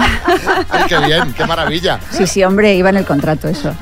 Ay, 0.69 0.83
qué 0.87 0.97
bien, 0.99 1.33
qué 1.33 1.45
maravilla. 1.45 1.99
Sí, 2.11 2.27
sí, 2.27 2.43
hombre, 2.43 2.75
iba 2.75 2.89
en 2.89 2.97
el 2.97 3.05
contrato 3.05 3.47
eso. 3.47 3.73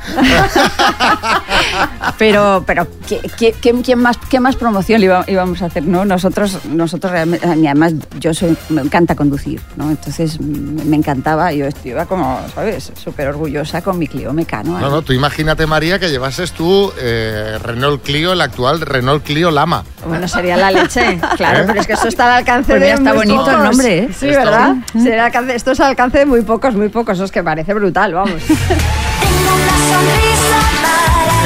pero, 2.18 2.64
pero 2.66 2.86
¿qué, 3.08 3.20
qué- 3.36 3.52
qué- 3.52 3.74
quién 3.82 3.98
más, 3.98 4.16
¿qué 4.30 4.40
más 4.40 4.56
promoción 4.56 5.02
iba- 5.02 5.24
íbamos 5.26 5.62
a 5.62 5.66
hacer? 5.66 5.82
¿no? 5.84 6.04
Nosotros, 6.04 6.58
nosotros 6.66 7.10
realmente, 7.12 7.46
y 7.56 7.66
además 7.66 7.94
yo 8.18 8.32
soy, 8.32 8.56
me 8.68 8.82
encanta 8.82 9.14
conducir, 9.14 9.60
¿no? 9.76 9.90
Entonces 9.90 10.40
me 10.40 10.76
me 10.84 10.96
encantaba, 10.96 11.52
yo 11.52 11.66
iba 11.84 12.06
como, 12.06 12.40
¿sabes? 12.54 12.92
Súper 13.02 13.28
orgullosa 13.28 13.82
con 13.82 13.98
mi 13.98 14.06
Clio 14.06 14.32
Mecano. 14.32 14.78
No, 14.78 14.88
no, 14.88 15.02
tú 15.02 15.12
imagínate, 15.12 15.66
María, 15.66 15.98
que 15.98 16.08
llevases 16.08 16.52
tú 16.52 16.92
eh, 16.98 17.58
Renault 17.62 18.02
Clio, 18.04 18.32
el 18.32 18.40
actual 18.40 18.80
Renault 18.80 19.24
Clio 19.24 19.50
Lama. 19.50 19.84
Bueno, 20.06 20.28
sería 20.28 20.56
la 20.56 20.70
leche. 20.70 21.18
Claro, 21.36 21.60
¿Eh? 21.60 21.64
pero 21.66 21.80
es 21.80 21.86
que 21.86 21.95
esto 21.96 22.08
está 22.08 22.24
al 22.26 22.32
alcance 22.38 22.72
Pues 22.72 22.80
de 22.80 22.90
está 22.92 23.00
muy 23.10 23.12
bonito 23.18 23.40
el 23.50 23.56
pocos. 23.56 23.62
nombre, 23.70 23.98
¿eh? 23.98 24.08
Sí, 24.18 24.26
¿verdad? 24.26 24.74
alcance- 24.94 25.54
esto 25.54 25.72
es 25.72 25.80
al 25.80 25.88
alcance 25.88 26.18
de 26.18 26.26
muy 26.26 26.42
pocos, 26.42 26.74
muy 26.74 26.88
pocos. 26.88 27.14
Eso 27.16 27.24
es 27.24 27.32
que 27.32 27.42
parece 27.42 27.74
brutal, 27.74 28.14
vamos. 28.14 28.40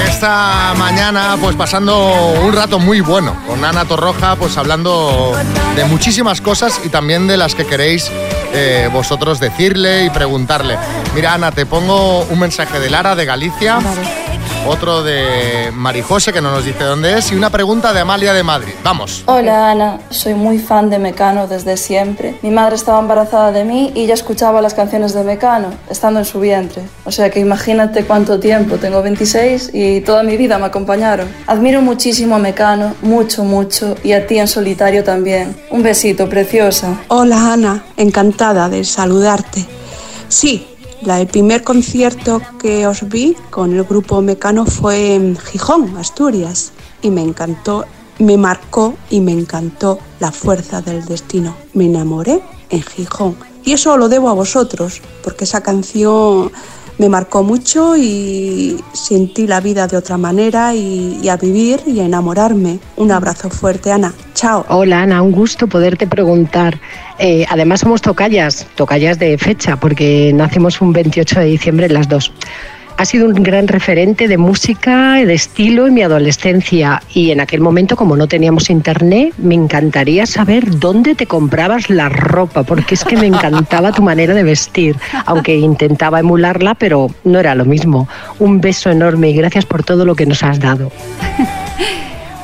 Esta 0.07 0.75
mañana, 0.77 1.37
pues 1.41 1.57
pasando 1.57 2.33
un 2.43 2.53
rato 2.53 2.79
muy 2.79 3.01
bueno 3.01 3.37
con 3.47 3.65
Ana 3.65 3.85
Torroja, 3.85 4.37
pues 4.37 4.57
hablando 4.57 5.33
de 5.77 5.85
muchísimas 5.85 6.41
cosas 6.41 6.81
y 6.85 6.89
también 6.89 7.27
de 7.27 7.37
las 7.37 7.55
que 7.55 7.67
queréis 7.67 8.11
eh, 8.53 8.89
vosotros 8.93 9.41
decirle 9.41 10.05
y 10.05 10.11
preguntarle. 10.11 10.77
Mira, 11.15 11.35
Ana, 11.35 11.53
te 11.53 11.67
pongo 11.67 12.23
un 12.25 12.39
mensaje 12.39 12.81
de 12.81 12.91
Lara 12.91 13.15
de 13.15 13.25
Galicia 13.25 13.79
otro 14.67 15.03
de 15.03 15.71
Marijose, 15.73 16.33
que 16.33 16.41
no 16.41 16.51
nos 16.51 16.65
dice 16.65 16.85
dónde 16.85 17.19
es, 17.19 17.33
y 17.33 17.35
una 17.35 17.51
pregunta 17.51 17.93
de 17.93 18.01
Amalia 18.01 18.33
de 18.33 18.43
Madrid. 18.43 18.73
Vamos. 18.83 19.23
Hola 19.27 19.71
Ana, 19.71 20.01
soy 20.11 20.35
muy 20.35 20.59
fan 20.59 20.91
de 20.91 20.99
Mecano 20.99 21.47
desde 21.47 21.77
siempre. 21.77 22.37
Mi 22.43 22.51
madre 22.51 22.77
estaba 22.77 23.01
embarazada 23.01 23.53
de 23.53 23.65
mí 23.65 23.93
y 23.95 24.07
ya 24.07 24.15
escuchaba 24.15 24.61
las 24.61 24.75
canciones 24.75 25.15
de 25.15 25.25
Mecano, 25.25 25.69
estando 25.89 26.21
en 26.21 26.27
su 26.27 26.41
vientre. 26.41 26.83
O 27.05 27.13
sea 27.13 27.31
que 27.31 27.41
imagínate 27.41 28.05
cuánto 28.05 28.39
tiempo, 28.39 28.77
tengo 28.77 29.03
26 29.03 29.71
y 29.73 30.01
toda 30.03 30.23
mi 30.23 30.37
vida 30.37 30.59
me 30.59 30.67
acompañaron. 30.67 31.29
Admiro 31.47 31.83
muchísimo 31.83 32.37
a 32.37 32.39
Mecano, 32.39 32.95
mucho, 33.03 33.45
mucho, 33.45 33.97
y 34.03 34.13
a 34.13 34.27
ti 34.27 34.39
en 34.39 34.49
solitario 34.49 35.05
también. 35.05 35.57
Un 35.71 35.83
besito, 35.83 36.29
preciosa. 36.29 37.01
Hola 37.09 37.53
Ana, 37.53 37.85
encantada 37.97 38.69
de 38.69 38.85
saludarte. 38.85 39.67
Sí, 40.29 40.70
el 41.07 41.27
primer 41.27 41.65
concierto 41.65 42.41
que 42.61 42.87
os 42.87 43.09
vi 43.09 43.37
con 43.51 43.75
el 43.75 43.85
grupo 43.85 44.21
Mecano 44.21 44.67
fue 44.67 45.15
en 45.15 45.37
Gijón, 45.37 45.97
Asturias, 45.97 46.73
y 47.03 47.11
me 47.11 47.23
encantó, 47.23 47.87
me 48.19 48.37
marcó 48.37 48.95
y 49.09 49.21
me 49.21 49.33
encantó 49.33 49.99
la 50.21 50.31
fuerza 50.31 50.83
del 50.83 51.05
destino. 51.05 51.57
Me 51.75 51.87
enamoré 51.87 52.43
en 52.69 52.83
Gijón. 52.83 53.37
Y 53.65 53.73
eso 53.73 53.97
lo 53.97 54.09
debo 54.09 54.29
a 54.29 54.35
vosotros, 54.35 55.01
porque 55.23 55.45
esa 55.45 55.63
canción 55.63 56.51
me 57.01 57.09
marcó 57.09 57.43
mucho 57.43 57.97
y 57.97 58.77
sentí 58.93 59.47
la 59.47 59.63
vida 59.63 59.87
de 59.87 59.97
otra 59.97 60.19
manera 60.19 60.75
y, 60.75 61.27
a 61.31 61.37
vivir 61.39 61.81
y 61.87 61.99
a 62.01 62.05
enamorarme. 62.05 62.79
Un 62.97 63.11
abrazo 63.11 63.49
fuerte, 63.49 63.91
Ana. 63.91 64.13
Chao. 64.35 64.67
Hola 64.69 65.01
Ana, 65.01 65.23
un 65.23 65.33
gusto 65.33 65.67
poderte 65.67 66.07
preguntar. 66.07 66.79
Eh, 67.19 67.47
además 67.49 67.81
somos 67.81 68.03
tocallas, 68.03 68.67
tocallas 68.75 69.19
de 69.19 69.39
fecha, 69.39 69.81
porque 69.81 70.31
nacemos 70.35 70.83
un 70.83 70.93
28 70.93 71.41
de 71.41 71.47
diciembre 71.47 71.89
las 71.89 72.07
dos. 72.07 72.35
Ha 73.01 73.07
sido 73.07 73.27
un 73.29 73.43
gran 73.43 73.67
referente 73.67 74.29
de 74.29 74.37
música, 74.37 75.15
de 75.15 75.33
estilo 75.33 75.87
en 75.87 75.95
mi 75.95 76.03
adolescencia 76.03 77.03
y 77.15 77.31
en 77.31 77.41
aquel 77.41 77.63
momento 77.63 77.97
como 77.97 78.15
no 78.15 78.29
teníamos 78.29 78.69
internet 78.69 79.33
me 79.39 79.55
encantaría 79.55 80.27
saber 80.27 80.79
dónde 80.79 81.15
te 81.15 81.25
comprabas 81.25 81.89
la 81.89 82.11
ropa 82.11 82.63
porque 82.63 82.97
es 82.97 83.03
que 83.03 83.17
me 83.17 83.27
encantaba 83.27 83.93
tu 83.93 84.03
manera 84.03 84.35
de 84.35 84.43
vestir, 84.43 84.97
aunque 85.25 85.57
intentaba 85.57 86.21
emularla 86.21 86.75
pero 86.75 87.07
no 87.25 87.41
era 87.41 87.55
lo 87.55 87.65
mismo. 87.65 88.07
Un 88.39 88.61
beso 88.61 88.91
enorme 88.91 89.31
y 89.31 89.35
gracias 89.35 89.65
por 89.65 89.83
todo 89.83 90.05
lo 90.05 90.15
que 90.15 90.27
nos 90.27 90.43
has 90.43 90.61
dado. 90.61 90.93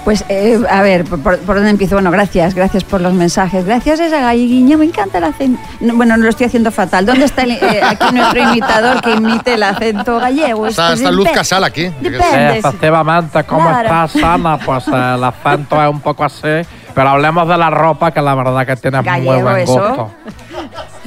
Pues, 0.06 0.24
eh, 0.28 0.56
a 0.70 0.82
ver, 0.82 1.02
¿por, 1.04 1.20
por, 1.20 1.36
por 1.40 1.56
dónde 1.56 1.70
empiezo? 1.70 1.96
Bueno, 1.96 2.12
gracias, 2.12 2.54
gracias 2.54 2.84
por 2.84 3.00
los 3.00 3.12
mensajes. 3.12 3.64
Gracias 3.64 3.98
a 3.98 4.06
esa 4.06 4.20
galleguiña, 4.20 4.76
me 4.76 4.84
encanta 4.84 5.18
el 5.18 5.24
acento. 5.24 5.60
No, 5.80 5.96
bueno, 5.96 6.16
no 6.16 6.22
lo 6.22 6.28
estoy 6.30 6.46
haciendo 6.46 6.70
fatal. 6.70 7.04
¿Dónde 7.04 7.24
está 7.24 7.42
el, 7.42 7.50
eh, 7.50 7.80
aquí 7.84 8.14
nuestro 8.14 8.40
imitador 8.40 9.00
que 9.00 9.10
imite 9.14 9.54
el 9.54 9.64
acento 9.64 10.20
gallego? 10.20 10.68
Está, 10.68 10.92
Esto 10.92 10.94
está 10.94 11.10
Luz 11.10 11.28
Casal 11.30 11.64
aquí. 11.64 11.88
Depende. 12.00 12.58
efectivamente, 12.58 13.42
¿cómo 13.42 13.68
Claro. 13.68 14.04
estás, 14.06 14.22
Ana? 14.22 14.58
Pues 14.58 14.86
eh, 14.86 15.14
el 15.16 15.24
acento 15.24 15.82
es 15.82 15.90
un 15.90 16.00
poco 16.00 16.22
así. 16.22 16.62
Pero 16.94 17.08
hablemos 17.08 17.48
de 17.48 17.58
la 17.58 17.68
ropa, 17.68 18.12
que 18.12 18.22
la 18.22 18.36
verdad 18.36 18.64
que 18.64 18.76
tienes 18.76 19.04
muy 19.04 19.42
buen 19.42 19.56
eso. 19.58 20.12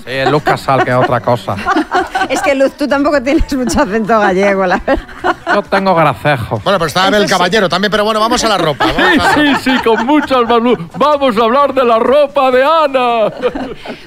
Sí, 0.09 0.15
es 0.15 0.31
Luz 0.31 0.41
Casal, 0.41 0.83
que 0.83 0.89
es 0.89 0.95
otra 0.95 1.19
cosa. 1.19 1.55
Es 2.29 2.41
que 2.41 2.53
Luz, 2.53 2.73
tú 2.73 2.87
tampoco 2.87 3.21
tienes 3.23 3.51
mucho 3.55 3.81
acento 3.81 4.19
gallego, 4.19 4.65
la 4.65 4.79
verdad. 4.85 5.05
Yo 5.53 5.63
tengo 5.63 5.95
gracejo. 5.95 6.59
Bueno, 6.63 6.77
pero 6.77 6.85
estaba 6.85 7.17
el 7.17 7.29
caballero 7.29 7.69
también, 7.69 7.89
pero 7.89 8.03
bueno, 8.03 8.19
vamos 8.19 8.43
a 8.43 8.49
la 8.49 8.57
ropa. 8.57 8.85
a 8.85 9.15
la 9.15 9.33
Sí, 9.33 9.55
sí, 9.63 9.71
con 9.83 10.05
muchas 10.05 10.41
manos. 10.47 10.77
Vamos 10.97 11.37
a 11.37 11.43
hablar 11.43 11.73
de 11.73 11.85
la 11.85 11.97
ropa 11.97 12.51
de 12.51 12.63
Ana. 12.63 13.31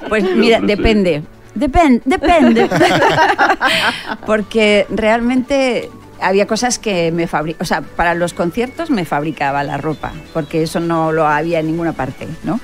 Pues 0.09 0.25
mira, 0.37 0.61
depende. 0.61 1.23
Depende, 1.55 2.03
depende. 2.05 2.69
Porque 4.27 4.87
realmente 4.91 5.91
había 6.21 6.47
cosas 6.47 6.79
que 6.79 7.13
me 7.13 7.27
fabricaba, 7.27 7.63
o 7.63 7.67
sea, 7.67 7.83
para 7.83 8.15
los 8.15 8.35
conciertos 8.35 8.91
me 8.91 9.05
fabricaba 9.05 9.65
la 9.65 9.77
ropa, 9.77 10.13
porque 10.33 10.63
eso 10.63 10.79
no 10.79 11.11
lo 11.11 11.27
había 11.27 11.59
en 11.59 11.67
ninguna 11.67 11.93
parte, 11.93 12.29
¿no? 12.45 12.61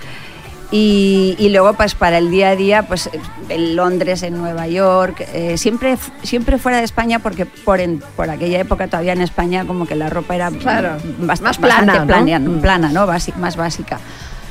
Y, 0.70 1.34
y 1.38 1.48
luego, 1.48 1.72
pues 1.72 1.94
para 1.94 2.18
el 2.18 2.30
día 2.30 2.50
a 2.50 2.56
día, 2.56 2.82
pues 2.86 3.08
en 3.48 3.74
Londres, 3.74 4.22
en 4.22 4.36
Nueva 4.36 4.66
York, 4.66 5.26
eh, 5.32 5.56
siempre, 5.56 5.96
siempre 6.22 6.58
fuera 6.58 6.76
de 6.78 6.84
España, 6.84 7.20
porque 7.20 7.46
por, 7.46 7.80
en- 7.80 8.02
por 8.16 8.28
aquella 8.28 8.60
época 8.60 8.86
todavía 8.86 9.14
en 9.14 9.22
España 9.22 9.64
como 9.64 9.86
que 9.86 9.94
la 9.94 10.10
ropa 10.10 10.34
era 10.34 10.50
Claro, 10.50 10.98
bast- 11.20 11.40
más 11.40 11.40
bastante 11.40 11.60
plana, 11.60 11.98
¿no? 12.00 12.06
plana, 12.06 12.38
Mm. 12.38 12.60
plana, 12.60 12.88
¿no? 12.92 13.06
Basi- 13.06 13.34
más 13.36 13.56
básica. 13.56 13.98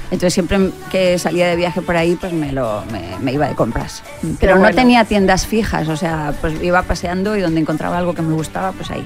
Entonces 0.09 0.33
siempre 0.33 0.71
que 0.89 1.19
salía 1.19 1.47
de 1.49 1.55
viaje 1.57 1.81
por 1.81 1.95
ahí, 1.97 2.15
pues 2.15 2.31
me, 2.33 2.51
lo, 2.51 2.81
me, 2.91 3.01
me 3.21 3.33
iba 3.33 3.47
de 3.47 3.53
compras. 3.55 4.01
Pero 4.39 4.53
no 4.55 4.61
bueno. 4.61 4.75
tenía 4.75 5.03
tiendas 5.05 5.45
fijas, 5.45 5.87
o 5.89 5.97
sea, 5.97 6.33
pues 6.41 6.63
iba 6.63 6.81
paseando 6.81 7.35
y 7.35 7.41
donde 7.41 7.59
encontraba 7.59 7.97
algo 7.97 8.13
que 8.15 8.21
me 8.23 8.33
gustaba, 8.33 8.71
pues 8.71 8.89
ahí. 8.89 9.05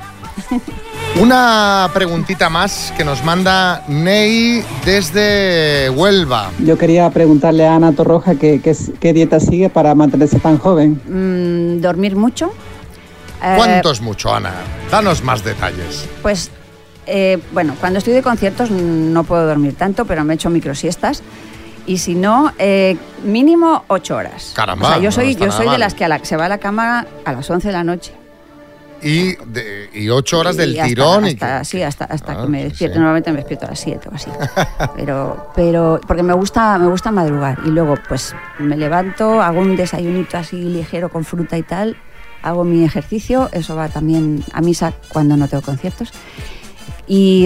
Una 1.20 1.90
preguntita 1.94 2.50
más 2.50 2.94
que 2.98 3.04
nos 3.04 3.24
manda 3.24 3.84
Ney 3.88 4.64
desde 4.86 5.90
Huelva. 5.90 6.52
Yo 6.60 6.78
quería 6.78 7.10
preguntarle 7.10 7.68
a 7.68 7.76
Ana 7.76 7.92
Torroja 7.92 8.36
qué, 8.36 8.62
qué, 8.62 8.76
qué 9.00 9.14
dieta 9.14 9.40
sigue 9.40 9.70
para 9.70 9.94
mantenerse 9.94 10.40
tan 10.40 10.58
joven. 10.58 11.02
Mm, 11.08 11.82
dormir 11.82 12.16
mucho. 12.16 12.52
Eh, 13.44 13.54
¿Cuánto 13.58 13.92
es 13.92 14.02
mucho, 14.02 14.34
Ana? 14.34 14.54
Danos 14.90 15.22
más 15.24 15.44
detalles. 15.44 16.08
Pues, 16.22 16.50
eh, 17.08 17.40
bueno, 17.54 17.76
cuando 17.80 18.00
estoy 18.00 18.14
de 18.14 18.22
conciertos 18.22 18.72
no 18.72 19.24
puedo 19.26 19.46
dormir 19.46 19.76
tanto, 19.76 20.06
pero 20.06 20.24
me 20.24 20.36
echo 20.36 20.50
microsiestas. 20.50 21.24
Y 21.88 21.98
si 21.98 22.16
no, 22.16 22.54
eh, 22.58 22.96
mínimo 23.24 23.84
ocho 23.88 24.16
horas. 24.16 24.54
Caramba, 24.56 24.88
O 24.88 24.92
sea, 24.94 25.00
yo 25.02 25.12
soy, 25.12 25.36
yo 25.36 25.52
soy 25.52 25.68
de 25.68 25.78
las 25.80 25.94
que 25.94 26.06
a 26.06 26.08
la- 26.08 26.24
se 26.24 26.38
va 26.38 26.46
a 26.46 26.50
la 26.50 26.60
cama 26.60 27.06
a 27.26 27.34
las 27.34 27.50
11 27.50 27.68
de 27.68 27.74
la 27.74 27.84
noche. 27.84 28.14
Y, 29.04 29.36
de- 29.46 29.90
y 29.94 30.10
ocho 30.10 30.40
horas 30.40 30.58
del 30.58 30.72
hasta- 30.72 30.88
tirón. 30.88 31.28
y 31.28 31.38
sí, 31.64 31.82
hasta, 31.82 32.06
hasta 32.06 32.34
Ah, 32.34 32.42
que 32.44 32.48
me 32.50 32.64
despierto. 32.66 32.94
sí. 32.96 33.00
Normalmente 33.00 33.32
me 33.32 33.38
despierto 33.38 33.66
a 33.66 33.70
las 33.70 33.80
7 33.80 34.10
o 34.12 34.16
así. 34.16 34.30
Pero, 34.96 35.52
pero 35.56 36.00
porque 36.08 36.24
me 36.24 36.34
gusta, 36.34 36.78
me 36.78 36.88
gusta 36.88 37.12
madrugar. 37.12 37.60
Y 37.66 37.70
luego, 37.70 37.96
pues, 38.08 38.36
me 38.60 38.78
levanto, 38.78 39.42
hago 39.42 39.60
un 39.62 39.76
desayunito 39.76 40.38
así 40.38 40.58
ligero 40.58 41.10
con 41.10 41.24
fruta 41.26 41.58
y 41.58 41.64
tal, 41.64 41.98
hago 42.44 42.64
mi 42.64 42.84
ejercicio, 42.84 43.50
eso 43.52 43.76
va 43.76 43.88
también 43.90 44.44
a 44.54 44.62
misa 44.62 44.94
cuando 45.10 45.36
no 45.38 45.48
tengo 45.48 45.62
conciertos. 45.64 46.12
Y, 47.14 47.46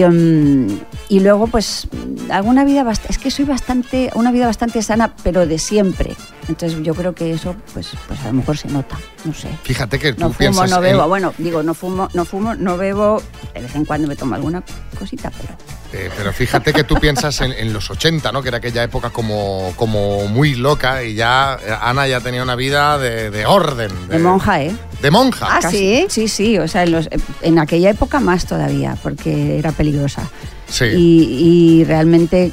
y 1.08 1.18
luego, 1.20 1.48
pues, 1.48 1.88
hago 2.30 2.48
una 2.48 2.64
vida 2.64 2.84
bastante, 2.84 3.12
es 3.12 3.18
que 3.18 3.32
soy 3.32 3.44
bastante, 3.46 4.10
una 4.14 4.30
vida 4.30 4.46
bastante 4.46 4.80
sana, 4.80 5.12
pero 5.24 5.44
de 5.44 5.58
siempre. 5.58 6.14
Entonces 6.48 6.78
yo 6.84 6.94
creo 6.94 7.12
que 7.16 7.32
eso, 7.32 7.56
pues, 7.74 7.88
pues 8.06 8.20
a 8.20 8.28
lo 8.28 8.34
mejor 8.34 8.56
se 8.56 8.68
nota, 8.68 8.96
no 9.24 9.34
sé. 9.34 9.48
Fíjate 9.64 9.98
que 9.98 10.12
tú 10.12 10.20
No 10.20 10.26
fumo, 10.28 10.38
piensas. 10.38 10.70
no 10.70 10.76
en- 10.76 10.82
bebo. 10.84 11.08
Bueno, 11.08 11.34
digo, 11.38 11.64
no 11.64 11.74
fumo, 11.74 12.08
no 12.14 12.24
fumo, 12.24 12.54
no 12.54 12.76
bebo. 12.76 13.20
De 13.54 13.62
vez 13.62 13.74
en 13.74 13.84
cuando 13.84 14.06
me 14.06 14.14
tomo 14.14 14.36
alguna 14.36 14.62
cosita, 14.96 15.32
pero. 15.36 15.54
eh, 15.92 16.10
pero 16.16 16.32
fíjate 16.32 16.72
que 16.72 16.84
tú 16.84 16.94
piensas 17.00 17.40
en, 17.40 17.50
en 17.50 17.72
los 17.72 17.90
80, 17.90 18.30
¿no? 18.30 18.42
Que 18.42 18.48
era 18.50 18.58
aquella 18.58 18.84
época 18.84 19.10
como, 19.10 19.72
como 19.74 20.28
muy 20.28 20.54
loca 20.54 21.02
y 21.02 21.14
ya 21.16 21.58
eh, 21.66 21.74
Ana 21.82 22.06
ya 22.06 22.20
tenía 22.20 22.44
una 22.44 22.54
vida 22.54 22.96
de, 22.98 23.30
de 23.32 23.44
orden. 23.44 23.90
De 24.08 24.20
monja, 24.20 24.62
¿eh? 24.62 24.72
De 25.02 25.10
monja. 25.10 25.58
Casi- 25.60 26.06
Sí, 26.08 26.28
sí, 26.28 26.58
o 26.58 26.68
sea, 26.68 26.84
en, 26.84 26.92
los- 26.92 27.08
en 27.42 27.58
aquella 27.58 27.90
época 27.90 28.20
más 28.20 28.46
todavía, 28.46 28.96
porque 29.02 29.55
era 29.58 29.72
peligrosa. 29.72 30.28
Sí. 30.68 30.84
Y, 30.86 31.80
y 31.80 31.84
realmente 31.84 32.52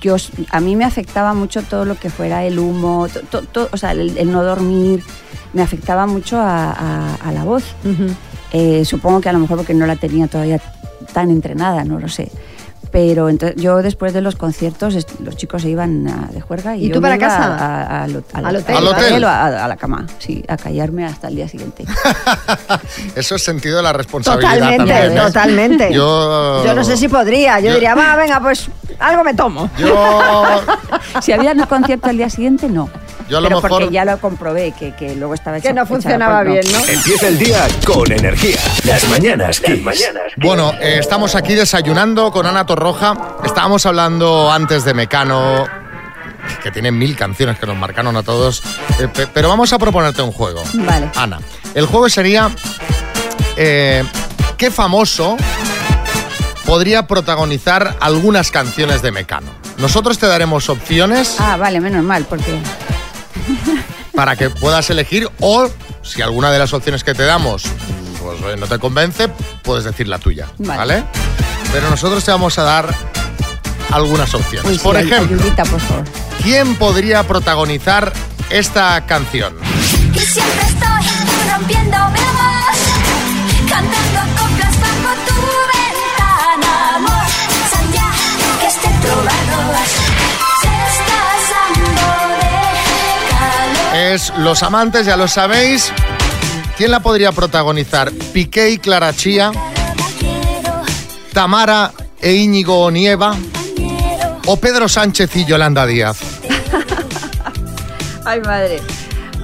yo, 0.00 0.16
a 0.50 0.60
mí 0.60 0.76
me 0.76 0.84
afectaba 0.84 1.32
mucho 1.34 1.62
todo 1.62 1.84
lo 1.84 1.94
que 1.98 2.10
fuera 2.10 2.44
el 2.44 2.58
humo, 2.58 3.08
to- 3.08 3.20
to- 3.22 3.42
to- 3.42 3.68
o 3.72 3.76
sea, 3.76 3.92
el, 3.92 4.16
el 4.18 4.30
no 4.30 4.42
dormir, 4.42 5.02
me 5.52 5.62
afectaba 5.62 6.06
mucho 6.06 6.38
a, 6.38 6.70
a- 6.72 7.14
a 7.16 7.32
la 7.32 7.44
voz. 7.44 7.64
Eh, 8.52 8.84
supongo 8.84 9.20
que 9.20 9.28
a 9.28 9.32
lo 9.32 9.38
mejor 9.38 9.56
porque 9.58 9.74
no 9.74 9.86
la 9.86 9.96
tenía 9.96 10.26
todavía 10.28 10.60
tan 11.12 11.30
entrenada, 11.30 11.84
no 11.84 11.98
lo 11.98 12.08
sé. 12.08 12.30
Pero 12.96 13.28
yo 13.56 13.82
después 13.82 14.14
de 14.14 14.22
los 14.22 14.36
conciertos 14.36 14.96
los 15.22 15.36
chicos 15.36 15.60
se 15.60 15.68
iban 15.68 16.08
a- 16.08 16.32
de 16.32 16.40
juerga 16.40 16.76
y, 16.76 16.86
¿Y 16.86 16.88
yo 16.88 16.94
tú 16.94 17.00
me 17.02 17.08
para 17.10 17.16
iba 17.16 17.26
casa? 17.28 17.44
a- 17.54 17.82
a- 17.82 18.04
al, 18.04 18.24
al- 18.32 18.46
¿Al 18.46 18.56
hotel? 18.56 18.76
¿Al 18.76 18.86
hotel? 18.88 19.24
o 19.24 19.28
a, 19.28 19.64
a 19.64 19.68
la 19.68 19.76
cama, 19.76 20.06
sí, 20.18 20.42
a 20.48 20.56
callarme 20.56 21.04
hasta 21.04 21.28
el 21.28 21.34
día 21.36 21.46
siguiente. 21.46 21.84
Eso 23.14 23.34
es 23.34 23.42
sentido 23.42 23.76
de 23.76 23.82
la 23.82 23.92
responsabilidad. 23.92 24.50
Totalmente, 24.50 24.92
también, 24.94 25.12
¿eh? 25.12 25.20
totalmente. 25.20 25.92
Yo, 25.92 26.64
Yo 26.64 26.74
no 26.74 26.84
sé 26.84 26.96
si 26.96 27.08
podría. 27.08 27.60
Yo, 27.60 27.66
Yo- 27.68 27.74
diría, 27.74 27.94
va, 27.94 28.16
venga, 28.16 28.40
pues 28.40 28.68
algo 28.98 29.22
me 29.24 29.34
tomo. 29.34 29.68
Yo, 29.76 30.42
si 31.20 31.32
había 31.32 31.52
un 31.52 31.66
concierto 31.66 32.08
al 32.08 32.16
día 32.16 32.30
siguiente, 32.30 32.66
no. 32.70 32.88
Yo 33.28 33.38
a 33.38 33.40
lo 33.40 33.48
Pero 33.48 33.60
mejor- 33.62 33.70
porque 33.80 33.90
ya 33.94 34.04
lo 34.04 34.18
comprobé, 34.20 34.72
que, 34.72 34.94
que 34.94 35.16
luego 35.16 35.34
estaba 35.34 35.58
Que 35.60 35.68
hecha- 35.68 35.74
no 35.74 35.84
funcionaba 35.86 36.42
bien, 36.44 36.62
¿no? 36.72 36.78
Empieza 36.78 37.28
el 37.28 37.38
día 37.38 37.66
con 37.84 38.10
energía. 38.12 38.56
Las 38.84 39.08
mañanas 39.08 39.60
Kiss. 39.60 39.82
Bueno, 40.36 40.72
eh, 40.80 40.98
estamos 41.00 41.34
aquí 41.34 41.54
desayunando 41.54 42.30
con 42.30 42.46
Ana 42.46 42.64
Torroja. 42.66 43.14
Estábamos 43.44 43.84
hablando 43.84 44.50
antes 44.52 44.84
de 44.84 44.94
Mecano, 44.94 45.66
que 46.62 46.70
tiene 46.70 46.92
mil 46.92 47.16
canciones 47.16 47.58
que 47.58 47.66
nos 47.66 47.76
marcaron 47.76 48.16
a 48.16 48.22
todos. 48.22 48.62
Eh, 49.00 49.08
pe- 49.08 49.26
pero 49.26 49.48
vamos 49.48 49.72
a 49.72 49.78
proponerte 49.78 50.22
un 50.22 50.30
juego. 50.30 50.62
Vale. 50.74 51.10
Ana, 51.16 51.40
el 51.74 51.86
juego 51.86 52.08
sería 52.08 52.50
eh, 53.56 54.04
¿qué 54.56 54.70
famoso 54.70 55.36
podría 56.64 57.06
protagonizar 57.08 57.96
algunas 58.00 58.50
canciones 58.52 59.02
de 59.02 59.10
Mecano? 59.10 59.50
Nosotros 59.78 60.18
te 60.18 60.26
daremos 60.26 60.68
opciones 60.68 61.36
Ah, 61.40 61.56
vale, 61.56 61.80
menos 61.80 62.02
mal, 62.04 62.24
porque 62.28 62.58
para 64.14 64.36
que 64.36 64.50
puedas 64.50 64.88
elegir 64.90 65.28
o 65.40 65.68
si 66.02 66.22
alguna 66.22 66.50
de 66.50 66.58
las 66.58 66.72
opciones 66.72 67.04
que 67.04 67.14
te 67.14 67.24
damos 67.24 67.64
pues, 68.20 68.58
no 68.58 68.66
te 68.66 68.78
convence, 68.78 69.28
puedes 69.62 69.84
decir 69.84 70.08
la 70.08 70.18
tuya, 70.18 70.48
Vale. 70.58 70.78
¿vale? 70.78 71.04
Pero 71.72 71.90
nosotros 71.90 72.24
te 72.24 72.30
vamos 72.30 72.58
a 72.58 72.62
dar 72.62 72.94
algunas 73.90 74.34
opciones. 74.34 74.70
Uy, 74.70 74.78
por 74.78 74.96
ejemplo, 74.96 75.36
ayudita, 75.36 75.64
por 75.64 75.80
favor. 75.80 76.04
¿quién 76.42 76.76
podría 76.76 77.22
protagonizar 77.22 78.12
esta 78.50 79.04
canción? 79.06 79.56
Y 80.14 80.18
siempre 80.18 80.62
estoy 80.66 81.50
rompiendo 81.52 81.96
Es 94.16 94.32
Los 94.38 94.62
Amantes, 94.62 95.04
ya 95.04 95.14
lo 95.14 95.28
sabéis. 95.28 95.92
¿Quién 96.78 96.90
la 96.90 97.00
podría 97.00 97.32
protagonizar? 97.32 98.10
Piqué 98.32 98.70
y 98.70 98.78
Clara 98.78 99.14
Chía, 99.14 99.52
Tamara 101.34 101.92
e 102.18 102.32
Íñigo 102.32 102.82
Onieva 102.82 103.36
o 104.46 104.56
Pedro 104.56 104.88
Sánchez 104.88 105.36
y 105.36 105.44
Yolanda 105.44 105.84
Díaz. 105.84 106.16
Ay, 108.24 108.40
madre. 108.40 108.80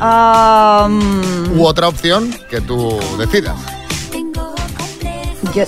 Um, 0.01 1.61
U 1.61 1.67
otra 1.67 1.89
opción 1.89 2.35
que 2.49 2.63
tú 2.63 2.99
decidas. 3.19 3.57
yo, 5.55 5.65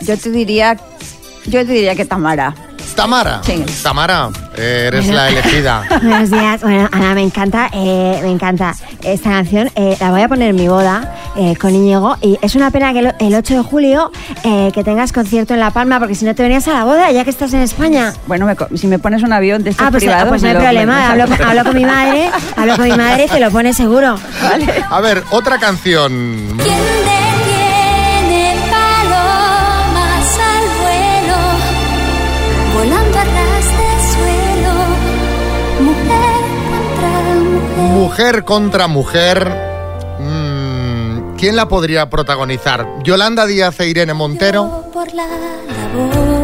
yo 0.00 0.16
te 0.16 0.30
diría. 0.30 0.78
Yo 1.44 1.66
te 1.66 1.72
diría 1.72 1.94
que 1.94 2.06
Tamara. 2.06 2.54
Tamara. 3.02 3.40
Sí. 3.44 3.64
Tamara, 3.80 4.28
eh, 4.56 4.86
eres 4.88 5.06
la 5.06 5.28
elegida. 5.28 5.84
Buenos 6.02 6.30
días, 6.32 6.60
bueno, 6.62 6.88
Ana, 6.90 7.14
me 7.14 7.22
encanta, 7.22 7.70
eh, 7.72 8.18
me 8.24 8.28
encanta 8.32 8.74
esta 9.04 9.30
canción. 9.30 9.70
eh, 9.76 9.96
la 10.00 10.10
voy 10.10 10.20
a 10.22 10.26
poner 10.28 10.50
en 10.50 10.56
mi 10.56 10.66
boda 10.66 11.14
eh, 11.36 11.54
con 11.54 11.72
Íñigo 11.72 12.16
y 12.20 12.36
es 12.42 12.56
una 12.56 12.72
pena 12.72 12.92
que 12.92 12.98
el, 12.98 13.14
el 13.20 13.34
8 13.36 13.54
de 13.58 13.62
julio 13.62 14.10
eh, 14.42 14.72
que 14.74 14.82
tengas 14.82 15.12
concierto 15.12 15.54
en 15.54 15.60
La 15.60 15.70
Palma 15.70 16.00
porque 16.00 16.16
si 16.16 16.24
no 16.24 16.34
te 16.34 16.42
venías 16.42 16.66
a 16.66 16.72
la 16.72 16.82
boda 16.84 17.08
ya 17.12 17.22
que 17.22 17.30
estás 17.30 17.52
en 17.54 17.60
España. 17.60 18.12
Bueno, 18.26 18.46
me 18.46 18.56
si 18.76 18.88
me 18.88 18.98
pones 18.98 19.22
un 19.22 19.32
avión 19.32 19.62
de 19.62 19.70
estos 19.70 19.86
Ah, 19.86 19.90
pues, 19.92 20.02
privados, 20.02 20.24
ah, 20.26 20.28
pues 20.30 20.42
no 20.42 20.48
hay 20.48 20.54
lo- 20.54 20.60
problema, 20.60 21.14
lo 21.14 21.22
hablo, 21.22 21.36
hablo 21.46 21.64
con 21.64 21.76
mi 21.76 21.84
madre, 21.84 22.30
hablo 22.56 22.74
con 22.76 22.84
mi 22.86 22.96
madre 22.96 23.26
y 23.26 23.28
te 23.28 23.38
lo 23.38 23.50
pone 23.52 23.72
seguro. 23.74 24.18
A 24.90 25.00
ver, 25.00 25.22
otra 25.30 25.58
canción. 25.58 26.58
Mujer. 37.88 38.44
Contra 38.44 38.86
mujer. 38.86 39.48
Mm, 40.20 41.36
¿Quién 41.36 41.56
la 41.56 41.68
podría 41.68 42.08
protagonizar? 42.10 42.86
¿Yolanda 43.02 43.46
Díaz 43.46 43.78
e 43.80 43.88
Irene 43.88 44.14
Montero? 44.14 44.84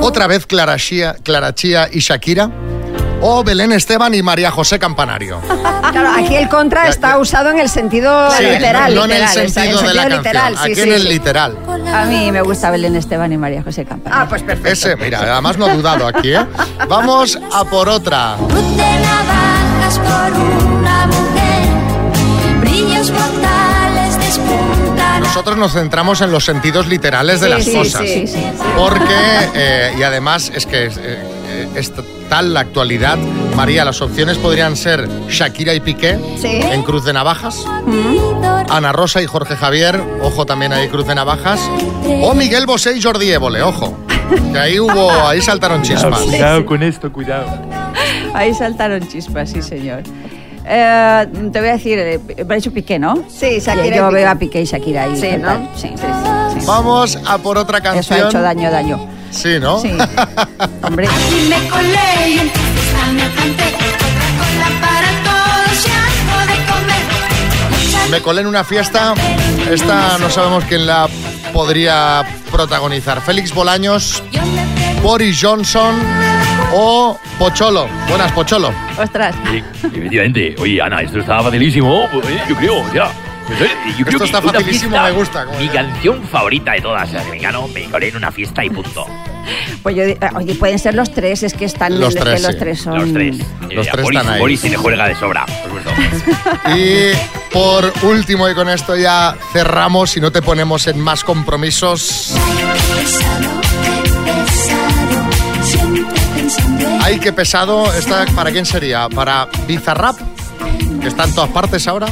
¿Otra 0.01 0.27
vez 0.27 0.47
Clara 0.47 0.77
Chía, 0.77 1.17
Clara 1.23 1.55
Chía 1.55 1.89
y 1.91 2.01
Shakira? 2.01 2.51
¿O 3.27 3.43
Belén 3.43 3.73
Esteban 3.73 4.13
y 4.15 4.23
María 4.23 4.51
José 4.51 4.79
Campanario? 4.79 5.41
Claro, 5.93 6.11
aquí 6.17 6.35
el 6.37 6.49
contra 6.49 6.89
está 6.89 7.17
usado 7.19 7.51
en 7.51 7.59
el 7.59 7.69
sentido 7.71 8.31
Sí, 8.33 8.45
literal. 8.45 8.95
no, 8.95 9.07
no 9.07 9.15
en 9.15 9.23
el 9.23 9.29
sentido 9.29 9.81
de 9.81 9.95
la 9.95 10.03
canción, 10.03 10.19
literal, 10.19 10.55
sí, 10.57 10.63
aquí 10.65 10.75
sí, 10.75 10.81
en 10.83 10.93
el 10.93 11.05
literal. 11.09 11.57
A 11.95 12.05
mí 12.05 12.31
me 12.33 12.43
gusta 12.43 12.71
Belén 12.71 12.97
Esteban 12.97 13.33
y 13.33 13.39
María 13.39 13.63
José 13.63 13.85
Campana. 13.87 14.23
Ah, 14.23 14.27
pues 14.29 14.43
perfecto. 14.43 14.69
Ese, 14.71 14.97
mira, 14.97 15.21
además 15.21 15.57
no 15.57 15.69
he 15.69 15.77
dudado 15.77 16.07
aquí, 16.07 16.35
¿eh? 16.35 16.45
Vamos 16.89 17.39
a 17.53 17.65
por 17.65 17.89
otra. 17.89 18.37
por 18.37 18.51
una 20.43 21.07
mujer, 21.07 21.34
Nosotros 25.35 25.59
nos 25.59 25.73
centramos 25.73 26.21
en 26.21 26.31
los 26.31 26.45
sentidos 26.45 26.87
literales 26.87 27.41
de 27.41 27.47
Sí, 27.49 27.53
las 27.53 27.65
sí, 27.65 27.73
cosas. 27.75 28.03
sí, 28.03 28.27
sí, 28.29 28.35
sí. 28.35 28.45
Porque, 28.77 29.05
eh, 29.57 29.93
y 29.99 30.03
además 30.05 30.53
es 30.55 30.65
que 30.65 30.87
es, 30.87 30.97
eh, 30.97 31.67
es 31.75 31.93
tal 32.29 32.55
la 32.55 32.61
actualidad, 32.61 33.19
María, 33.57 33.85
las 33.85 34.01
opciones 34.01 34.39
podrían 34.39 34.77
ser 34.77 35.09
Shakira 35.29 35.75
y 35.75 35.81
Piqué 35.81 36.21
Sí. 36.41 36.47
en 36.47 36.85
Cruz 36.85 37.05
de 37.05 37.13
Navajas, 37.15 37.65
Ana 38.71 38.93
Rosa 38.93 39.23
y 39.23 39.27
Jorge 39.27 39.57
Javier, 39.57 40.01
ojo 40.23 40.47
también 40.47 40.73
ahí 40.73 40.87
Cruz 40.87 41.05
de 41.09 41.17
Navajas, 41.17 41.59
o 42.23 42.33
Miguel 42.35 42.65
Bosé 42.67 42.97
y 42.97 43.03
Jordi 43.03 43.33
Évole, 43.33 43.61
ojo. 43.61 43.99
Que 44.53 44.59
ahí 44.61 44.79
hubo, 44.79 45.11
ahí 45.27 45.43
saltaron 45.43 45.83
chispas. 45.83 46.21
Cuidado 46.21 46.65
con 46.65 46.81
esto, 46.85 47.11
cuidado. 47.13 47.47
Ahí 48.35 48.55
saltaron 48.55 49.07
chispas, 49.09 49.51
sí, 49.51 49.63
señor. 49.63 50.05
Eh, 50.67 51.27
te 51.53 51.61
voy 51.61 51.69
a 51.69 51.73
decir, 51.73 51.99
eh, 51.99 52.21
dicho 52.55 52.73
Piqué, 52.73 52.99
¿no? 52.99 53.25
Sí, 53.29 53.59
Shakira 53.61 53.87
y 53.97 53.99
Yo 53.99 54.09
Piqué. 54.09 54.15
veo 54.21 54.31
a 54.31 54.35
Piqué 54.37 54.63
y 54.63 54.65
Shakira 54.65 55.03
ahí. 55.05 55.15
Sí, 55.17 55.23
¿qué 55.29 55.39
¿no? 55.39 55.49
tal? 55.49 55.69
Sí, 55.77 55.89
sí, 55.95 56.07
sí. 56.61 56.67
Vamos 56.67 57.19
a 57.27 57.39
por 57.39 57.59
otra 57.59 57.79
Eso 57.79 57.89
ha 57.89 57.93
canción. 57.93 58.29
hecho 58.29 58.41
daño, 58.41 58.71
daño. 58.71 59.09
Sí, 59.31 59.59
¿no? 59.61 59.79
Sí. 59.81 59.91
Hombre. 60.83 61.07
Y 61.31 61.49
me 61.49 61.69
colé 61.69 62.29
y 62.29 62.51
para 64.81 65.09
todos, 65.25 65.85
ya 65.85 66.47
de 66.47 66.65
comer. 66.65 68.11
Me 68.11 68.21
colé 68.23 68.41
en 68.43 68.47
una 68.47 68.65
fiesta. 68.65 69.15
Esta 69.71 70.19
no 70.19 70.31
sabemos 70.31 70.65
quién 70.65 70.87
la 70.87 71.09
podría 71.53 72.25
protagonizar. 72.51 73.21
Félix 73.21 73.53
Bolaños, 73.53 74.23
Boris 75.03 75.39
Johnson 75.43 75.95
o 76.75 77.19
Pocholo. 77.39 77.89
Buenas, 78.09 78.33
Pocholo. 78.33 78.73
Ostras. 78.99 79.35
Sí, 79.51 79.63
efectivamente. 79.83 80.55
Oye, 80.59 80.81
Ana, 80.83 81.01
esto 81.03 81.19
está 81.21 81.43
facilísimo. 81.43 82.05
eh, 82.13 82.41
Yo 82.49 82.57
creo, 82.57 82.93
ya. 82.95 83.11
Pues, 83.47 83.61
eh, 83.61 83.69
yo 83.99 84.07
creo 84.07 84.17
Esto 84.23 84.25
está 84.25 84.41
facilísimo, 84.41 84.91
fiesta- 84.93 85.03
me 85.03 85.11
gusta. 85.13 85.45
como 85.45 85.59
Mi 85.61 85.69
canción 85.69 86.23
favorita 86.29 86.73
de 86.73 86.81
todas, 86.81 87.13
el 87.13 87.25
mexicano, 87.29 87.69
me 87.69 87.85
colé 87.91 88.09
en 88.09 88.17
una 88.17 88.33
fiesta 88.33 88.65
y 88.65 88.71
punto. 88.71 89.07
Pues 89.83 89.95
yo, 89.97 90.03
eh, 90.03 90.19
oye, 90.35 90.55
pueden 90.55 90.79
ser 90.79 90.95
los 90.95 91.13
tres, 91.13 91.43
es 91.43 91.53
que 91.53 91.67
están 91.67 92.01
Los 92.01 92.15
que 92.15 92.21
tres, 92.21 92.41
los 92.43 92.53
sí. 92.53 92.59
tres 92.59 92.81
son. 92.81 92.99
Los 92.99 93.13
tres. 93.13 93.37
Los 93.71 93.87
Eh, 93.87 93.91
tres 93.93 94.03
Boris, 94.05 94.19
están 94.21 94.33
ahí. 94.35 94.41
Boris 94.41 94.61
tiene 94.63 94.77
juega 94.79 95.07
de 95.09 95.15
sobra, 95.15 95.45
por 95.45 95.83
supuesto. 95.83 96.31
Y 96.75 97.13
por 97.53 97.93
último, 98.05 98.49
y 98.49 98.55
con 98.55 98.71
esto 98.71 98.97
ya 98.97 99.37
cerramos 99.53 100.17
y 100.17 100.21
no 100.23 100.33
te 100.33 100.41
ponemos 100.41 100.87
en 100.87 100.99
más 100.99 101.23
compromisos. 101.23 102.35
Ay, 107.05 107.19
qué 107.19 107.33
pesado. 107.33 107.93
¿Esta 107.95 108.25
para 108.35 108.51
quién 108.51 108.65
sería? 108.65 109.09
¿Para 109.09 109.47
Bizarrap? 109.69 110.17
Que 111.01 111.09
está 111.09 111.25
en 111.25 111.35
todas 111.35 111.51
partes 111.51 111.87
ahora. 111.87 112.07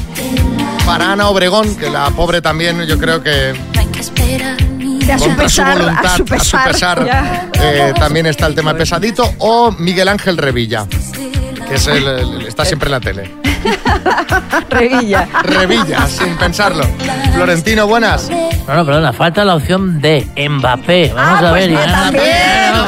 Para 0.85 1.13
Ana 1.13 1.29
Obregón, 1.29 1.75
que 1.77 1.89
la 1.89 2.11
pobre 2.11 2.43
también, 2.43 2.83
yo 2.85 2.99
creo 2.99 3.23
que 3.23 3.55
a 5.11 5.19
su 5.19 5.31
pesar, 5.37 5.73
su 5.75 5.79
voluntad, 5.85 6.05
a 6.15 6.45
su 6.45 6.57
pesar. 6.73 6.99
Eh, 7.63 7.93
también 7.99 8.27
está 8.27 8.47
el 8.47 8.55
tema 8.55 8.75
pesadito. 8.75 9.33
O 9.39 9.71
Miguel 9.73 10.09
Ángel 10.09 10.37
Revilla, 10.37 10.87
que 11.69 11.75
es 11.77 11.87
el- 11.87 12.07
el- 12.07 12.47
está 12.47 12.65
siempre 12.65 12.89
en 12.89 12.93
la 12.93 13.01
tele. 13.01 13.42
Revilla. 14.71 15.29
Revilla, 15.43 16.07
sin 16.07 16.37
pensarlo. 16.37 16.85
Florentino, 17.35 17.87
buenas. 17.87 18.29
No, 18.31 18.75
no, 18.75 18.87
perdona, 18.87 19.13
falta 19.13 19.45
la 19.45 19.57
opción 19.57 20.01
de 20.01 20.27
Mbappé. 20.37 21.13
Vamos 21.15 21.43
Ah, 21.43 21.49
a 21.49 21.51
pues 21.51 21.69
ver, 21.69 21.71
no, 21.73 21.93
también, 21.93 22.25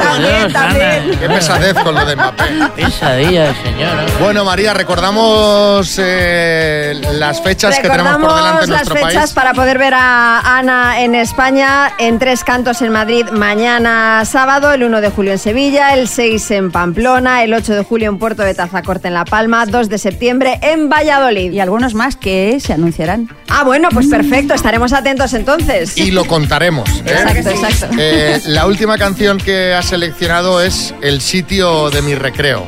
también, 0.01 0.39
Dios, 0.39 0.53
también. 0.53 1.19
Qué 1.19 1.27
pesadez 1.29 1.73
con 1.83 1.93
lo 1.95 2.05
de 2.05 2.15
Mbappé. 2.15 2.43
Pesadilla, 2.77 3.53
señora. 3.63 4.05
Bueno, 4.21 4.45
María, 4.45 4.73
recordamos 4.73 5.95
eh, 6.01 6.99
las 7.13 7.41
fechas 7.41 7.77
que 7.79 7.89
tenemos 7.89 8.13
por 8.17 8.33
delante 8.33 8.61
Recordamos 8.61 8.63
en 8.63 8.69
las 8.71 8.79
nuestro 8.87 8.95
fechas 9.07 9.21
país. 9.21 9.33
para 9.33 9.53
poder 9.53 9.77
ver 9.77 9.93
a 9.95 10.57
Ana 10.57 11.01
en 11.01 11.13
España 11.15 11.91
en 11.99 12.19
Tres 12.19 12.43
Cantos 12.43 12.81
en 12.81 12.91
Madrid 12.91 13.25
mañana 13.31 14.23
sábado, 14.25 14.71
el 14.71 14.83
1 14.83 15.01
de 15.01 15.09
julio 15.09 15.33
en 15.33 15.39
Sevilla, 15.39 15.93
el 15.93 16.07
6 16.07 16.51
en 16.51 16.71
Pamplona, 16.71 17.43
el 17.43 17.53
8 17.53 17.73
de 17.73 17.83
julio 17.83 18.09
en 18.09 18.17
Puerto 18.17 18.43
de 18.43 18.53
Tazacorte 18.53 19.09
en 19.09 19.13
La 19.13 19.25
Palma, 19.25 19.65
2 19.65 19.89
de 19.89 19.97
septiembre 19.97 20.57
en 20.61 20.89
Valladolid. 20.89 21.04
Y 21.05 21.59
algunos 21.59 21.93
más 21.93 22.15
que 22.15 22.59
se 22.59 22.73
anunciarán. 22.73 23.29
Ah, 23.49 23.63
bueno, 23.63 23.89
pues 23.91 24.07
perfecto, 24.07 24.53
estaremos 24.53 24.93
atentos 24.93 25.33
entonces. 25.33 25.97
Y 25.97 26.11
lo 26.11 26.25
contaremos. 26.25 26.89
¿eh? 26.89 27.03
Exacto, 27.05 27.49
exacto. 27.49 27.95
Eh, 27.97 28.41
la 28.47 28.65
última 28.65 28.97
canción 28.97 29.37
que 29.37 29.73
has 29.73 29.85
seleccionado 29.85 30.61
es 30.61 30.93
El 31.01 31.21
sitio 31.21 31.89
de 31.89 32.01
mi 32.01 32.15
recreo. 32.15 32.65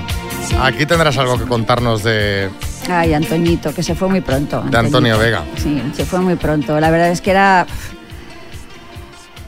Aquí 0.61 0.85
tendrás 0.85 1.17
algo 1.17 1.37
que 1.37 1.45
contarnos 1.45 2.03
de, 2.03 2.49
Ay, 2.89 3.13
Antoñito, 3.13 3.73
que 3.73 3.83
se 3.83 3.95
fue 3.95 4.07
muy 4.07 4.21
pronto. 4.21 4.61
de 4.61 4.77
Antonio 4.77 5.17
Vega. 5.17 5.43
Sí, 5.61 5.81
se 5.95 6.05
fue 6.05 6.19
muy 6.19 6.35
pronto. 6.35 6.79
La 6.79 6.89
verdad 6.89 7.09
es 7.09 7.21
que 7.21 7.31
era. 7.31 7.65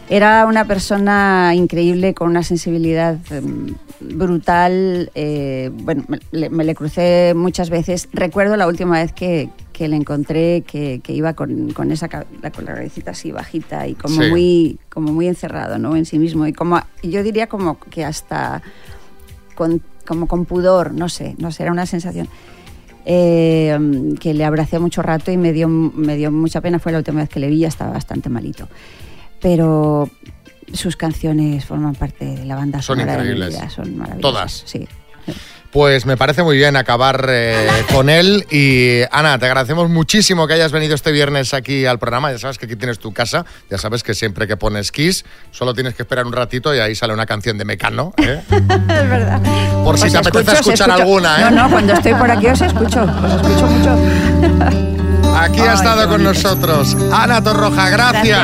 Era 0.09 0.45
una 0.47 0.65
persona 0.65 1.51
increíble 1.53 2.15
con 2.15 2.29
una 2.29 2.41
sensibilidad 2.41 3.17
em, 3.31 3.75
brutal. 3.99 5.11
eh, 5.13 5.69
bueno, 5.71 6.03
me, 6.07 6.19
le- 6.31 6.49
me 6.49 6.63
le 6.63 6.73
crucé 6.73 7.33
muchas 7.35 7.69
veces. 7.69 8.09
Recuerdo 8.11 8.57
la 8.57 8.65
última 8.67 8.97
vez 8.99 9.13
que, 9.13 9.49
que 9.71 9.87
le 9.87 9.95
encontré 9.97 10.63
que, 10.65 10.99
que 11.03 11.13
iba 11.13 11.33
con, 11.33 11.71
con 11.73 11.91
esa 11.91 12.09
con 12.09 12.25
la 12.41 12.49
cabecita 12.73 13.11
así 13.11 13.31
bajita 13.31 13.87
y 13.87 13.93
como 13.93 14.23
Sí. 14.23 14.29
muy 14.29 14.79
como 14.89 15.13
muy 15.13 15.27
encerrado, 15.27 15.77
¿no? 15.77 15.95
En 15.95 16.05
sí 16.05 16.17
mismo 16.17 16.47
y 16.47 16.53
como 16.53 16.81
yo 17.03 17.21
diría 17.21 17.45
como 17.47 17.79
que 17.79 18.03
hasta 18.03 18.63
con, 19.53 19.79
como 20.07 20.25
con 20.27 20.45
pudor, 20.45 20.91
no 20.93 21.07
sé, 21.07 21.35
no 21.37 21.51
sé, 21.51 21.63
era 21.63 21.71
una 21.71 21.85
sensación. 21.85 22.27
eh, 23.05 23.77
que 24.19 24.33
le 24.33 24.43
abracé 24.43 24.79
mucho 24.79 25.01
rato 25.03 25.31
y 25.31 25.37
me 25.37 25.53
dio, 25.53 25.67
me 25.67 26.15
dio 26.17 26.31
mucha 26.31 26.61
pena. 26.61 26.79
Fue 26.79 26.91
la 26.91 26.97
última 26.99 27.19
vez 27.21 27.29
que 27.29 27.39
le 27.39 27.47
vi, 27.47 27.59
ya 27.59 27.67
estaba 27.67 27.91
bastante 27.93 28.29
malito. 28.29 28.67
Pero 29.41 30.09
sus 30.73 30.95
canciones 30.95 31.65
forman 31.65 31.95
parte 31.95 32.25
de 32.25 32.45
la 32.45 32.55
banda 32.55 32.81
Son 32.81 32.97
sonora 32.99 33.13
de 33.13 33.17
mi 33.19 33.23
increíbles. 33.31 33.59
vida, 33.59 33.69
son 33.69 33.97
maravillosas. 33.97 34.21
Todas. 34.21 34.63
Sí. 34.65 34.87
Pues 35.71 36.07
me 36.07 36.17
parece 36.17 36.41
muy 36.41 36.57
bien 36.57 36.75
acabar 36.75 37.27
eh, 37.29 37.67
con 37.93 38.09
él. 38.09 38.47
Y 38.49 39.01
Ana, 39.11 39.37
te 39.37 39.45
agradecemos 39.45 39.87
muchísimo 39.87 40.47
que 40.47 40.55
hayas 40.55 40.71
venido 40.71 40.95
este 40.95 41.11
viernes 41.11 41.53
aquí 41.53 41.85
al 41.85 41.99
programa. 41.99 42.31
Ya 42.31 42.39
sabes 42.39 42.57
que 42.57 42.65
aquí 42.65 42.75
tienes 42.75 42.97
tu 42.97 43.13
casa. 43.13 43.45
Ya 43.69 43.77
sabes 43.77 44.01
que 44.01 44.15
siempre 44.15 44.47
que 44.47 44.57
pones 44.57 44.91
Kiss, 44.91 45.25
solo 45.51 45.75
tienes 45.75 45.93
que 45.93 46.01
esperar 46.01 46.25
un 46.25 46.33
ratito 46.33 46.73
y 46.73 46.79
ahí 46.79 46.95
sale 46.95 47.13
una 47.13 47.27
canción 47.27 47.59
de 47.59 47.65
Mecano. 47.65 48.13
¿eh? 48.17 48.41
es 48.49 48.57
verdad. 48.87 49.41
Por 49.83 49.99
si 49.99 50.07
Os 50.07 50.11
te 50.13 50.17
apetece 50.17 50.39
escucho, 50.39 50.51
os 50.51 50.59
escuchar 50.79 50.91
alguna, 50.91 51.37
¿eh? 51.39 51.51
No, 51.51 51.63
no, 51.63 51.69
cuando 51.69 51.93
estoy 51.93 52.15
por 52.15 52.31
aquí 52.31 52.47
os 52.47 52.61
escucho, 52.61 53.03
os 53.03 53.33
escucho 53.33 53.67
mucho. 53.67 55.37
Aquí 55.37 55.59
ha 55.61 55.73
estado 55.73 56.09
con 56.09 56.23
nosotros 56.23 56.97
Ana 57.13 57.43
Torroja. 57.43 57.89
Gracias. 57.91 58.41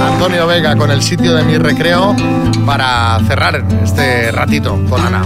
Antonio 0.00 0.46
Vega 0.46 0.76
con 0.76 0.90
el 0.90 1.02
sitio 1.02 1.34
de 1.34 1.44
mi 1.44 1.58
recreo 1.58 2.14
para 2.64 3.18
cerrar 3.26 3.64
este 3.82 4.30
ratito 4.32 4.78
con 4.88 5.00
Ana. 5.00 5.22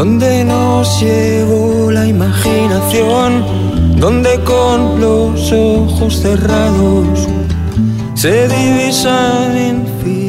donde 0.00 0.44
nos 0.46 0.98
llevó 0.98 1.90
la 1.90 2.06
imaginación, 2.06 3.44
donde 3.98 4.40
con 4.44 4.98
los 4.98 5.52
ojos 5.52 6.20
cerrados 6.22 7.28
se 8.14 8.48
divisan 8.48 9.58
infinitos 9.58 10.00
campos. 10.00 10.19